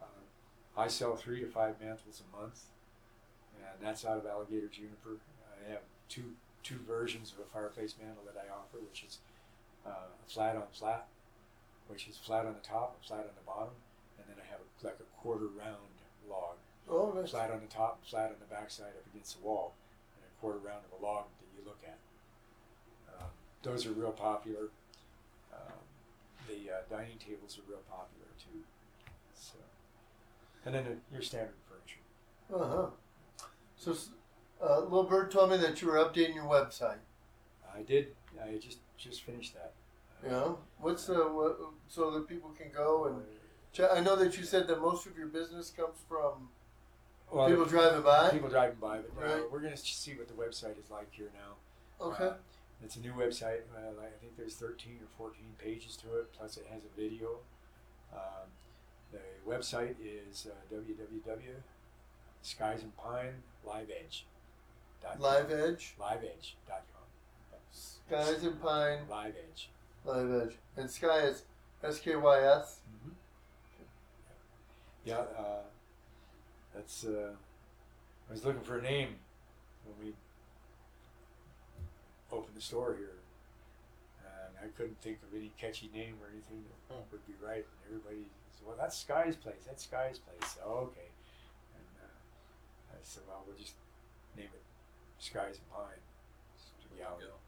uh, 0.01 0.05
I 0.77 0.87
sell 0.87 1.15
three 1.15 1.39
to 1.41 1.47
five 1.47 1.75
mantles 1.79 2.21
a 2.21 2.37
month, 2.37 2.65
and 3.55 3.87
that's 3.87 4.05
out 4.05 4.17
of 4.17 4.25
alligator 4.25 4.67
juniper. 4.67 5.17
I 5.67 5.71
have 5.71 5.81
two 6.09 6.35
two 6.63 6.79
versions 6.87 7.31
of 7.33 7.39
a 7.39 7.47
fireplace 7.53 7.95
mantle 7.99 8.23
that 8.25 8.35
I 8.39 8.51
offer, 8.53 8.77
which 8.83 9.03
is 9.07 9.17
uh, 9.85 10.09
flat 10.27 10.55
on 10.55 10.63
flat, 10.73 11.07
which 11.87 12.07
is 12.07 12.17
flat 12.17 12.45
on 12.45 12.53
the 12.53 12.67
top 12.67 12.95
and 12.97 13.05
flat 13.05 13.21
on 13.27 13.35
the 13.35 13.45
bottom, 13.45 13.73
and 14.17 14.27
then 14.27 14.35
I 14.43 14.45
have 14.51 14.59
a, 14.61 14.85
like 14.85 14.97
a 14.99 15.21
quarter 15.21 15.45
round 15.47 15.77
log, 16.29 16.55
Oh, 16.89 17.11
nice. 17.15 17.31
flat 17.31 17.51
on 17.51 17.61
the 17.61 17.67
top, 17.73 18.03
flat 18.05 18.29
on 18.29 18.35
the 18.39 18.53
backside 18.53 18.93
up 18.97 19.05
against 19.13 19.39
the 19.39 19.45
wall, 19.45 19.73
and 20.17 20.23
a 20.25 20.41
quarter 20.41 20.59
round 20.59 20.81
of 20.91 21.01
a 21.01 21.05
log 21.05 21.25
that 21.39 21.47
you 21.57 21.65
look 21.65 21.79
at. 21.85 21.97
Um, 23.19 23.29
those 23.63 23.85
are 23.85 23.91
real 23.91 24.11
popular. 24.11 24.69
Um, 25.53 25.79
the 26.47 26.71
uh, 26.71 26.77
dining 26.89 27.17
tables 27.17 27.57
are 27.57 27.69
real 27.69 27.81
popular 27.89 28.27
too. 28.37 28.59
So, 29.33 29.57
and 30.65 30.75
then 30.75 30.83
the, 30.85 30.95
your 31.13 31.21
standard 31.21 31.53
furniture. 31.67 32.03
Uh 32.53 32.75
huh. 32.75 32.87
So, 33.77 33.95
uh, 34.61 34.79
Little 34.81 35.03
Bird 35.03 35.31
told 35.31 35.51
me 35.51 35.57
that 35.57 35.81
you 35.81 35.87
were 35.87 35.95
updating 35.95 36.35
your 36.35 36.45
website. 36.45 36.97
I 37.73 37.81
did. 37.81 38.07
I 38.41 38.57
just 38.57 38.79
just 38.97 39.23
finished 39.23 39.53
that. 39.53 39.73
Know, 40.29 40.59
what's 40.79 41.05
the 41.05 41.15
what, 41.15 41.57
so 41.87 42.11
that 42.11 42.27
people 42.27 42.49
can 42.49 42.71
go 42.75 43.05
and 43.05 43.21
check. 43.71 43.89
I 43.93 44.01
know 44.01 44.15
that 44.17 44.37
you 44.37 44.43
said 44.43 44.67
that 44.67 44.81
most 44.81 45.05
of 45.07 45.17
your 45.17 45.27
business 45.27 45.69
comes 45.69 45.97
from 46.09 46.49
Well, 47.31 47.47
people 47.47 47.65
driving 47.65 48.01
by. 48.01 48.29
people 48.29 48.49
driving 48.49 48.79
by, 48.81 48.99
but 49.15 49.25
uh, 49.25 49.39
we're 49.49 49.61
going 49.61 49.73
to 49.73 49.77
see 49.77 50.15
what 50.15 50.27
the 50.27 50.33
website 50.33 50.77
is 50.77 50.89
like 50.91 51.07
here 51.11 51.31
now. 51.33 52.05
Okay. 52.05 52.25
Uh, 52.25 52.33
it's 52.83 52.95
a 52.97 52.99
new 52.99 53.13
website. 53.13 53.61
Uh, 53.75 54.01
I 54.01 54.09
think 54.19 54.35
there's 54.37 54.55
13 54.55 54.99
or 55.01 55.07
14 55.17 55.43
pages 55.57 55.95
to 55.97 56.17
it, 56.19 56.33
plus 56.33 56.57
it 56.57 56.65
has 56.71 56.81
a 56.83 56.99
video. 56.99 57.39
Um, 58.13 58.49
the 59.11 59.19
website 59.49 59.95
is 60.01 60.47
uh. 60.49 60.55
Live 63.65 63.89
Edge, 64.03 64.25
Liveedge.com. 65.03 66.83
Skies 67.71 68.43
and 68.43 68.61
Pine, 68.61 68.99
Live 69.09 69.35
Edge. 69.51 69.69
Live 70.05 70.31
Edge, 70.47 70.55
and 70.77 70.89
Sky 70.89 71.19
is 71.19 71.43
S 71.83 71.99
K 71.99 72.15
Y 72.15 72.39
S. 72.43 72.79
Mm-hmm. 72.89 73.11
Yeah, 75.05 75.15
uh, 75.37 75.61
that's. 76.73 77.05
Uh, 77.05 77.31
I 78.29 78.31
was 78.33 78.45
looking 78.45 78.61
for 78.61 78.77
a 78.77 78.81
name 78.81 79.15
when 79.85 80.07
we 80.07 80.13
opened 82.31 82.55
the 82.55 82.61
store 82.61 82.95
here, 82.97 83.17
and 84.23 84.53
I 84.63 84.67
couldn't 84.77 84.99
think 85.01 85.17
of 85.27 85.35
any 85.37 85.51
catchy 85.59 85.89
name 85.93 86.15
or 86.21 86.29
anything 86.31 86.63
that 86.63 86.95
Hmm. 86.95 87.01
would 87.11 87.25
be 87.27 87.33
right. 87.43 87.65
And 87.65 87.79
everybody 87.87 88.25
said, 88.51 88.67
"Well, 88.67 88.75
that's 88.77 88.97
Sky's 88.97 89.35
place. 89.35 89.63
That's 89.65 89.83
Sky's 89.83 90.19
place." 90.19 90.57
Oh, 90.63 90.89
okay. 90.91 91.09
And 91.75 91.85
uh, 92.03 92.93
I 92.93 92.97
said, 93.03 93.23
"Well, 93.27 93.43
we'll 93.47 93.57
just 93.57 93.73
it 95.19 95.23
Skies 95.23 95.59
and 95.59 95.67
Pine." 95.69 95.99
So, 96.57 96.87
yeah, 96.97 97.11
There 97.19 97.27
you 97.27 97.33
go. 97.35 97.39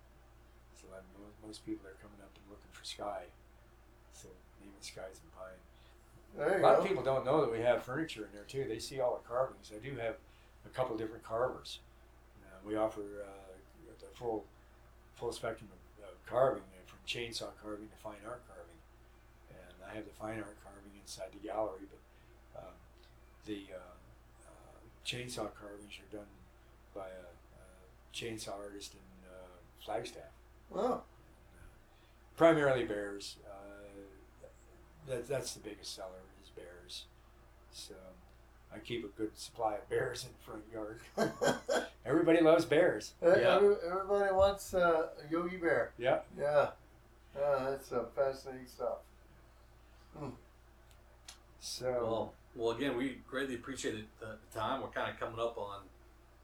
so 0.76 0.88
most, 1.16 1.36
most 1.46 1.60
people 1.66 1.88
are 1.88 1.96
coming 2.04 2.20
up 2.20 2.32
and 2.36 2.44
looking 2.52 2.72
for 2.76 2.84
Sky, 2.84 3.24
so 4.14 4.28
name 4.60 4.76
it 4.76 4.84
Skies 4.84 5.24
and 5.24 5.32
Pine. 5.32 5.60
There 6.36 6.60
A 6.60 6.64
lot 6.64 6.76
go. 6.78 6.82
of 6.84 6.88
people 6.88 7.04
don't 7.04 7.26
know 7.26 7.42
that 7.42 7.52
we 7.52 7.60
have 7.60 7.84
furniture 7.84 8.24
in 8.28 8.32
there 8.34 8.48
too. 8.48 8.64
They 8.68 8.80
see 8.80 9.00
all 9.00 9.20
the 9.20 9.28
carvings. 9.28 9.72
I 9.76 9.80
do 9.84 9.96
have 10.00 10.16
a 10.66 10.70
couple 10.70 10.96
different 10.96 11.24
carvers. 11.24 11.80
Uh, 12.44 12.56
we 12.66 12.76
offer 12.78 13.02
uh, 13.02 13.52
the 14.00 14.08
full 14.16 14.46
full 15.16 15.32
spectrum 15.34 15.70
of, 15.72 16.08
of 16.10 16.16
carving, 16.26 16.64
uh, 16.72 16.84
from 16.88 17.00
chainsaw 17.08 17.52
carving 17.62 17.88
to 17.90 17.98
fine 18.02 18.20
art 18.26 18.42
carving. 18.48 18.80
And 19.52 19.76
I 19.92 19.94
have 19.96 20.06
the 20.06 20.16
fine 20.16 20.40
art 20.40 20.56
carving 20.64 20.96
inside 21.00 21.30
the 21.36 21.46
gallery, 21.46 21.86
but 21.92 22.64
um, 22.64 22.74
the 23.46 23.68
uh, 23.76 23.96
uh, 24.48 24.78
chainsaw 25.06 25.52
carvings 25.60 26.00
are 26.00 26.16
done 26.16 26.32
by 26.96 27.06
a, 27.12 27.28
a 27.28 27.41
chainsaw 28.14 28.54
artist 28.64 28.94
in 28.94 29.30
uh, 29.30 29.36
Flagstaff 29.86 30.24
Wow. 30.70 31.04
primarily 32.38 32.84
bears. 32.86 33.38
Uh, 33.46 35.10
that, 35.10 35.28
that's 35.28 35.54
the 35.54 35.60
biggest 35.62 35.96
seller 35.96 36.10
is 36.44 36.50
bears. 36.50 37.06
So 37.72 37.94
I 38.74 38.80
keep 38.80 39.04
a 39.04 39.08
good 39.10 39.38
supply 39.38 39.76
of 39.76 39.90
bears 39.90 40.26
in 40.26 40.30
the 40.38 40.44
front 40.44 40.64
yard. 40.72 41.86
Everybody 42.06 42.42
loves 42.42 42.66
bears. 42.66 43.14
Yeah. 43.22 43.56
everybody 43.58 44.34
wants 44.34 44.74
uh, 44.74 45.08
a 45.28 45.32
Yogi 45.32 45.58
Bear. 45.58 45.92
Yeah. 45.98 46.20
Yeah. 46.40 46.70
Yeah, 47.38 47.68
that's 47.70 47.92
uh, 47.92 48.04
fascinating 48.16 48.68
stuff. 48.68 48.98
So 51.60 51.86
Well, 52.02 52.34
well, 52.56 52.72
again, 52.76 52.98
we 52.98 53.20
greatly 53.30 53.56
appreciate 53.56 54.06
the, 54.20 54.26
the 54.54 54.60
time. 54.60 54.82
We're 54.82 54.88
kind 54.90 55.10
of 55.12 55.20
coming 55.20 55.40
up 55.40 55.58
on 55.58 55.82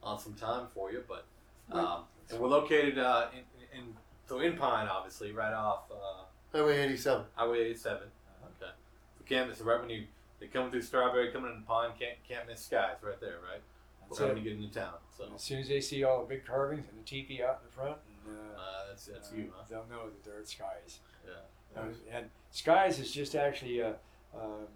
on 0.03 0.19
some 0.19 0.33
time 0.35 0.67
for 0.73 0.91
you, 0.91 1.03
but 1.07 1.25
um, 1.71 2.03
and 2.29 2.39
we're 2.39 2.47
located 2.47 2.97
uh, 2.97 3.27
in, 3.33 3.79
in 3.79 3.85
so 4.27 4.39
in 4.39 4.57
Pine, 4.57 4.87
obviously, 4.87 5.31
right 5.31 5.53
off 5.53 5.83
uh, 5.91 6.23
Highway 6.57 6.83
87. 6.83 7.25
Highway 7.35 7.59
87. 7.59 7.97
Okay, 7.97 8.71
so 9.17 9.25
can't 9.25 9.49
miss 9.49 9.61
right 9.61 9.79
when 9.79 9.89
you 9.89 10.03
they 10.39 10.47
come 10.47 10.69
through 10.69 10.83
Strawberry, 10.83 11.31
coming 11.31 11.51
into 11.51 11.65
Pine, 11.65 11.89
can't 11.99 12.17
can't 12.27 12.47
miss 12.47 12.61
skies 12.61 12.97
right 13.01 13.19
there, 13.19 13.37
right? 13.49 13.61
that's 14.09 14.21
right 14.21 14.29
it. 14.29 14.35
when 14.35 14.43
you 14.43 14.49
get 14.49 14.59
into 14.59 14.79
town. 14.79 14.93
So 15.17 15.25
as 15.35 15.41
soon 15.41 15.59
as 15.59 15.67
they 15.67 15.81
see 15.81 16.03
all 16.03 16.21
the 16.21 16.27
big 16.27 16.45
carvings 16.45 16.85
and 16.89 16.99
the 16.99 17.03
teepee 17.03 17.43
out 17.43 17.59
in 17.61 17.69
the 17.69 17.75
front, 17.75 17.97
and, 18.25 18.37
uh, 18.37 18.59
uh, 18.59 18.87
that's 18.89 19.05
that's 19.05 19.31
uh, 19.31 19.35
you, 19.35 19.51
huh? 19.55 19.63
they'll 19.69 19.85
know 19.89 20.05
that 20.05 20.23
they're 20.23 20.39
at 20.39 20.47
Skies. 20.47 20.99
Yeah. 21.25 21.81
Uh, 21.81 21.85
and 22.13 22.29
Skies 22.51 22.99
is 22.99 23.11
just 23.11 23.35
actually 23.35 23.79
a, 23.79 23.95
um, 24.33 24.67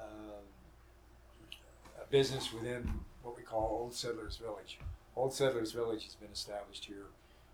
um, 0.00 0.44
a 2.00 2.06
business 2.10 2.52
within 2.52 2.90
what 3.22 3.36
we 3.36 3.42
call 3.42 3.80
Old 3.82 3.94
Settlers 3.94 4.36
Village. 4.36 4.78
Old 5.16 5.34
Settlers 5.34 5.72
Village 5.72 6.04
has 6.04 6.14
been 6.14 6.30
established 6.32 6.84
here 6.84 7.06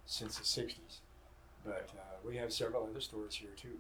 since 0.06 0.38
the 0.38 0.44
60s, 0.44 1.00
but 1.64 1.90
uh, 1.98 2.16
we 2.24 2.36
have 2.36 2.52
several 2.52 2.84
other 2.88 3.00
stores 3.00 3.34
here 3.34 3.50
too. 3.56 3.78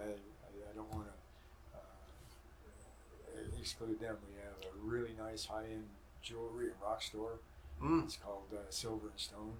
I, 0.00 0.04
I, 0.04 0.10
I 0.10 0.72
don't 0.74 0.92
want 0.92 1.06
to 1.06 1.78
uh, 1.78 3.58
exclude 3.60 4.00
them. 4.00 4.16
We 4.28 4.34
have 4.42 4.56
a 4.72 4.76
really 4.84 5.14
nice 5.18 5.44
high-end 5.46 5.84
jewelry 6.22 6.66
and 6.66 6.74
rock 6.82 7.02
store. 7.02 7.38
Mm. 7.82 8.04
It's 8.04 8.16
called 8.16 8.46
uh, 8.52 8.58
Silver 8.70 9.08
and 9.08 9.20
Stone. 9.20 9.56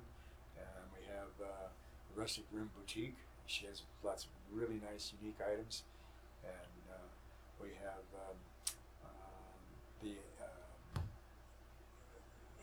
And 0.56 0.86
we 0.98 1.04
have 1.06 1.30
uh, 1.40 1.68
Rustic 2.14 2.44
Rim 2.52 2.70
Boutique. 2.76 3.16
She 3.46 3.66
has 3.66 3.82
lots 4.02 4.24
of 4.24 4.30
really 4.52 4.80
nice, 4.90 5.12
unique 5.20 5.38
items. 5.40 5.82
And 6.44 6.82
uh, 6.90 6.96
we 7.62 7.68
have 7.82 8.04
um, 8.28 8.36
the 10.02 10.16
uh, 10.40 11.00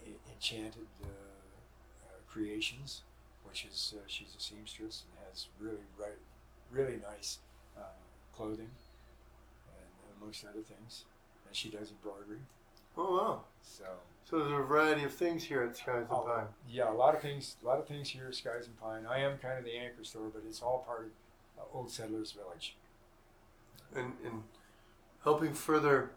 E- 0.06 0.33
Enchanted 0.44 0.88
uh, 1.02 1.08
uh, 1.08 2.20
Creations, 2.28 3.04
which 3.46 3.64
is 3.64 3.94
uh, 3.98 4.02
she's 4.08 4.36
a 4.38 4.42
seamstress 4.42 5.04
and 5.08 5.26
has 5.30 5.48
really 5.58 5.86
right, 5.98 6.20
really 6.70 7.00
nice 7.10 7.38
uh, 7.78 7.84
clothing 8.36 8.68
and 9.70 10.18
amongst 10.20 10.44
other 10.44 10.62
things. 10.62 11.06
And 11.48 11.56
she 11.56 11.70
does 11.70 11.92
embroidery. 11.92 12.40
Oh, 12.98 13.16
wow. 13.18 13.40
So. 13.62 13.86
So 14.26 14.40
there's 14.40 14.52
a 14.52 14.64
variety 14.64 15.06
of 15.06 15.14
things 15.14 15.46
here 15.46 15.64
at 15.64 15.78
Skies 15.78 16.00
and 16.00 16.08
Oh, 16.12 16.24
Pine. 16.28 16.48
Yeah, 16.70 16.92
a 16.92 16.94
lot 16.94 17.16
of 17.16 17.22
things. 17.22 17.56
A 17.64 17.66
lot 17.66 17.80
of 17.80 17.88
things 17.88 18.10
here 18.10 18.28
at 18.28 18.36
Skies 18.36 18.68
and 18.68 18.78
Pine. 18.82 19.06
I 19.10 19.20
am 19.20 19.38
kind 19.38 19.58
of 19.58 19.64
the 19.64 19.78
anchor 19.78 20.04
store, 20.04 20.28
but 20.34 20.44
it's 20.46 20.62
all 20.62 20.84
part 20.86 21.10
of 21.58 21.64
Old 21.74 21.90
Settlers 21.90 22.34
Village. 22.34 22.76
And, 23.96 24.12
and 24.26 24.44
helping 25.24 25.54
further 25.54 26.12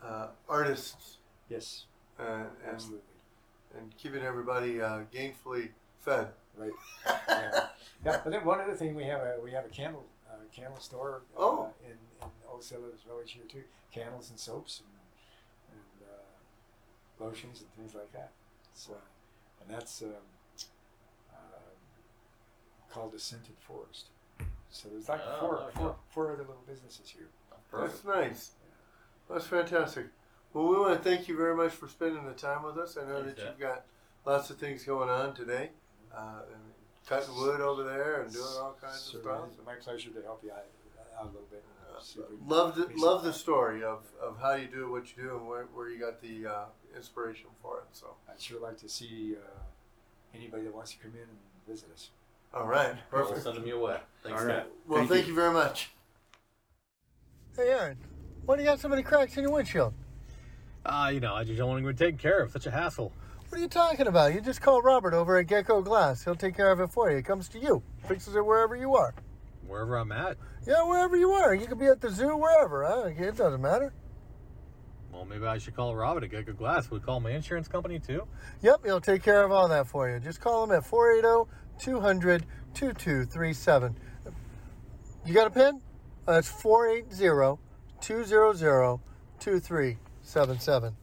uh, 0.00 0.28
artists 0.48 1.16
Yes, 1.48 1.86
uh, 2.20 2.22
and, 2.22 2.46
absolutely. 2.72 3.07
And 3.78 3.96
keeping 3.96 4.22
everybody 4.22 4.80
uh, 4.80 5.00
gainfully 5.14 5.68
fed. 6.00 6.28
Right. 6.56 6.70
Yeah. 7.06 7.14
yeah. 8.04 8.20
But 8.24 8.30
then 8.32 8.44
one 8.44 8.60
other 8.60 8.74
thing 8.74 8.94
we 8.94 9.04
have 9.04 9.20
a 9.20 9.36
we 9.42 9.52
have 9.52 9.64
a 9.64 9.68
candle 9.68 10.04
uh, 10.28 10.36
candle 10.54 10.80
store. 10.80 11.22
Uh, 11.36 11.40
Oh. 11.40 11.68
In, 11.84 11.92
in 11.92 12.28
Old 12.50 12.62
Settlers 12.64 13.00
Village 13.06 13.32
here 13.32 13.44
too. 13.48 13.62
Candles 13.92 14.30
and 14.30 14.38
soaps 14.38 14.80
and, 14.80 15.78
and 15.78 16.08
uh, 16.08 17.24
lotions 17.24 17.60
and 17.60 17.70
things 17.76 17.94
like 17.94 18.12
that. 18.12 18.30
So, 18.74 18.92
and 19.62 19.74
that's 19.74 20.02
um, 20.02 20.08
um 21.32 21.72
called 22.90 23.12
the 23.12 23.18
Scented 23.18 23.56
Forest. 23.60 24.06
So 24.70 24.88
there's 24.88 25.08
like 25.08 25.20
Oh, 25.26 25.40
four, 25.40 25.56
there 25.58 25.66
we 25.68 25.72
four, 25.74 25.96
four 26.10 26.32
other 26.32 26.42
little 26.42 26.64
businesses 26.66 27.08
here. 27.08 27.28
That's 27.72 28.04
nice. 28.04 28.50
That's 29.30 29.46
fantastic. 29.46 30.06
Well, 30.52 30.66
we 30.68 30.76
want 30.78 31.02
to 31.02 31.08
thank 31.08 31.28
you 31.28 31.36
very 31.36 31.54
much 31.54 31.72
for 31.72 31.88
spending 31.88 32.24
the 32.26 32.32
time 32.32 32.62
with 32.64 32.78
us. 32.78 32.96
I 32.96 33.06
know 33.06 33.22
Thanks, 33.22 33.40
that 33.40 33.48
you've 33.50 33.58
got 33.60 33.84
lots 34.24 34.50
of 34.50 34.56
things 34.56 34.84
going 34.84 35.08
on 35.10 35.34
today, 35.34 35.70
uh, 36.14 36.40
and 36.52 36.62
cutting 37.06 37.34
wood 37.36 37.60
over 37.60 37.84
there 37.84 38.22
and 38.22 38.32
doing 38.32 38.44
all 38.60 38.76
kinds 38.80 39.00
So 39.00 39.18
of 39.18 39.24
stuff. 39.24 39.40
It's 39.56 39.66
my 39.66 39.74
pleasure 39.74 40.10
to 40.10 40.22
help 40.22 40.42
you 40.42 40.50
out, 40.52 40.64
out 41.18 41.24
a 41.24 41.26
little 41.26 41.42
bit. 41.50 41.64
See 42.00 42.20
if 42.20 42.30
we 42.30 42.36
can 42.36 42.48
Love 42.48 42.76
the, 42.76 42.86
make 42.86 42.96
love 42.98 43.20
some- 43.22 43.26
the 43.26 43.32
story 43.32 43.82
of, 43.82 44.04
of 44.22 44.38
how 44.40 44.54
you 44.54 44.68
do 44.68 44.88
what 44.90 45.04
you 45.16 45.24
do 45.24 45.36
and 45.36 45.48
where, 45.48 45.64
where 45.74 45.88
you 45.90 45.98
got 45.98 46.22
the 46.22 46.46
uh, 46.46 46.64
inspiration 46.96 47.46
for 47.60 47.78
it. 47.78 47.84
So, 47.92 48.14
I'd 48.30 48.40
sure 48.40 48.60
like 48.60 48.78
to 48.78 48.88
see 48.88 49.34
uh, 49.34 49.58
anybody 50.32 50.62
that 50.64 50.74
wants 50.74 50.92
to 50.92 50.98
come 50.98 51.10
in 51.14 51.22
and 51.22 51.38
visit 51.66 51.88
us. 51.92 52.10
all 52.54 52.66
right, 52.68 52.94
We'll 53.12 53.24
perfect. 53.24 53.42
send 53.42 53.56
them 53.56 53.66
your 53.66 53.80
way. 53.80 53.96
Thanks, 54.22 54.40
All 54.40 54.46
right. 54.46 54.58
Scott. 54.60 54.66
Well, 54.86 54.98
Thank 55.00 55.10
thank, 55.10 55.22
you. 55.26 55.30
you. 55.32 55.34
very 55.40 55.52
much. 55.52 55.90
Hey, 57.56 57.70
Aaron, 57.70 57.96
why 58.46 58.54
do 58.54 58.62
you 58.62 58.68
got 58.68 58.78
so 58.78 58.88
many 58.88 59.02
cracks 59.02 59.36
in 59.36 59.42
your 59.42 59.52
windshield? 59.52 59.92
Uh, 60.88 61.10
you 61.12 61.20
know, 61.20 61.34
I 61.34 61.44
just 61.44 61.58
don't 61.58 61.68
want 61.68 61.84
to 61.84 61.92
get 61.92 61.98
taken 61.98 62.18
care 62.18 62.40
of. 62.40 62.50
Such 62.50 62.66
a 62.66 62.70
hassle. 62.70 63.12
What 63.48 63.58
are 63.58 63.60
you 63.60 63.68
talking 63.68 64.06
about? 64.06 64.32
You 64.32 64.40
just 64.40 64.62
call 64.62 64.80
Robert 64.80 65.12
over 65.12 65.36
at 65.36 65.46
Gecko 65.46 65.82
Glass. 65.82 66.24
He'll 66.24 66.34
take 66.34 66.56
care 66.56 66.72
of 66.72 66.80
it 66.80 66.90
for 66.90 67.10
you. 67.10 67.18
It 67.18 67.26
comes 67.26 67.48
to 67.50 67.58
you, 67.58 67.82
fixes 68.06 68.34
it 68.36 68.44
wherever 68.44 68.74
you 68.74 68.94
are. 68.94 69.14
Wherever 69.66 69.96
I'm 69.96 70.12
at. 70.12 70.38
Yeah, 70.66 70.82
wherever 70.84 71.14
you 71.14 71.32
are. 71.32 71.54
You 71.54 71.66
could 71.66 71.78
be 71.78 71.86
at 71.86 72.00
the 72.00 72.08
zoo, 72.10 72.36
wherever. 72.36 72.84
Huh? 72.86 73.10
It 73.16 73.36
doesn't 73.36 73.60
matter. 73.60 73.92
Well, 75.12 75.26
maybe 75.26 75.44
I 75.44 75.58
should 75.58 75.76
call 75.76 75.94
Robert 75.94 76.24
at 76.24 76.30
Gecko 76.30 76.52
Glass. 76.54 76.90
Would 76.90 77.04
call 77.04 77.20
my 77.20 77.32
insurance 77.32 77.68
company 77.68 77.98
too. 77.98 78.26
Yep, 78.62 78.80
he'll 78.86 79.00
take 79.00 79.22
care 79.22 79.44
of 79.44 79.52
all 79.52 79.68
that 79.68 79.86
for 79.86 80.08
you. 80.08 80.18
Just 80.20 80.40
call 80.40 80.64
him 80.64 80.72
at 80.72 80.86
480 80.86 81.50
200 81.78 82.46
2237. 82.72 83.94
You 85.26 85.34
got 85.34 85.48
a 85.48 85.50
pen? 85.50 85.82
Uh, 86.26 86.32
That's 86.32 86.48
480 86.48 87.58
200 88.00 89.98
2377. 90.28 90.94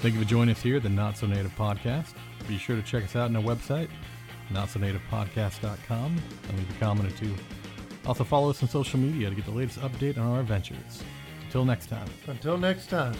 Thank 0.00 0.14
you 0.14 0.20
for 0.20 0.28
joining 0.28 0.54
us 0.54 0.62
here 0.62 0.76
at 0.76 0.84
the 0.84 0.88
Not 0.88 1.16
So 1.16 1.26
Native 1.26 1.54
Podcast. 1.56 2.14
Be 2.46 2.58
sure 2.58 2.76
to 2.76 2.82
check 2.82 3.02
us 3.02 3.16
out 3.16 3.28
on 3.28 3.36
our 3.36 3.42
website, 3.42 3.88
notsonativepodcast.com, 4.50 6.16
and 6.48 6.58
leave 6.58 6.70
a 6.70 6.78
comment 6.78 7.12
or 7.12 7.16
two. 7.16 7.34
Also, 8.06 8.22
follow 8.22 8.50
us 8.50 8.62
on 8.62 8.68
social 8.68 9.00
media 9.00 9.28
to 9.28 9.34
get 9.34 9.44
the 9.44 9.50
latest 9.50 9.80
update 9.80 10.16
on 10.16 10.26
our 10.28 10.40
adventures. 10.40 11.02
Until 11.46 11.64
next 11.64 11.88
time. 11.88 12.08
Until 12.28 12.56
next 12.56 12.88
time. 12.88 13.16